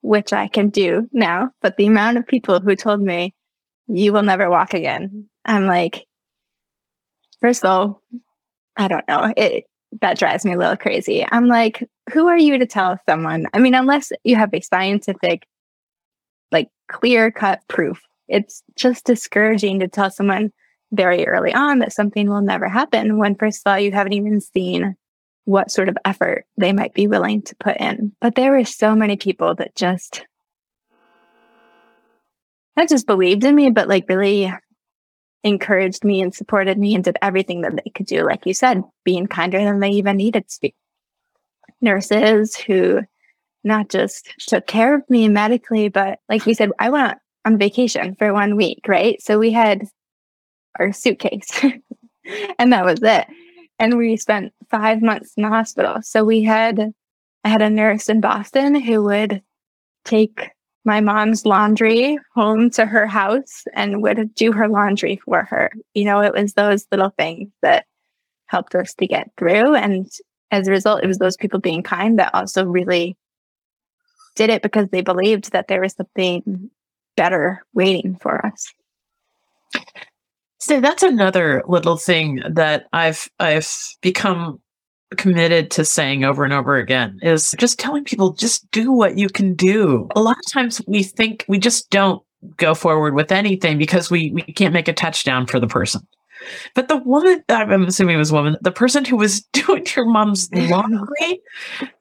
which 0.01 0.33
I 0.33 0.47
can 0.47 0.69
do 0.69 1.07
now. 1.11 1.51
But 1.61 1.77
the 1.77 1.87
amount 1.87 2.17
of 2.17 2.27
people 2.27 2.59
who 2.59 2.75
told 2.75 3.01
me, 3.01 3.35
you 3.87 4.13
will 4.13 4.23
never 4.23 4.49
walk 4.49 4.73
again. 4.73 5.29
I'm 5.45 5.67
like, 5.67 6.05
first 7.41 7.63
of 7.63 7.69
all, 7.69 8.01
I 8.77 8.87
don't 8.87 9.07
know. 9.07 9.33
It, 9.35 9.65
that 9.99 10.17
drives 10.17 10.45
me 10.45 10.53
a 10.53 10.57
little 10.57 10.77
crazy. 10.77 11.25
I'm 11.29 11.47
like, 11.47 11.87
who 12.11 12.27
are 12.27 12.37
you 12.37 12.57
to 12.57 12.65
tell 12.65 12.99
someone? 13.07 13.47
I 13.53 13.59
mean, 13.59 13.75
unless 13.75 14.11
you 14.23 14.35
have 14.35 14.53
a 14.53 14.61
scientific, 14.61 15.47
like 16.51 16.69
clear 16.87 17.31
cut 17.31 17.61
proof, 17.67 18.01
it's 18.27 18.63
just 18.75 19.05
discouraging 19.05 19.79
to 19.79 19.87
tell 19.87 20.09
someone 20.09 20.51
very 20.91 21.27
early 21.27 21.53
on 21.53 21.79
that 21.79 21.93
something 21.93 22.29
will 22.29 22.41
never 22.41 22.67
happen 22.67 23.17
when 23.17 23.35
first 23.35 23.61
of 23.65 23.71
all 23.71 23.79
you 23.79 23.91
haven't 23.91 24.13
even 24.13 24.41
seen 24.41 24.95
what 25.45 25.71
sort 25.71 25.89
of 25.89 25.97
effort 26.05 26.45
they 26.57 26.73
might 26.73 26.93
be 26.93 27.07
willing 27.07 27.41
to 27.41 27.55
put 27.55 27.77
in. 27.77 28.13
But 28.21 28.35
there 28.35 28.51
were 28.51 28.65
so 28.65 28.95
many 28.95 29.17
people 29.17 29.55
that 29.55 29.75
just 29.75 30.25
not 32.77 32.89
just 32.89 33.07
believed 33.07 33.43
in 33.43 33.55
me, 33.55 33.69
but 33.69 33.87
like 33.87 34.07
really 34.07 34.51
encouraged 35.43 36.03
me 36.03 36.21
and 36.21 36.33
supported 36.33 36.77
me 36.77 36.95
and 36.95 37.03
did 37.03 37.17
everything 37.21 37.61
that 37.61 37.75
they 37.75 37.89
could 37.93 38.05
do. 38.05 38.23
Like 38.23 38.45
you 38.45 38.53
said, 38.53 38.83
being 39.03 39.27
kinder 39.27 39.59
than 39.59 39.79
they 39.79 39.89
even 39.91 40.17
needed 40.17 40.47
to 40.47 40.61
be. 40.61 40.75
Nurses 41.81 42.55
who 42.55 43.01
not 43.63 43.89
just 43.89 44.33
took 44.47 44.67
care 44.67 44.95
of 44.95 45.09
me 45.09 45.27
medically, 45.27 45.89
but 45.89 46.19
like 46.29 46.45
we 46.45 46.53
said, 46.53 46.71
I 46.79 46.89
went 46.89 47.17
on 47.45 47.57
vacation 47.57 48.15
for 48.15 48.33
one 48.33 48.55
week, 48.55 48.81
right? 48.87 49.21
So 49.21 49.39
we 49.39 49.51
had 49.51 49.87
our 50.79 50.93
suitcase 50.93 51.63
and 52.59 52.73
that 52.73 52.85
was 52.85 53.01
it. 53.01 53.27
And 53.79 53.97
we 53.97 54.15
spent 54.17 54.53
five 54.69 55.01
months 55.01 55.33
in 55.35 55.43
the 55.43 55.49
hospital. 55.49 55.97
So 56.01 56.23
we 56.23 56.43
had, 56.43 56.93
I 57.43 57.49
had 57.49 57.61
a 57.61 57.69
nurse 57.69 58.09
in 58.09 58.21
Boston 58.21 58.79
who 58.79 59.03
would 59.03 59.41
take 60.05 60.49
my 60.85 60.99
mom's 60.99 61.45
laundry 61.45 62.17
home 62.33 62.69
to 62.71 62.85
her 62.85 63.05
house 63.05 63.63
and 63.73 64.01
would 64.01 64.33
do 64.35 64.51
her 64.51 64.67
laundry 64.67 65.19
for 65.25 65.43
her. 65.43 65.71
You 65.93 66.05
know, 66.05 66.21
it 66.21 66.33
was 66.33 66.53
those 66.53 66.87
little 66.91 67.13
things 67.17 67.49
that 67.61 67.85
helped 68.47 68.75
us 68.75 68.93
to 68.95 69.07
get 69.07 69.31
through. 69.37 69.75
And 69.75 70.07
as 70.51 70.67
a 70.67 70.71
result, 70.71 71.03
it 71.03 71.07
was 71.07 71.17
those 71.17 71.37
people 71.37 71.59
being 71.59 71.81
kind 71.81 72.19
that 72.19 72.33
also 72.33 72.65
really 72.65 73.17
did 74.35 74.49
it 74.49 74.61
because 74.61 74.89
they 74.89 75.01
believed 75.01 75.51
that 75.51 75.67
there 75.67 75.81
was 75.81 75.93
something 75.93 76.69
better 77.15 77.65
waiting 77.73 78.15
for 78.15 78.45
us. 78.45 78.73
So 80.59 80.79
that's 80.79 81.03
another 81.03 81.63
little 81.67 81.97
thing 81.97 82.41
that 82.47 82.87
I've 82.93 83.29
I've 83.39 83.67
become 84.01 84.61
committed 85.17 85.71
to 85.71 85.83
saying 85.83 86.23
over 86.23 86.43
and 86.43 86.53
over 86.53 86.77
again 86.77 87.19
is 87.21 87.53
just 87.57 87.79
telling 87.79 88.03
people 88.03 88.31
just 88.33 88.69
do 88.71 88.91
what 88.91 89.17
you 89.17 89.27
can 89.27 89.55
do. 89.55 90.07
A 90.15 90.21
lot 90.21 90.37
of 90.37 90.51
times 90.51 90.81
we 90.87 91.03
think 91.03 91.43
we 91.47 91.57
just 91.57 91.89
don't 91.89 92.21
go 92.57 92.73
forward 92.73 93.13
with 93.15 93.31
anything 93.31 93.77
because 93.77 94.11
we 94.11 94.31
we 94.31 94.41
can't 94.43 94.73
make 94.73 94.87
a 94.87 94.93
touchdown 94.93 95.47
for 95.47 95.59
the 95.59 95.67
person. 95.67 96.01
But 96.73 96.87
the 96.87 96.97
woman, 96.97 97.43
I'm 97.49 97.85
assuming 97.85 98.15
it 98.15 98.19
was 98.19 98.31
a 98.31 98.35
woman, 98.35 98.57
the 98.61 98.71
person 98.71 99.05
who 99.05 99.15
was 99.15 99.41
doing 99.53 99.85
your 99.95 100.05
mom's 100.05 100.51
laundry, 100.53 101.41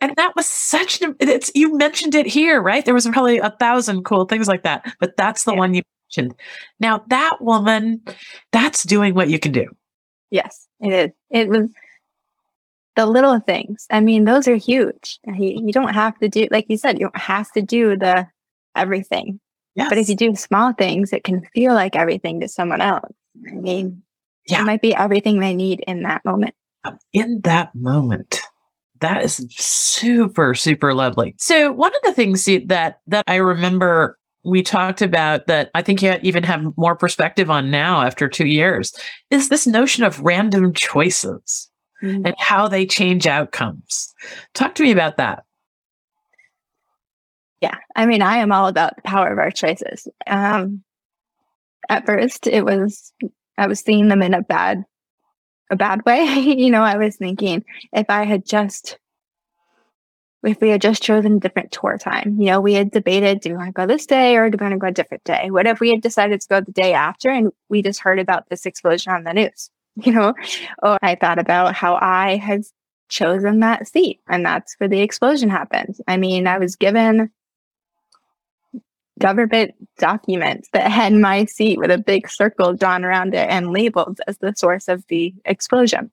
and 0.01 0.14
that 0.16 0.34
was 0.36 0.47
such 0.47 1.01
an, 1.03 1.16
it's, 1.20 1.51
you 1.55 1.76
mentioned 1.76 2.14
it 2.14 2.26
here, 2.26 2.61
right? 2.61 2.84
There 2.84 2.95
was 2.95 3.07
probably 3.09 3.38
a 3.38 3.51
thousand 3.51 4.05
cool 4.05 4.24
things 4.24 4.49
like 4.49 4.62
that, 4.62 4.95
but 5.01 5.16
that's 5.16 5.45
the 5.45 5.53
yeah. 5.53 5.59
one 5.59 5.74
you 5.74 5.82
mentioned. 6.07 6.34
Now 6.78 7.05
that 7.09 7.41
woman, 7.41 8.03
that's 8.53 8.84
doing 8.84 9.14
what 9.14 9.28
you 9.28 9.38
can 9.38 9.53
do. 9.53 9.66
Yes, 10.30 10.68
it 10.80 10.93
is. 10.93 11.11
It 11.30 11.49
was 11.49 11.68
the 12.97 13.07
little 13.07 13.41
things. 13.41 13.86
I 13.91 14.01
mean, 14.01 14.24
those 14.24 14.47
are 14.49 14.57
huge. 14.57 15.18
Uh, 15.26 15.32
you, 15.32 15.66
you 15.66 15.72
don't 15.72 15.95
have 15.95 16.18
to 16.18 16.28
do, 16.28 16.49
like 16.51 16.66
you 16.68 16.76
said, 16.76 16.99
you 16.99 17.07
don't 17.07 17.16
have 17.16 17.51
to 17.53 17.62
do 17.62 17.97
the 17.97 18.26
everything. 18.76 19.41
Yes. 19.74 19.88
But 19.88 19.99
if 19.99 20.09
you 20.09 20.16
do 20.16 20.34
small 20.34 20.72
things, 20.72 21.12
it 21.12 21.24
can 21.24 21.43
feel 21.55 21.74
like 21.74 21.97
everything 21.97 22.41
to 22.41 22.49
someone 22.49 22.80
else. 22.80 23.12
I 23.49 23.53
mean, 23.53 24.03
yeah. 24.47 24.62
It 24.62 24.64
might 24.64 24.82
be 24.82 24.95
everything 24.95 25.41
they 25.41 25.55
need 25.55 25.80
in 25.86 26.03
that 26.03 26.24
moment. 26.24 26.55
In 27.12 27.41
that 27.43 27.74
moment. 27.74 28.41
That 29.01 29.24
is 29.24 29.47
super, 29.51 30.55
super 30.55 30.93
lovely. 30.93 31.34
So 31.38 31.72
one 31.72 31.95
of 31.95 32.03
the 32.03 32.12
things 32.12 32.45
that 32.66 33.01
that 33.07 33.24
I 33.26 33.36
remember 33.36 34.18
we 34.45 34.62
talked 34.62 35.03
about 35.03 35.47
that 35.47 35.70
I 35.74 35.82
think 35.82 36.03
you 36.03 36.16
even 36.22 36.43
have 36.45 36.76
more 36.76 36.97
perspective 36.97 37.51
on 37.51 37.70
now 37.70 38.03
after 38.03 38.28
two 38.28 38.47
years 38.47 38.93
is 39.30 39.49
this 39.49 39.66
notion 39.66 40.05
of 40.05 40.20
random 40.20 40.72
choices 40.72 41.70
mm-hmm. 42.03 42.26
and 42.26 42.34
how 42.38 42.68
they 42.68 42.86
change 42.86 43.26
outcomes. 43.26 44.14
Talk 44.55 44.74
to 44.76 44.82
me 44.82 44.93
about 44.93 45.18
that. 45.18 45.45
Yeah, 47.61 47.76
I 47.95 48.07
mean, 48.07 48.22
I 48.22 48.38
am 48.38 48.53
all 48.53 48.68
about 48.68 48.97
the 48.97 49.03
power 49.03 49.30
of 49.30 49.38
our 49.38 49.51
choices. 49.51 50.09
Um, 50.26 50.82
at 51.91 52.07
first, 52.07 52.47
it 52.47 52.64
was 52.64 53.12
I 53.61 53.67
was 53.67 53.81
seeing 53.81 54.09
them 54.09 54.23
in 54.23 54.35
a 54.35 54.43
bad 54.43 54.85
a 55.71 55.77
bad 55.77 56.05
way. 56.05 56.25
you 56.25 56.71
know, 56.71 56.83
I 56.83 56.97
was 56.97 57.17
thinking 57.17 57.65
if 57.93 58.07
I 58.09 58.25
had 58.25 58.45
just 58.45 58.99
if 60.43 60.59
we 60.63 60.71
had 60.71 60.81
just 60.81 61.03
chosen 61.03 61.37
a 61.37 61.41
different 61.41 61.71
tour 61.71 61.99
time, 61.99 62.37
you 62.41 62.47
know, 62.47 62.63
we 62.63 62.73
had 62.73 62.91
debated, 62.91 63.41
do 63.41 63.51
we 63.51 63.57
want 63.57 63.69
to 63.69 63.73
go 63.73 63.87
this 63.87 64.07
day 64.07 64.37
or 64.37 64.49
do 64.49 64.57
we 64.59 64.65
want 64.65 64.73
to 64.73 64.79
go 64.79 64.87
a 64.87 64.91
different 64.93 65.23
day? 65.25 65.51
What 65.51 65.67
if 65.67 65.81
we 65.81 65.91
had 65.91 66.01
decided 66.01 66.41
to 66.41 66.49
go 66.49 66.61
the 66.63 66.73
day 66.73 66.95
after 66.95 67.29
and 67.29 67.53
we 67.69 67.83
just 67.83 68.01
heard 68.01 68.19
about 68.19 68.49
this 68.49 68.65
explosion 68.65 69.13
on 69.13 69.25
the 69.25 69.33
news? 69.33 69.71
You 70.03 70.13
know, 70.13 70.35
or 70.83 70.99
I 71.03 71.17
thought 71.17 71.41
about 71.41 71.75
how 71.75 71.99
I 72.01 72.37
had 72.37 72.63
chosen 73.09 73.61
that 73.61 73.87
seat 73.89 74.21
and 74.29 74.47
that's 74.47 74.77
where 74.79 74.89
the 74.89 75.01
explosion 75.01 75.51
happened. 75.51 75.97
I 76.07 76.17
mean, 76.17 76.47
I 76.47 76.59
was 76.59 76.77
given 76.77 77.29
government 79.21 79.75
documents 79.99 80.68
that 80.73 80.91
had 80.91 81.12
my 81.12 81.45
seat 81.45 81.79
with 81.79 81.91
a 81.91 81.99
big 81.99 82.29
circle 82.29 82.75
drawn 82.75 83.05
around 83.05 83.35
it 83.35 83.49
and 83.49 83.73
labeled 83.73 84.21
as 84.27 84.39
the 84.39 84.55
source 84.57 84.89
of 84.89 85.07
the 85.09 85.35
explosion. 85.45 86.11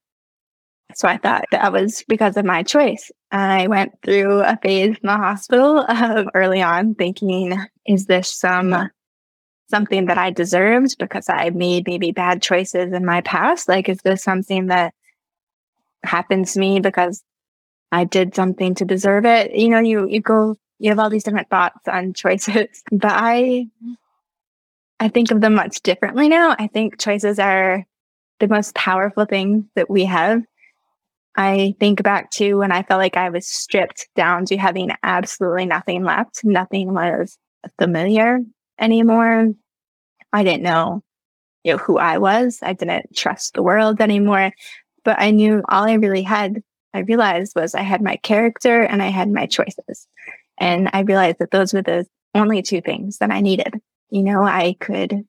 So 0.96 1.08
I 1.08 1.18
thought 1.18 1.46
that 1.52 1.72
was 1.72 2.04
because 2.08 2.38
of 2.38 2.46
my 2.46 2.64
choice. 2.64 3.12
I 3.32 3.68
went 3.68 3.94
through 4.04 4.40
a 4.42 4.58
phase 4.62 4.96
in 5.02 5.08
the 5.08 5.18
hospital 5.18 5.86
uh, 5.88 6.26
early 6.34 6.62
on 6.62 6.96
thinking, 6.96 7.58
is 7.86 8.06
this 8.06 8.32
some 8.32 8.90
something 9.70 10.06
that 10.06 10.18
I 10.18 10.32
deserved 10.32 10.96
because 10.98 11.28
I 11.30 11.50
made 11.50 11.88
maybe 11.88 12.12
bad 12.12 12.42
choices 12.42 12.94
in 12.94 13.06
my 13.06 13.22
past? 13.22 13.68
Like, 13.68 13.90
is 13.90 14.00
this 14.04 14.24
something 14.24 14.68
that 14.68 14.94
happened 16.04 16.48
to 16.48 16.60
me 16.60 16.80
because 16.80 17.24
I 17.92 18.06
did 18.06 18.34
something 18.34 18.76
to 18.76 18.86
deserve 18.86 19.26
it? 19.26 19.54
You 19.54 19.70
know, 19.70 19.80
you, 19.80 20.08
you 20.08 20.22
go 20.22 20.56
you 20.80 20.90
have 20.90 21.00
all 21.00 21.10
these 21.10 21.24
different 21.24 21.50
thoughts 21.50 21.88
on 21.88 22.14
choices, 22.14 22.84
but 22.92 23.12
I, 23.14 23.68
I 25.00 25.08
think 25.10 25.32
of 25.32 25.42
them 25.42 25.56
much 25.56 25.82
differently 25.82 26.30
now. 26.30 26.56
I 26.58 26.68
think 26.68 27.00
choices 27.00 27.40
are 27.40 27.86
the 28.40 28.48
most 28.48 28.76
powerful 28.76 29.26
thing 29.26 29.70
that 29.76 29.90
we 29.90 30.06
have. 30.06 30.44
I 31.36 31.76
think 31.80 32.02
back 32.02 32.32
to 32.32 32.56
when 32.56 32.72
I 32.72 32.82
felt 32.82 33.00
like 33.00 33.16
I 33.16 33.30
was 33.30 33.48
stripped 33.48 34.10
down 34.16 34.46
to 34.46 34.58
having 34.58 34.92
absolutely 35.04 35.68
nothing 35.68 36.04
left. 36.04 36.44
Nothing 36.44 36.94
was 36.94 37.38
familiar 37.80 38.40
anymore. 38.80 39.50
I 40.34 40.44
didn't 40.44 40.64
know, 40.64 41.04
you 41.64 41.74
know, 41.74 41.78
who 41.78 42.00
I 42.00 42.18
was. 42.18 42.60
I 42.64 42.74
didn't 42.74 43.16
trust 43.16 43.54
the 43.54 43.62
world 43.62 44.02
anymore. 44.02 44.52
But 45.04 45.20
I 45.20 45.30
knew 45.30 45.62
all 45.70 45.84
I 45.84 45.94
really 45.94 46.24
had, 46.24 46.62
I 46.94 47.00
realized 47.00 47.54
was 47.56 47.76
I 47.76 47.82
had 47.82 48.02
my 48.02 48.18
character 48.18 48.82
and 48.82 49.04
I 49.04 49.10
had 49.10 49.30
my 49.30 49.46
choices. 49.46 50.08
And 50.58 50.90
I 50.94 51.02
realized 51.02 51.40
that 51.40 51.52
those 51.52 51.74
were 51.74 51.82
the 51.82 52.06
only 52.34 52.62
two 52.62 52.82
things 52.82 53.18
that 53.18 53.32
I 53.32 53.42
needed. 53.42 53.76
You 54.10 54.24
know, 54.24 54.44
I 54.44 54.76
could 54.80 55.26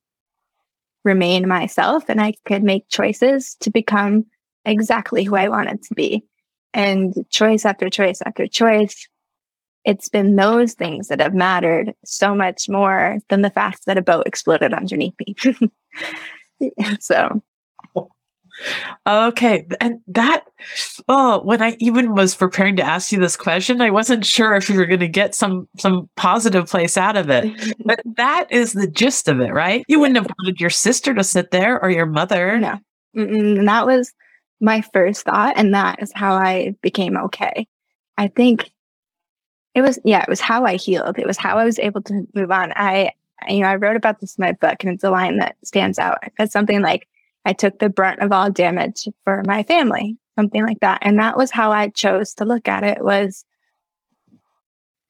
remain 1.04 1.48
myself 1.48 2.04
and 2.08 2.20
I 2.20 2.34
could 2.44 2.62
make 2.62 2.88
choices 2.88 3.56
to 3.60 3.70
become 3.70 4.26
exactly 4.64 5.24
who 5.24 5.36
I 5.36 5.48
wanted 5.48 5.82
to 5.84 5.94
be. 5.94 6.24
And 6.74 7.14
choice 7.30 7.64
after 7.64 7.88
choice 7.88 8.20
after 8.24 8.46
choice, 8.46 9.08
it's 9.84 10.08
been 10.08 10.36
those 10.36 10.74
things 10.74 11.08
that 11.08 11.20
have 11.20 11.34
mattered 11.34 11.94
so 12.04 12.34
much 12.34 12.68
more 12.68 13.18
than 13.30 13.42
the 13.42 13.50
fact 13.50 13.86
that 13.86 13.96
a 13.96 14.02
boat 14.02 14.26
exploded 14.26 14.74
underneath 14.74 15.14
me. 15.26 15.34
so 17.00 17.42
Okay. 19.06 19.66
And 19.80 20.00
that, 20.08 20.44
oh, 21.08 21.40
when 21.42 21.62
I 21.62 21.76
even 21.78 22.14
was 22.14 22.34
preparing 22.34 22.76
to 22.76 22.82
ask 22.82 23.12
you 23.12 23.18
this 23.18 23.36
question, 23.36 23.80
I 23.80 23.90
wasn't 23.90 24.24
sure 24.24 24.54
if 24.54 24.68
you 24.68 24.76
were 24.76 24.86
going 24.86 25.00
to 25.00 25.08
get 25.08 25.34
some, 25.34 25.68
some 25.78 26.08
positive 26.16 26.66
place 26.66 26.96
out 26.96 27.16
of 27.16 27.30
it. 27.30 27.76
but 27.84 28.00
that 28.16 28.50
is 28.50 28.72
the 28.72 28.88
gist 28.88 29.28
of 29.28 29.40
it, 29.40 29.52
right? 29.52 29.84
You 29.88 30.00
wouldn't 30.00 30.16
have 30.16 30.30
wanted 30.38 30.60
your 30.60 30.70
sister 30.70 31.14
to 31.14 31.24
sit 31.24 31.50
there 31.50 31.80
or 31.80 31.90
your 31.90 32.06
mother. 32.06 32.58
No. 32.58 32.78
Mm-mm. 33.16 33.58
And 33.58 33.68
that 33.68 33.86
was 33.86 34.12
my 34.60 34.82
first 34.92 35.24
thought. 35.24 35.56
And 35.56 35.74
that 35.74 36.02
is 36.02 36.12
how 36.14 36.34
I 36.34 36.74
became 36.82 37.16
okay. 37.16 37.66
I 38.16 38.28
think 38.28 38.70
it 39.74 39.82
was, 39.82 39.98
yeah, 40.04 40.22
it 40.22 40.28
was 40.28 40.40
how 40.40 40.64
I 40.64 40.74
healed. 40.74 41.18
It 41.18 41.26
was 41.26 41.36
how 41.36 41.58
I 41.58 41.64
was 41.64 41.78
able 41.78 42.02
to 42.02 42.26
move 42.34 42.50
on. 42.50 42.72
I, 42.74 43.12
you 43.48 43.60
know, 43.60 43.68
I 43.68 43.76
wrote 43.76 43.96
about 43.96 44.20
this 44.20 44.36
in 44.36 44.42
my 44.42 44.52
book 44.52 44.82
and 44.82 44.92
it's 44.92 45.04
a 45.04 45.10
line 45.10 45.38
that 45.38 45.56
stands 45.62 45.98
out. 45.98 46.18
It's 46.38 46.52
something 46.52 46.82
like, 46.82 47.06
I 47.48 47.54
took 47.54 47.78
the 47.78 47.88
brunt 47.88 48.20
of 48.20 48.30
all 48.30 48.50
damage 48.50 49.08
for 49.24 49.42
my 49.46 49.62
family, 49.62 50.18
something 50.36 50.62
like 50.62 50.80
that. 50.80 50.98
And 51.00 51.18
that 51.18 51.38
was 51.38 51.50
how 51.50 51.72
I 51.72 51.88
chose 51.88 52.34
to 52.34 52.44
look 52.44 52.68
at 52.68 52.84
it 52.84 53.02
was 53.02 53.46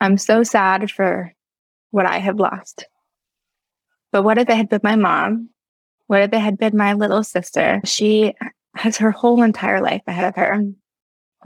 I'm 0.00 0.16
so 0.16 0.44
sad 0.44 0.88
for 0.88 1.34
what 1.90 2.06
I 2.06 2.18
have 2.18 2.38
lost. 2.38 2.86
But 4.12 4.22
what 4.22 4.38
if 4.38 4.48
it 4.48 4.56
had 4.56 4.68
been 4.68 4.82
my 4.84 4.94
mom? 4.94 5.50
What 6.06 6.22
if 6.22 6.32
it 6.32 6.38
had 6.38 6.58
been 6.58 6.76
my 6.76 6.92
little 6.92 7.24
sister? 7.24 7.80
She 7.84 8.34
has 8.76 8.98
her 8.98 9.10
whole 9.10 9.42
entire 9.42 9.80
life 9.80 10.02
ahead 10.06 10.28
of 10.28 10.36
her. 10.36 10.62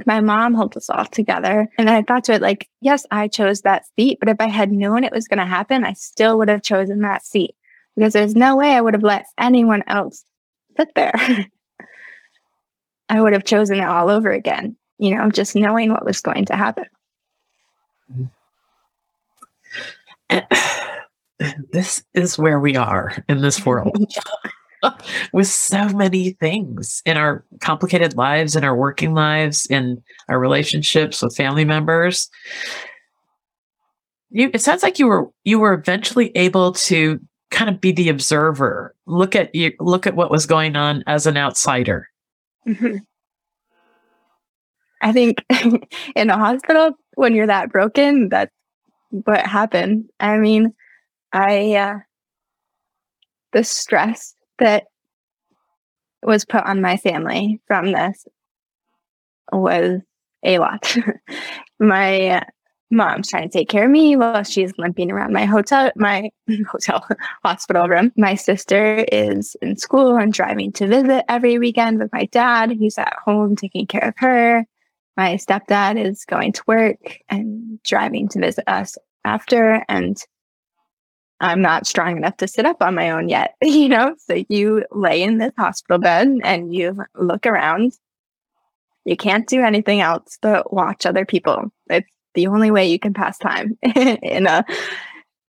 My 0.04 0.20
mom 0.20 0.52
holds 0.52 0.76
us 0.76 0.90
all 0.90 1.06
together. 1.06 1.70
And 1.78 1.88
I 1.88 2.02
thought 2.02 2.24
to 2.24 2.34
it, 2.34 2.42
like, 2.42 2.68
yes, 2.82 3.06
I 3.10 3.28
chose 3.28 3.62
that 3.62 3.84
seat, 3.96 4.18
but 4.20 4.28
if 4.28 4.36
I 4.40 4.48
had 4.48 4.70
known 4.70 5.04
it 5.04 5.12
was 5.14 5.26
going 5.26 5.38
to 5.38 5.46
happen, 5.46 5.84
I 5.84 5.94
still 5.94 6.36
would 6.36 6.50
have 6.50 6.62
chosen 6.62 7.00
that 7.00 7.24
seat 7.24 7.54
because 7.96 8.12
there's 8.12 8.36
no 8.36 8.56
way 8.56 8.72
I 8.72 8.82
would 8.82 8.92
have 8.92 9.02
let 9.02 9.24
anyone 9.38 9.84
else 9.86 10.22
sit 10.82 10.94
there. 10.94 11.14
I 13.08 13.20
would 13.20 13.32
have 13.32 13.44
chosen 13.44 13.78
it 13.78 13.84
all 13.84 14.10
over 14.10 14.30
again, 14.30 14.76
you 14.98 15.14
know, 15.14 15.30
just 15.30 15.54
knowing 15.54 15.90
what 15.90 16.04
was 16.04 16.20
going 16.20 16.46
to 16.46 16.56
happen. 16.56 16.86
this 21.72 22.02
is 22.14 22.38
where 22.38 22.58
we 22.58 22.76
are 22.76 23.12
in 23.28 23.42
this 23.42 23.66
world 23.66 23.94
with 25.32 25.46
so 25.46 25.88
many 25.90 26.30
things 26.30 27.02
in 27.04 27.16
our 27.16 27.44
complicated 27.60 28.16
lives, 28.16 28.56
in 28.56 28.64
our 28.64 28.74
working 28.74 29.14
lives, 29.14 29.66
in 29.66 30.02
our 30.28 30.38
relationships 30.38 31.22
with 31.22 31.36
family 31.36 31.64
members. 31.64 32.28
You, 34.30 34.50
it 34.54 34.62
sounds 34.62 34.82
like 34.82 34.98
you 34.98 35.06
were 35.06 35.28
you 35.44 35.58
were 35.58 35.74
eventually 35.74 36.32
able 36.34 36.72
to 36.72 37.20
kind 37.52 37.70
of 37.70 37.80
be 37.80 37.92
the 37.92 38.08
observer, 38.08 38.94
look 39.06 39.36
at 39.36 39.54
you, 39.54 39.72
look 39.78 40.06
at 40.06 40.16
what 40.16 40.30
was 40.30 40.46
going 40.46 40.74
on 40.74 41.04
as 41.06 41.26
an 41.26 41.36
outsider. 41.36 42.08
Mm-hmm. 42.66 42.96
I 45.02 45.12
think 45.12 45.44
in 46.16 46.30
a 46.30 46.38
hospital, 46.38 46.92
when 47.14 47.34
you're 47.34 47.46
that 47.46 47.70
broken, 47.70 48.28
that's 48.28 48.50
what 49.10 49.46
happened. 49.46 50.08
I 50.18 50.38
mean, 50.38 50.74
I, 51.32 51.74
uh, 51.74 51.98
the 53.52 53.64
stress 53.64 54.34
that 54.58 54.84
was 56.22 56.44
put 56.44 56.64
on 56.64 56.80
my 56.80 56.96
family 56.96 57.60
from 57.66 57.92
this 57.92 58.26
was 59.50 60.00
a 60.44 60.58
lot. 60.58 60.96
my 61.80 62.28
uh, 62.28 62.44
mom's 62.92 63.28
trying 63.28 63.48
to 63.48 63.58
take 63.58 63.68
care 63.68 63.86
of 63.86 63.90
me 63.90 64.14
while 64.16 64.42
she's 64.44 64.72
limping 64.78 65.10
around 65.10 65.32
my 65.32 65.44
hotel, 65.44 65.90
my 65.96 66.30
hotel 66.70 67.04
hospital 67.44 67.88
room. 67.88 68.12
My 68.16 68.34
sister 68.34 69.04
is 69.10 69.56
in 69.62 69.76
school 69.76 70.16
and 70.16 70.32
driving 70.32 70.72
to 70.72 70.86
visit 70.86 71.24
every 71.28 71.58
weekend 71.58 71.98
with 71.98 72.12
my 72.12 72.26
dad, 72.26 72.72
who's 72.72 72.98
at 72.98 73.14
home 73.24 73.56
taking 73.56 73.86
care 73.86 74.08
of 74.08 74.14
her. 74.18 74.64
My 75.16 75.34
stepdad 75.36 76.02
is 76.02 76.24
going 76.24 76.52
to 76.52 76.62
work 76.66 77.18
and 77.28 77.82
driving 77.82 78.28
to 78.28 78.40
visit 78.40 78.64
us 78.66 78.96
after. 79.24 79.84
And 79.88 80.16
I'm 81.40 81.60
not 81.60 81.86
strong 81.86 82.16
enough 82.16 82.36
to 82.38 82.48
sit 82.48 82.66
up 82.66 82.82
on 82.82 82.94
my 82.94 83.10
own 83.10 83.28
yet, 83.28 83.54
you 83.62 83.88
know? 83.88 84.14
So 84.18 84.44
you 84.48 84.84
lay 84.92 85.22
in 85.22 85.38
this 85.38 85.52
hospital 85.58 85.98
bed 85.98 86.28
and 86.44 86.74
you 86.74 87.04
look 87.16 87.46
around. 87.46 87.92
You 89.04 89.16
can't 89.16 89.48
do 89.48 89.62
anything 89.62 90.00
else 90.00 90.38
but 90.40 90.72
watch 90.72 91.04
other 91.04 91.26
people. 91.26 91.72
It's 91.90 92.08
the 92.34 92.46
only 92.46 92.70
way 92.70 92.88
you 92.88 92.98
can 92.98 93.14
pass 93.14 93.38
time 93.38 93.78
in 93.82 94.46
a 94.46 94.64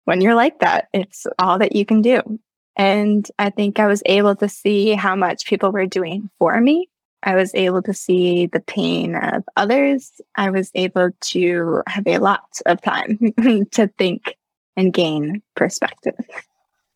when 0.05 0.21
you're 0.21 0.35
like 0.35 0.59
that. 0.61 0.89
It's 0.93 1.27
all 1.39 1.59
that 1.59 1.77
you 1.77 1.85
can 1.85 2.03
do. 2.03 2.39
And 2.77 3.29
I 3.39 3.51
think 3.51 3.79
I 3.79 3.87
was 3.87 4.03
able 4.07 4.35
to 4.37 4.49
see 4.49 4.93
how 4.93 5.15
much 5.15 5.47
people 5.47 5.71
were 5.71 5.87
doing 5.87 6.31
for 6.39 6.61
me. 6.61 6.89
I 7.23 7.35
was 7.35 7.55
able 7.55 7.83
to 7.83 7.93
see 7.93 8.47
the 8.47 8.61
pain 8.61 9.15
of 9.15 9.45
others. 9.57 10.21
I 10.37 10.51
was 10.51 10.71
able 10.75 11.11
to 11.21 11.83
have 11.87 12.07
a 12.07 12.19
lot 12.19 12.61
of 12.65 12.81
time 12.81 13.19
to 13.73 13.87
think 13.99 14.37
and 14.77 14.93
gain 14.93 15.43
perspective. 15.55 16.15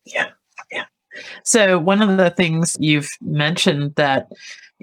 Yeah. 0.05 0.29
Yeah. 0.71 0.85
So, 1.43 1.77
one 1.77 2.01
of 2.01 2.17
the 2.17 2.31
things 2.31 2.75
you've 2.79 3.11
mentioned 3.21 3.95
that 3.95 4.31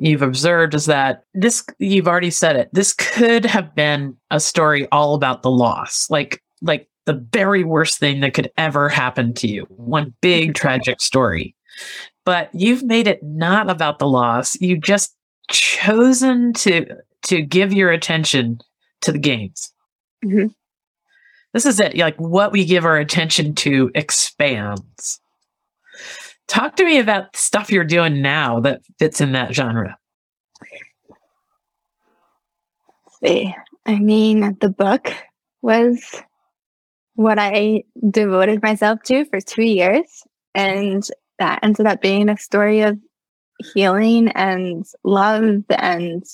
you've 0.02 0.22
observed 0.22 0.74
is 0.74 0.86
that 0.86 1.24
this, 1.34 1.64
you've 1.78 2.08
already 2.08 2.30
said 2.30 2.56
it, 2.56 2.68
this 2.72 2.92
could 2.92 3.44
have 3.44 3.74
been 3.74 4.16
a 4.30 4.40
story 4.40 4.88
all 4.90 5.14
about 5.14 5.42
the 5.42 5.50
loss, 5.50 6.10
like, 6.10 6.42
like 6.60 6.88
the 7.06 7.14
very 7.32 7.64
worst 7.64 7.98
thing 7.98 8.20
that 8.20 8.34
could 8.34 8.50
ever 8.56 8.88
happen 8.88 9.34
to 9.34 9.48
you, 9.48 9.62
one 9.70 10.14
big 10.20 10.54
tragic 10.56 11.00
story. 11.00 11.54
But 12.24 12.50
you've 12.52 12.82
made 12.82 13.08
it 13.08 13.22
not 13.22 13.68
about 13.68 13.98
the 13.98 14.08
loss. 14.08 14.60
You 14.60 14.78
just 14.78 15.16
chosen 15.48 16.52
to 16.54 16.86
to 17.26 17.42
give 17.42 17.72
your 17.72 17.90
attention 17.90 18.60
to 19.00 19.12
the 19.12 19.18
games. 19.18 19.72
Mm-hmm 20.24 20.48
this 21.52 21.66
is 21.66 21.80
it. 21.80 21.96
Like 21.96 22.16
what 22.16 22.52
we 22.52 22.64
give 22.64 22.84
our 22.84 22.96
attention 22.96 23.54
to 23.56 23.90
expands. 23.94 25.20
Talk 26.48 26.76
to 26.76 26.84
me 26.84 26.98
about 26.98 27.34
stuff 27.36 27.70
you're 27.72 27.84
doing 27.84 28.20
now 28.20 28.60
that 28.60 28.82
fits 28.98 29.20
in 29.20 29.32
that 29.32 29.54
genre. 29.54 29.96
see. 33.24 33.54
I 33.86 33.98
mean, 33.98 34.56
the 34.60 34.68
book 34.68 35.12
was 35.60 36.22
what 37.14 37.38
I 37.38 37.84
devoted 38.10 38.62
myself 38.62 39.02
to 39.04 39.24
for 39.26 39.40
two 39.40 39.62
years. 39.62 40.22
And 40.54 41.02
that 41.38 41.60
ended 41.62 41.86
up 41.86 42.00
being 42.00 42.28
a 42.28 42.36
story 42.36 42.82
of 42.82 42.98
healing 43.74 44.28
and 44.28 44.84
love 45.04 45.64
and 45.70 46.24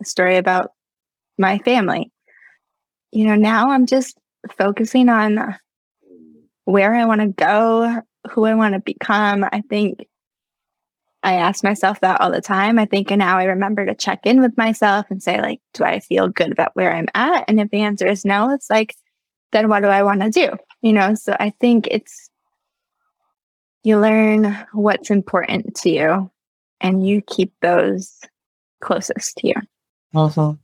a 0.00 0.04
story 0.04 0.36
about 0.36 0.72
my 1.38 1.58
family. 1.58 2.10
You 3.12 3.26
know, 3.26 3.36
now 3.36 3.70
I'm 3.70 3.86
just 3.86 4.18
focusing 4.58 5.08
on 5.08 5.56
where 6.64 6.94
I 6.94 7.04
want 7.04 7.20
to 7.20 7.28
go, 7.28 8.02
who 8.30 8.44
I 8.44 8.54
want 8.54 8.74
to 8.74 8.80
become. 8.80 9.44
I 9.44 9.62
think 9.68 10.06
I 11.22 11.34
ask 11.34 11.64
myself 11.64 12.00
that 12.00 12.20
all 12.20 12.30
the 12.30 12.40
time. 12.40 12.78
I 12.78 12.84
think 12.84 13.10
now 13.10 13.38
I 13.38 13.44
remember 13.44 13.86
to 13.86 13.94
check 13.94 14.26
in 14.26 14.40
with 14.40 14.56
myself 14.58 15.06
and 15.10 15.22
say, 15.22 15.40
like, 15.40 15.60
do 15.72 15.84
I 15.84 16.00
feel 16.00 16.28
good 16.28 16.52
about 16.52 16.76
where 16.76 16.94
I'm 16.94 17.08
at? 17.14 17.44
And 17.48 17.58
if 17.60 17.70
the 17.70 17.80
answer 17.80 18.06
is 18.06 18.24
no, 18.24 18.50
it's 18.52 18.68
like, 18.68 18.94
then 19.52 19.68
what 19.68 19.80
do 19.80 19.86
I 19.86 20.02
want 20.02 20.20
to 20.20 20.30
do? 20.30 20.50
You 20.82 20.92
know, 20.92 21.14
so 21.14 21.34
I 21.40 21.50
think 21.60 21.88
it's 21.90 22.30
you 23.84 23.98
learn 23.98 24.56
what's 24.72 25.10
important 25.10 25.74
to 25.76 25.90
you 25.90 26.30
and 26.80 27.06
you 27.06 27.22
keep 27.22 27.52
those 27.62 28.18
closest 28.82 29.36
to 29.38 29.48
you. 29.48 29.54
Also, 30.14 30.58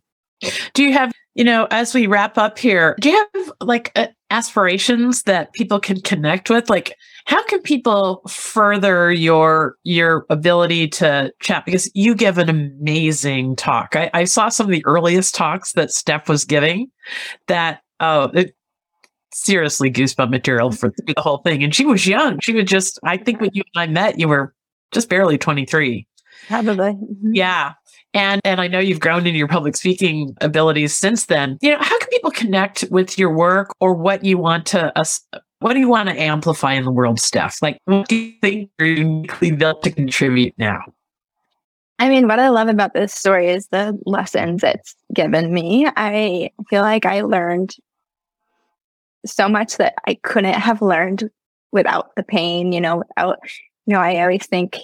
do 0.74 0.82
you 0.82 0.92
have 0.92 1.12
you 1.34 1.44
know, 1.44 1.68
as 1.70 1.94
we 1.94 2.06
wrap 2.06 2.36
up 2.38 2.58
here, 2.58 2.96
do 3.00 3.08
you 3.08 3.26
have 3.34 3.52
like 3.61 3.92
uh, 3.94 4.08
aspirations 4.30 5.22
that 5.22 5.52
people 5.52 5.78
can 5.78 6.00
connect 6.00 6.50
with? 6.50 6.68
Like, 6.68 6.96
how 7.31 7.45
can 7.45 7.62
people 7.62 8.22
further 8.26 9.12
your 9.12 9.76
your 9.85 10.26
ability 10.31 10.89
to 10.89 11.33
chat? 11.41 11.64
Because 11.64 11.89
you 11.95 12.16
give 12.16 12.39
an 12.39 12.49
amazing 12.49 13.55
talk. 13.55 13.95
I, 13.95 14.11
I 14.12 14.24
saw 14.24 14.49
some 14.49 14.66
of 14.66 14.72
the 14.72 14.85
earliest 14.85 15.37
talks 15.37 15.74
that 15.74 15.93
Steph 15.93 16.28
was 16.28 16.45
giving. 16.45 16.91
That 17.47 17.83
oh, 18.01 18.33
it, 18.35 18.57
seriously 19.33 19.93
goosebump 19.93 20.28
material 20.28 20.72
for 20.72 20.93
the 21.07 21.14
whole 21.18 21.39
thing. 21.39 21.62
And 21.62 21.72
she 21.72 21.87
was 21.87 22.05
young. 22.05 22.41
She 22.41 22.53
was 22.53 22.64
just. 22.64 22.99
I 23.05 23.16
think 23.16 23.41
when 23.41 23.51
you 23.53 23.62
and 23.76 23.81
I 23.81 23.87
met, 23.87 24.18
you 24.18 24.26
were 24.26 24.53
just 24.91 25.09
barely 25.09 25.39
twenty 25.39 25.64
three. 25.64 26.09
Probably. 26.49 26.95
Mm-hmm. 26.95 27.35
Yeah. 27.35 27.74
And 28.12 28.41
and 28.45 28.61
I 28.61 28.66
know 28.66 28.81
you've 28.81 28.99
grown 28.99 29.28
in 29.28 29.37
your 29.37 29.47
public 29.47 29.76
speaking 29.76 30.37
abilities 30.41 30.97
since 30.97 31.26
then. 31.26 31.59
You 31.62 31.70
know, 31.70 31.78
how 31.78 31.97
can 31.97 32.09
people 32.09 32.33
connect 32.33 32.87
with 32.91 33.20
your 33.20 33.33
work 33.33 33.70
or 33.78 33.95
what 33.95 34.24
you 34.24 34.37
want 34.37 34.66
to 34.66 34.93
uh, 34.99 35.05
what 35.61 35.74
do 35.74 35.78
you 35.78 35.88
want 35.88 36.08
to 36.08 36.20
amplify 36.20 36.74
in 36.74 36.84
the 36.84 36.90
world, 36.90 37.20
Steph? 37.20 37.62
Like 37.62 37.78
what 37.84 38.08
do 38.08 38.16
you 38.16 38.32
think 38.40 38.70
you're 38.78 38.88
uniquely 38.88 39.52
built 39.52 39.82
to 39.84 39.90
contribute 39.90 40.54
now? 40.58 40.80
I 41.98 42.08
mean, 42.08 42.26
what 42.26 42.38
I 42.38 42.48
love 42.48 42.68
about 42.68 42.94
this 42.94 43.12
story 43.12 43.50
is 43.50 43.68
the 43.68 43.98
lessons 44.06 44.64
it's 44.64 44.94
given 45.12 45.52
me. 45.52 45.86
I 45.96 46.50
feel 46.70 46.80
like 46.80 47.04
I 47.04 47.20
learned 47.20 47.76
so 49.26 49.48
much 49.48 49.76
that 49.76 49.94
I 50.06 50.14
couldn't 50.14 50.54
have 50.54 50.80
learned 50.80 51.30
without 51.72 52.16
the 52.16 52.22
pain, 52.22 52.72
you 52.72 52.80
know, 52.80 52.96
without, 52.96 53.38
you 53.86 53.92
know, 53.92 54.00
I 54.00 54.22
always 54.22 54.46
think 54.46 54.78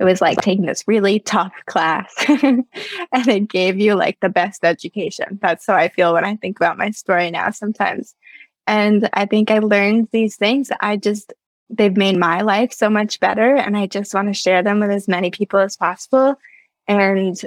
it 0.00 0.04
was 0.04 0.22
like 0.22 0.40
taking 0.40 0.64
this 0.64 0.82
really 0.88 1.20
tough 1.20 1.52
class 1.66 2.12
and 2.28 2.64
it 3.12 3.48
gave 3.48 3.78
you 3.78 3.94
like 3.94 4.18
the 4.20 4.30
best 4.30 4.64
education. 4.64 5.38
That's 5.42 5.66
how 5.66 5.74
I 5.74 5.90
feel 5.90 6.14
when 6.14 6.24
I 6.24 6.36
think 6.36 6.58
about 6.58 6.78
my 6.78 6.90
story 6.90 7.30
now 7.30 7.50
sometimes. 7.50 8.14
And 8.66 9.08
I 9.12 9.26
think 9.26 9.50
I 9.50 9.58
learned 9.58 10.08
these 10.12 10.36
things. 10.36 10.70
I 10.80 10.96
just, 10.96 11.32
they've 11.68 11.96
made 11.96 12.16
my 12.16 12.42
life 12.42 12.72
so 12.72 12.88
much 12.88 13.18
better. 13.20 13.56
And 13.56 13.76
I 13.76 13.86
just 13.86 14.14
want 14.14 14.28
to 14.28 14.34
share 14.34 14.62
them 14.62 14.80
with 14.80 14.90
as 14.90 15.08
many 15.08 15.30
people 15.30 15.58
as 15.58 15.76
possible 15.76 16.36
and 16.86 17.40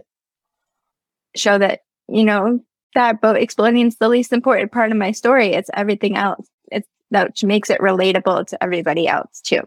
show 1.35 1.57
that, 1.57 1.81
you 2.07 2.23
know, 2.23 2.59
that 2.95 3.21
boat 3.21 3.37
exploding 3.37 3.87
is 3.87 3.97
the 3.97 4.09
least 4.09 4.33
important 4.33 4.71
part 4.71 4.91
of 4.91 4.97
my 4.97 5.11
story. 5.11 5.53
It's 5.53 5.69
everything 5.73 6.15
else. 6.15 6.47
It's 6.71 6.87
that 7.11 7.43
makes 7.43 7.69
it 7.69 7.81
relatable 7.81 8.47
to 8.47 8.63
everybody 8.63 9.07
else 9.07 9.41
too. 9.41 9.61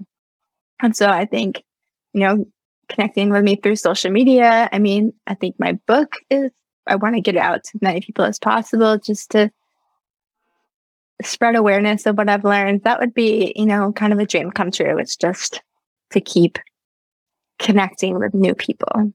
And 0.80 0.96
so 0.96 1.08
I 1.08 1.24
think, 1.24 1.62
you 2.12 2.20
know, 2.20 2.46
connecting 2.88 3.30
with 3.30 3.44
me 3.44 3.56
through 3.56 3.76
social 3.76 4.10
media. 4.10 4.68
I 4.72 4.78
mean, 4.78 5.12
I 5.26 5.34
think 5.34 5.56
my 5.58 5.72
book 5.86 6.14
is, 6.30 6.50
I 6.86 6.96
want 6.96 7.16
to 7.16 7.20
get 7.20 7.36
it 7.36 7.40
out 7.40 7.64
to 7.64 7.70
as 7.74 7.82
many 7.82 8.00
people 8.00 8.24
as 8.24 8.38
possible 8.38 8.98
just 8.98 9.30
to 9.30 9.50
spread 11.22 11.56
awareness 11.56 12.06
of 12.06 12.16
what 12.16 12.28
I've 12.28 12.44
learned. 12.44 12.84
That 12.84 13.00
would 13.00 13.14
be, 13.14 13.52
you 13.56 13.66
know, 13.66 13.92
kind 13.92 14.12
of 14.12 14.18
a 14.18 14.26
dream 14.26 14.50
come 14.50 14.70
true. 14.70 14.98
It's 14.98 15.16
just 15.16 15.60
to 16.10 16.20
keep 16.20 16.58
connecting 17.58 18.18
with 18.18 18.34
new 18.34 18.54
people. 18.54 19.12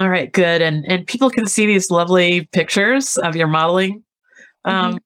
All 0.00 0.08
right, 0.08 0.32
good. 0.32 0.62
And 0.62 0.84
and 0.86 1.06
people 1.06 1.30
can 1.30 1.46
see 1.46 1.66
these 1.66 1.90
lovely 1.90 2.46
pictures 2.52 3.16
of 3.18 3.36
your 3.36 3.48
modeling. 3.48 4.04
Um, 4.64 4.74
mm-hmm 4.74 4.96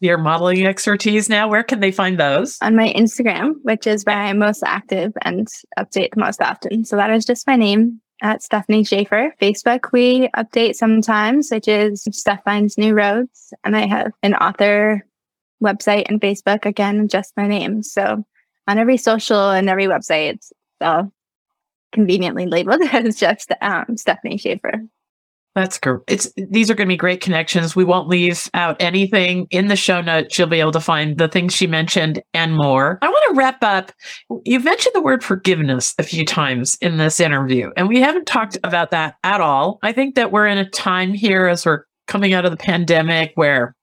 your 0.00 0.18
modeling 0.18 0.66
expertise 0.66 1.30
now, 1.30 1.48
where 1.48 1.62
can 1.62 1.80
they 1.80 1.90
find 1.90 2.20
those? 2.20 2.58
On 2.60 2.76
my 2.76 2.92
Instagram, 2.92 3.54
which 3.62 3.86
is 3.86 4.04
where 4.04 4.18
I'm 4.18 4.38
most 4.38 4.62
active 4.62 5.12
and 5.22 5.48
update 5.78 6.14
most 6.16 6.42
often. 6.42 6.84
So 6.84 6.96
that 6.96 7.10
is 7.10 7.24
just 7.24 7.46
my 7.46 7.56
name, 7.56 8.00
at 8.22 8.42
Stephanie 8.42 8.84
Schaefer. 8.84 9.34
Facebook, 9.40 9.92
we 9.92 10.28
update 10.36 10.74
sometimes, 10.74 11.50
which 11.50 11.68
is 11.68 12.06
Steph 12.12 12.42
Finds 12.44 12.78
New 12.78 12.94
Roads. 12.94 13.52
And 13.64 13.76
I 13.76 13.86
have 13.86 14.12
an 14.22 14.34
author 14.34 15.06
website 15.62 16.04
and 16.08 16.20
Facebook, 16.20 16.64
again, 16.64 17.08
just 17.08 17.36
my 17.36 17.46
name. 17.46 17.82
So 17.82 18.24
on 18.68 18.78
every 18.78 18.96
social 18.96 19.50
and 19.50 19.68
every 19.68 19.86
website, 19.86 20.34
it's 20.34 20.52
all 20.80 21.12
conveniently 21.92 22.46
labeled 22.46 22.82
as 22.92 23.16
just 23.16 23.52
um, 23.60 23.96
Stephanie 23.96 24.38
Schaefer. 24.38 24.82
That's 25.56 25.78
great. 25.78 26.00
It's 26.06 26.30
these 26.36 26.70
are 26.70 26.74
going 26.74 26.86
to 26.86 26.92
be 26.92 26.98
great 26.98 27.22
connections. 27.22 27.74
We 27.74 27.84
won't 27.84 28.08
leave 28.08 28.50
out 28.52 28.76
anything 28.78 29.46
in 29.50 29.68
the 29.68 29.76
show 29.76 30.02
notes. 30.02 30.38
You'll 30.38 30.48
be 30.48 30.60
able 30.60 30.72
to 30.72 30.80
find 30.80 31.16
the 31.16 31.28
things 31.28 31.54
she 31.54 31.66
mentioned 31.66 32.22
and 32.34 32.54
more. 32.54 32.98
I 33.00 33.08
want 33.08 33.24
to 33.30 33.38
wrap 33.38 33.62
up. 33.62 33.90
You've 34.44 34.64
mentioned 34.64 34.94
the 34.94 35.00
word 35.00 35.24
forgiveness 35.24 35.94
a 35.98 36.02
few 36.02 36.26
times 36.26 36.76
in 36.82 36.98
this 36.98 37.20
interview, 37.20 37.70
and 37.74 37.88
we 37.88 38.02
haven't 38.02 38.26
talked 38.26 38.58
about 38.64 38.90
that 38.90 39.14
at 39.24 39.40
all. 39.40 39.78
I 39.82 39.92
think 39.92 40.14
that 40.16 40.30
we're 40.30 40.46
in 40.46 40.58
a 40.58 40.68
time 40.68 41.14
here 41.14 41.46
as 41.46 41.64
we're 41.64 41.84
coming 42.06 42.34
out 42.34 42.44
of 42.44 42.50
the 42.50 42.58
pandemic 42.58 43.32
where 43.34 43.74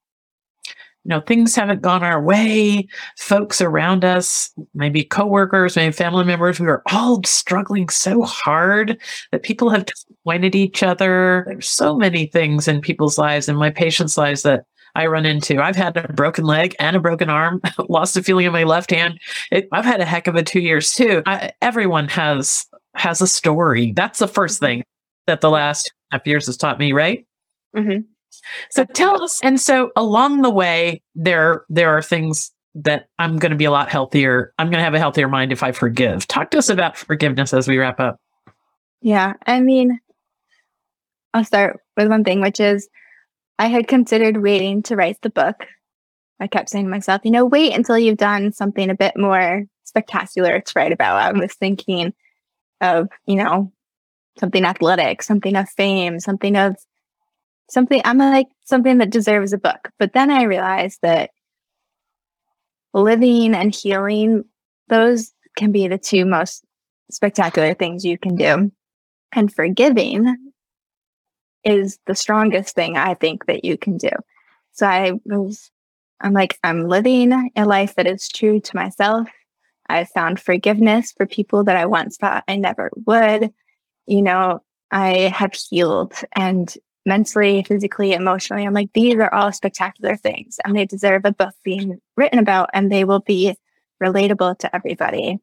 you 1.04 1.10
know 1.10 1.22
things 1.22 1.56
haven't 1.56 1.82
gone 1.82 2.04
our 2.04 2.22
way 2.22 2.88
folks 3.18 3.62
around 3.62 4.06
us 4.06 4.52
maybe 4.74 5.04
coworkers 5.04 5.76
maybe 5.76 5.92
family 5.92 6.24
members 6.24 6.60
we 6.60 6.68
are 6.68 6.84
all 6.92 7.22
struggling 7.24 7.90
so 7.90 8.24
hard 8.24 8.98
that 9.32 9.44
people 9.44 9.70
have 9.70 9.86
disappointed 9.86 10.56
each 10.56 10.84
other 10.84 11.44
there's 11.48 11.68
so 11.68 11.96
many 11.96 12.26
things 12.28 12.68
in 12.68 12.82
people's 12.82 13.18
lives 13.18 13.48
and 13.48 13.58
my 13.58 13.70
patients 13.70 14.18
lives 14.18 14.44
that 14.44 14.66
I 14.96 15.08
run 15.08 15.26
into. 15.26 15.60
I've 15.60 15.76
had 15.76 15.98
a 15.98 16.14
broken 16.14 16.46
leg 16.46 16.76
and 16.80 16.96
a 16.96 17.00
broken 17.00 17.28
arm, 17.28 17.62
lost 17.90 18.16
a 18.16 18.22
feeling 18.22 18.46
in 18.46 18.54
my 18.54 18.64
left 18.64 18.92
hand. 18.92 19.20
It, 19.52 19.68
I've 19.72 19.86
had 19.86 20.02
a 20.02 20.06
heck 20.06 20.28
of 20.28 20.36
a 20.36 20.44
two 20.44 20.60
years 20.60 20.94
too. 20.94 21.24
I, 21.26 21.52
everyone 21.62 22.08
has 22.10 22.68
has 22.96 23.20
a 23.20 23.28
story. 23.28 23.92
That's 23.94 24.20
the 24.20 24.28
first 24.28 24.60
thing 24.60 24.84
that 25.26 25.42
the 25.42 25.50
last 25.50 25.92
half 26.12 26.28
years 26.28 26.46
has 26.46 26.58
taught 26.58 26.78
me, 26.78 26.94
right? 26.94 27.26
Mm-hmm. 27.76 28.02
So 28.70 28.86
tell 28.86 29.22
us. 29.24 29.40
And 29.44 29.60
so 29.60 29.92
along 29.96 30.42
the 30.42 30.50
way, 30.50 31.02
there 31.16 31.66
there 31.70 31.90
are 31.90 32.02
things 32.02 32.52
that 32.76 33.08
I'm 33.20 33.38
going 33.38 33.52
to 33.52 33.58
be 33.58 33.66
a 33.66 33.72
lot 33.72 33.90
healthier. 33.90 34.54
I'm 34.58 34.68
going 34.68 34.80
to 34.80 34.84
have 34.84 34.96
a 34.96 35.00
healthier 35.00 35.28
mind 35.28 35.52
if 35.52 35.62
I 35.64 35.72
forgive. 35.72 36.28
Talk 36.28 36.52
to 36.52 36.58
us 36.58 36.70
about 36.70 36.98
forgiveness 36.98 37.54
as 37.54 37.68
we 37.68 37.78
wrap 37.78 38.00
up. 38.00 38.20
Yeah, 39.02 39.34
I 39.46 39.60
mean, 39.60 40.00
I'll 41.34 41.44
start 41.44 41.80
with 41.98 42.08
one 42.08 42.24
thing, 42.24 42.42
which 42.42 42.60
is 42.60 42.88
I 43.60 43.68
had 43.68 43.88
considered 43.88 44.42
waiting 44.42 44.82
to 44.84 44.96
write 44.96 45.22
the 45.22 45.30
book. 45.30 45.68
I 46.40 46.48
kept 46.48 46.70
saying 46.70 46.86
to 46.86 46.92
myself, 46.92 47.22
you 47.24 47.32
know, 47.32 47.46
wait 47.46 47.76
until 47.76 47.98
you've 47.98 48.18
done 48.18 48.52
something 48.52 48.90
a 48.90 48.96
bit 48.96 49.16
more 49.16 49.64
spectacular 49.84 50.60
to 50.60 50.74
write 50.76 50.92
about. 50.92 51.18
I 51.18 51.32
was 51.38 51.54
thinking 51.54 52.14
of, 52.82 53.08
you 53.26 53.36
know, 53.36 53.72
something 54.40 54.66
athletic, 54.66 55.22
something 55.22 55.56
of 55.56 55.70
fame, 55.70 56.20
something 56.20 56.56
of 56.56 56.76
something 57.70 58.02
I'm 58.06 58.18
like 58.18 58.48
something 58.66 58.98
that 59.00 59.10
deserves 59.10 59.54
a 59.54 59.58
book. 59.58 59.90
But 60.00 60.14
then 60.14 60.30
I 60.32 60.44
realized 60.44 61.00
that 61.02 61.32
living 62.94 63.56
and 63.56 63.74
healing, 63.74 64.46
those 64.90 65.32
can 65.58 65.72
be 65.72 65.88
the 65.88 65.98
two 65.98 66.26
most 66.26 66.64
spectacular 67.12 67.74
things 67.74 68.06
you 68.06 68.18
can 68.18 68.36
do. 68.36 68.72
And 69.32 69.54
forgiving 69.54 70.36
is 71.64 72.00
the 72.06 72.16
strongest 72.16 72.76
thing 72.76 72.98
I 72.98 73.14
think 73.14 73.46
that 73.46 73.66
you 73.66 73.78
can 73.78 73.98
do. 73.98 74.10
So 74.74 74.86
I 74.86 75.14
was, 75.26 75.72
I'm 76.22 76.34
like, 76.34 76.58
I'm 76.64 76.88
living 76.88 77.52
a 77.56 77.66
life 77.66 77.96
that 77.96 78.08
is 78.08 78.28
true 78.28 78.60
to 78.60 78.76
myself. 78.76 79.28
I 79.90 80.06
found 80.06 80.40
forgiveness 80.40 81.14
for 81.16 81.26
people 81.26 81.64
that 81.66 81.78
I 81.78 81.86
once 81.86 82.18
thought 82.18 82.44
I 82.48 82.56
never 82.56 82.90
would. 83.06 83.52
You 84.08 84.22
know, 84.22 84.62
I 84.92 85.34
have 85.34 85.54
healed 85.54 86.14
and 86.36 86.74
mentally, 87.06 87.64
physically, 87.64 88.14
emotionally. 88.14 88.66
I'm 88.66 88.74
like, 88.74 88.92
these 88.94 89.16
are 89.16 89.34
all 89.34 89.52
spectacular 89.52 90.16
things 90.16 90.58
and 90.64 90.76
they 90.76 90.86
deserve 90.86 91.24
a 91.26 91.32
book 91.32 91.54
being 91.64 92.00
written 92.16 92.40
about 92.40 92.70
and 92.74 92.92
they 92.92 93.04
will 93.04 93.20
be 93.20 93.56
relatable 94.02 94.60
to 94.60 94.76
everybody. 94.76 95.40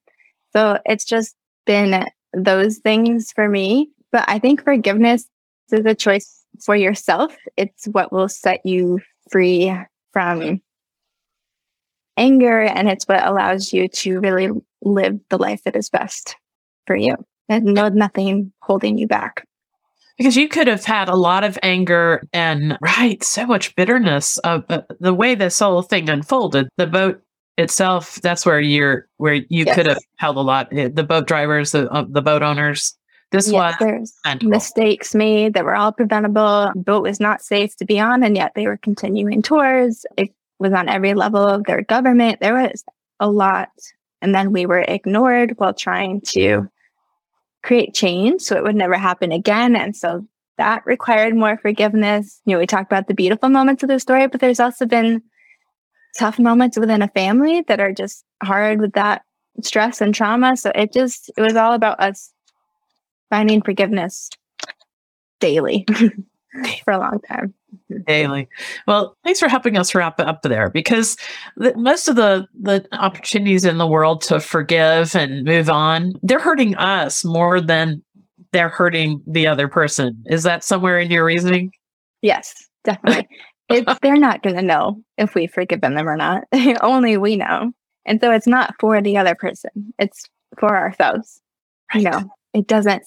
So 0.52 0.78
it's 0.84 1.04
just 1.04 1.36
been 1.66 2.06
those 2.32 2.78
things 2.78 3.32
for 3.32 3.48
me. 3.48 3.90
But 4.12 4.24
I 4.28 4.38
think 4.38 4.64
forgiveness 4.64 5.28
is 5.70 5.84
a 5.84 5.94
choice 5.94 6.44
for 6.64 6.74
yourself. 6.74 7.36
It's 7.56 7.86
what 7.86 8.12
will 8.12 8.28
set 8.28 8.64
you 8.64 9.00
free 9.30 9.72
from 10.12 10.60
anger 12.16 12.60
and 12.62 12.88
it's 12.88 13.06
what 13.06 13.24
allows 13.24 13.72
you 13.72 13.88
to 13.88 14.20
really 14.20 14.50
live 14.82 15.18
the 15.30 15.38
life 15.38 15.62
that 15.64 15.76
is 15.76 15.88
best 15.88 16.36
for 16.86 16.96
you 16.96 17.14
and 17.48 17.64
no 17.64 17.88
nothing 17.88 18.52
holding 18.60 18.98
you 18.98 19.06
back 19.06 19.46
because 20.20 20.36
you 20.36 20.48
could 20.48 20.66
have 20.66 20.84
had 20.84 21.08
a 21.08 21.16
lot 21.16 21.44
of 21.44 21.58
anger 21.62 22.22
and 22.34 22.76
right 22.82 23.24
so 23.24 23.46
much 23.46 23.74
bitterness 23.74 24.36
of 24.38 24.62
uh, 24.68 24.82
the 25.00 25.14
way 25.14 25.34
this 25.34 25.58
whole 25.58 25.80
thing 25.80 26.10
unfolded. 26.10 26.68
The 26.76 26.86
boat 26.86 27.22
itself 27.56 28.20
that's 28.20 28.44
where 28.44 28.60
you're 28.60 29.08
where 29.16 29.34
you 29.34 29.64
yes. 29.64 29.74
could 29.74 29.86
have 29.86 29.98
held 30.16 30.36
a 30.36 30.40
lot 30.40 30.68
eh, 30.72 30.88
the 30.92 31.02
boat 31.02 31.26
drivers 31.26 31.72
the, 31.72 31.90
uh, 31.90 32.04
the 32.06 32.20
boat 32.20 32.42
owners. 32.42 32.94
This 33.32 33.50
yes, 33.50 33.80
was 33.80 34.42
mistakes 34.42 35.14
made 35.14 35.54
that 35.54 35.64
were 35.64 35.74
all 35.74 35.92
preventable. 35.92 36.70
Boat 36.76 37.02
was 37.02 37.18
not 37.18 37.40
safe 37.40 37.74
to 37.76 37.86
be 37.86 37.98
on 37.98 38.22
and 38.22 38.36
yet 38.36 38.52
they 38.54 38.66
were 38.66 38.76
continuing 38.76 39.40
tours. 39.40 40.04
It 40.18 40.34
was 40.58 40.74
on 40.74 40.90
every 40.90 41.14
level 41.14 41.40
of 41.40 41.64
their 41.64 41.80
government. 41.80 42.40
There 42.40 42.54
was 42.54 42.84
a 43.20 43.30
lot 43.30 43.70
and 44.20 44.34
then 44.34 44.52
we 44.52 44.66
were 44.66 44.84
ignored 44.86 45.54
while 45.56 45.72
trying 45.72 46.20
to 46.32 46.68
create 47.62 47.94
change 47.94 48.42
so 48.42 48.56
it 48.56 48.62
would 48.62 48.76
never 48.76 48.96
happen 48.96 49.32
again. 49.32 49.76
And 49.76 49.94
so 49.94 50.26
that 50.58 50.84
required 50.86 51.34
more 51.34 51.58
forgiveness. 51.58 52.40
You 52.44 52.54
know, 52.54 52.58
we 52.58 52.66
talked 52.66 52.90
about 52.90 53.08
the 53.08 53.14
beautiful 53.14 53.48
moments 53.48 53.82
of 53.82 53.88
the 53.88 53.98
story, 53.98 54.26
but 54.26 54.40
there's 54.40 54.60
also 54.60 54.86
been 54.86 55.22
tough 56.18 56.38
moments 56.38 56.78
within 56.78 57.02
a 57.02 57.08
family 57.08 57.62
that 57.62 57.80
are 57.80 57.92
just 57.92 58.24
hard 58.42 58.80
with 58.80 58.92
that 58.92 59.22
stress 59.62 60.00
and 60.00 60.14
trauma. 60.14 60.56
So 60.56 60.72
it 60.74 60.92
just, 60.92 61.30
it 61.36 61.40
was 61.40 61.56
all 61.56 61.72
about 61.72 62.00
us 62.00 62.32
finding 63.30 63.62
forgiveness 63.62 64.30
daily 65.38 65.86
for 66.84 66.92
a 66.92 66.98
long 66.98 67.20
time. 67.28 67.54
daily. 68.06 68.48
Well, 68.86 69.16
thanks 69.24 69.40
for 69.40 69.48
helping 69.48 69.76
us 69.76 69.94
wrap 69.94 70.18
up 70.20 70.42
there 70.42 70.70
because 70.70 71.16
the, 71.56 71.76
most 71.76 72.08
of 72.08 72.16
the 72.16 72.46
the 72.60 72.86
opportunities 72.92 73.64
in 73.64 73.78
the 73.78 73.86
world 73.86 74.22
to 74.22 74.40
forgive 74.40 75.14
and 75.14 75.44
move 75.44 75.70
on, 75.70 76.14
they're 76.22 76.40
hurting 76.40 76.76
us 76.76 77.24
more 77.24 77.60
than 77.60 78.02
they're 78.52 78.68
hurting 78.68 79.22
the 79.26 79.46
other 79.46 79.68
person. 79.68 80.22
Is 80.26 80.42
that 80.42 80.64
somewhere 80.64 80.98
in 80.98 81.10
your 81.10 81.24
reasoning? 81.24 81.70
Yes, 82.22 82.68
definitely. 82.84 83.28
it's 83.68 83.98
they're 84.00 84.16
not 84.16 84.42
going 84.42 84.56
to 84.56 84.62
know 84.62 85.02
if 85.16 85.34
we've 85.34 85.52
forgiven 85.52 85.94
them 85.94 86.08
or 86.08 86.16
not. 86.16 86.44
Only 86.80 87.16
we 87.16 87.36
know. 87.36 87.72
And 88.06 88.20
so 88.20 88.32
it's 88.32 88.46
not 88.46 88.74
for 88.80 89.00
the 89.00 89.16
other 89.16 89.34
person. 89.34 89.70
It's 89.98 90.24
for 90.58 90.76
ourselves. 90.76 91.40
Right. 91.94 92.02
You 92.02 92.10
know, 92.10 92.30
it 92.54 92.66
doesn't 92.66 93.04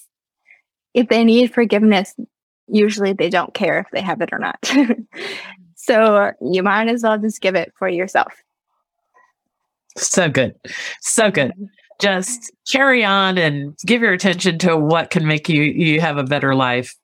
if 0.94 1.10
they 1.10 1.24
need 1.24 1.54
forgiveness, 1.54 2.14
usually 2.68 3.14
they 3.14 3.30
don't 3.30 3.53
care 3.53 3.80
if 3.80 3.88
they 3.91 4.01
have 4.01 4.22
it 4.22 4.30
or 4.32 4.39
not. 4.39 4.57
so 5.76 6.32
you 6.41 6.64
might 6.64 6.88
as 6.88 7.03
well 7.03 7.18
just 7.18 7.41
give 7.41 7.55
it 7.55 7.74
for 7.78 7.88
yourself. 7.88 8.34
So 9.97 10.30
good. 10.30 10.55
So 11.01 11.30
good. 11.30 11.51
Just 11.99 12.51
carry 12.70 13.03
on 13.03 13.38
and 13.38 13.78
give 13.86 14.01
your 14.01 14.14
attention 14.14 14.57
to 14.59 14.76
what 14.76 15.09
can 15.09 15.28
make 15.28 15.47
you 15.47 15.61
you 15.64 16.01
have 16.01 16.18
a 16.18 16.24
better 16.24 16.55
life. 16.55 16.95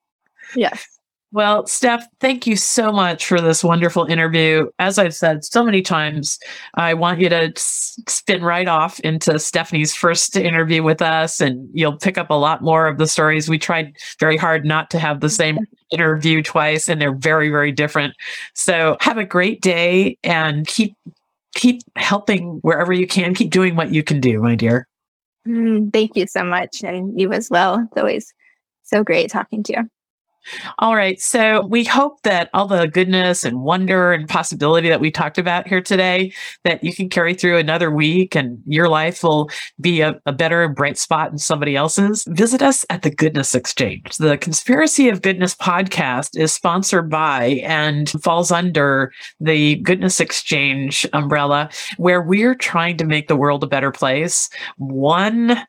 Yes. 0.55 0.98
Well, 1.31 1.67
Steph, 1.67 2.07
thank 2.19 2.47
you 2.47 2.55
so 2.55 2.91
much 2.91 3.27
for 3.27 3.39
this 3.39 3.63
wonderful 3.63 4.05
interview. 4.05 4.67
As 4.79 4.97
I've 4.97 5.13
said 5.13 5.45
so 5.45 5.63
many 5.63 5.83
times, 5.83 6.39
I 6.73 6.95
want 6.95 7.19
you 7.19 7.29
to 7.29 7.53
spin 7.55 8.43
right 8.43 8.67
off 8.67 8.99
into 9.01 9.37
Stephanie's 9.37 9.93
first 9.93 10.35
interview 10.35 10.81
with 10.81 11.03
us, 11.03 11.39
and 11.39 11.69
you'll 11.71 11.97
pick 11.97 12.17
up 12.17 12.31
a 12.31 12.35
lot 12.35 12.63
more 12.63 12.87
of 12.87 12.97
the 12.97 13.05
stories. 13.05 13.47
We 13.47 13.59
tried 13.59 13.95
very 14.19 14.37
hard 14.37 14.65
not 14.65 14.89
to 14.89 14.99
have 14.99 15.19
the 15.19 15.29
same 15.29 15.59
interview 15.91 16.41
twice, 16.41 16.89
and 16.89 16.99
they're 16.99 17.15
very, 17.15 17.49
very 17.49 17.71
different. 17.71 18.15
So 18.55 18.97
have 18.99 19.19
a 19.19 19.25
great 19.25 19.61
day 19.61 20.17
and 20.23 20.65
keep 20.65 20.95
keep 21.53 21.81
helping 21.95 22.59
wherever 22.63 22.91
you 22.91 23.05
can. 23.05 23.35
Keep 23.35 23.51
doing 23.51 23.75
what 23.75 23.93
you 23.93 24.01
can 24.01 24.19
do, 24.19 24.41
my 24.41 24.55
dear. 24.55 24.87
Mm, 25.47 25.93
thank 25.93 26.15
you 26.15 26.25
so 26.25 26.43
much, 26.43 26.83
and 26.83 27.19
you 27.19 27.31
as 27.33 27.51
well. 27.51 27.85
It's 27.85 27.97
always 27.97 28.33
so 28.81 29.03
great 29.03 29.29
talking 29.29 29.61
to 29.63 29.73
you. 29.73 29.89
All 30.79 30.95
right. 30.95 31.19
So 31.19 31.65
we 31.65 31.83
hope 31.83 32.21
that 32.23 32.49
all 32.53 32.67
the 32.67 32.87
goodness 32.87 33.43
and 33.43 33.61
wonder 33.61 34.13
and 34.13 34.27
possibility 34.27 34.89
that 34.89 35.01
we 35.01 35.11
talked 35.11 35.37
about 35.37 35.67
here 35.67 35.81
today, 35.81 36.31
that 36.63 36.83
you 36.83 36.93
can 36.93 37.09
carry 37.09 37.33
through 37.33 37.57
another 37.57 37.91
week 37.91 38.35
and 38.35 38.61
your 38.65 38.89
life 38.89 39.23
will 39.23 39.49
be 39.79 40.01
a, 40.01 40.19
a 40.25 40.31
better 40.31 40.67
bright 40.69 40.97
spot 40.97 41.31
in 41.31 41.37
somebody 41.37 41.75
else's. 41.75 42.25
Visit 42.29 42.61
us 42.61 42.85
at 42.89 43.01
the 43.01 43.11
Goodness 43.11 43.53
Exchange. 43.53 44.17
The 44.17 44.37
Conspiracy 44.37 45.09
of 45.09 45.21
Goodness 45.21 45.55
podcast 45.55 46.39
is 46.39 46.53
sponsored 46.53 47.09
by 47.09 47.61
and 47.63 48.09
falls 48.23 48.51
under 48.51 49.11
the 49.39 49.75
Goodness 49.77 50.19
Exchange 50.19 51.05
umbrella, 51.13 51.69
where 51.97 52.21
we're 52.21 52.55
trying 52.55 52.97
to 52.97 53.05
make 53.05 53.27
the 53.27 53.35
world 53.35 53.63
a 53.63 53.67
better 53.67 53.91
place, 53.91 54.49
one 54.77 55.59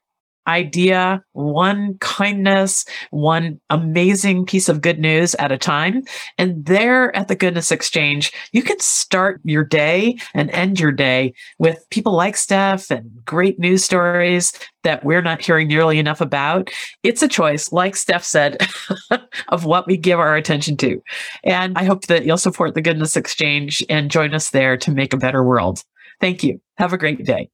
idea, 0.47 1.23
one 1.33 1.97
kindness, 1.99 2.85
one 3.11 3.61
amazing 3.71 4.47
piece 4.47 4.69
of 4.69 4.81
good 4.81 4.99
news 4.99 5.35
at 5.37 5.53
a 5.53 5.59
time. 5.59 6.03
And 6.39 6.65
there 6.65 7.15
at 7.17 7.29
the 7.29 7.37
Goodness 7.37 7.71
Exchange, 7.71 8.33
you 8.53 8.63
can 8.63 8.79
start 8.81 9.41
your 9.45 9.65
day 9.65 10.17
and 10.35 10.51
end 10.51 10.81
your 10.81 10.93
day 10.93 11.35
with 11.59 11.89
people 11.91 12.13
like 12.13 12.37
Steph 12.37 12.91
and 12.91 13.11
great 13.25 13.59
news 13.59 13.85
stories 13.85 14.53
that 14.83 15.05
we're 15.05 15.23
not 15.23 15.43
hearing 15.43 15.69
nearly 15.69 15.99
enough 15.99 16.21
about. 16.21 16.71
It's 17.03 17.23
a 17.23 17.29
choice, 17.29 17.73
like 17.73 17.97
Steph 17.97 18.25
said, 18.25 18.67
of 19.49 19.65
what 19.65 19.87
we 19.87 19.97
give 19.97 20.19
our 20.19 20.37
attention 20.37 20.77
to. 20.79 21.03
And 21.45 21.77
I 21.77 21.85
hope 21.85 22.07
that 22.07 22.25
you'll 22.25 22.39
support 22.39 22.75
the 22.75 22.83
Goodness 22.83 23.17
Exchange 23.17 23.85
and 23.89 24.11
join 24.11 24.35
us 24.35 24.51
there 24.51 24.77
to 24.79 24.91
make 24.91 25.13
a 25.13 25.19
better 25.19 25.45
world. 25.45 25.85
Thank 26.21 26.43
you. 26.43 26.61
Have 26.77 26.93
a 26.93 26.99
great 26.99 27.25
day. 27.25 27.51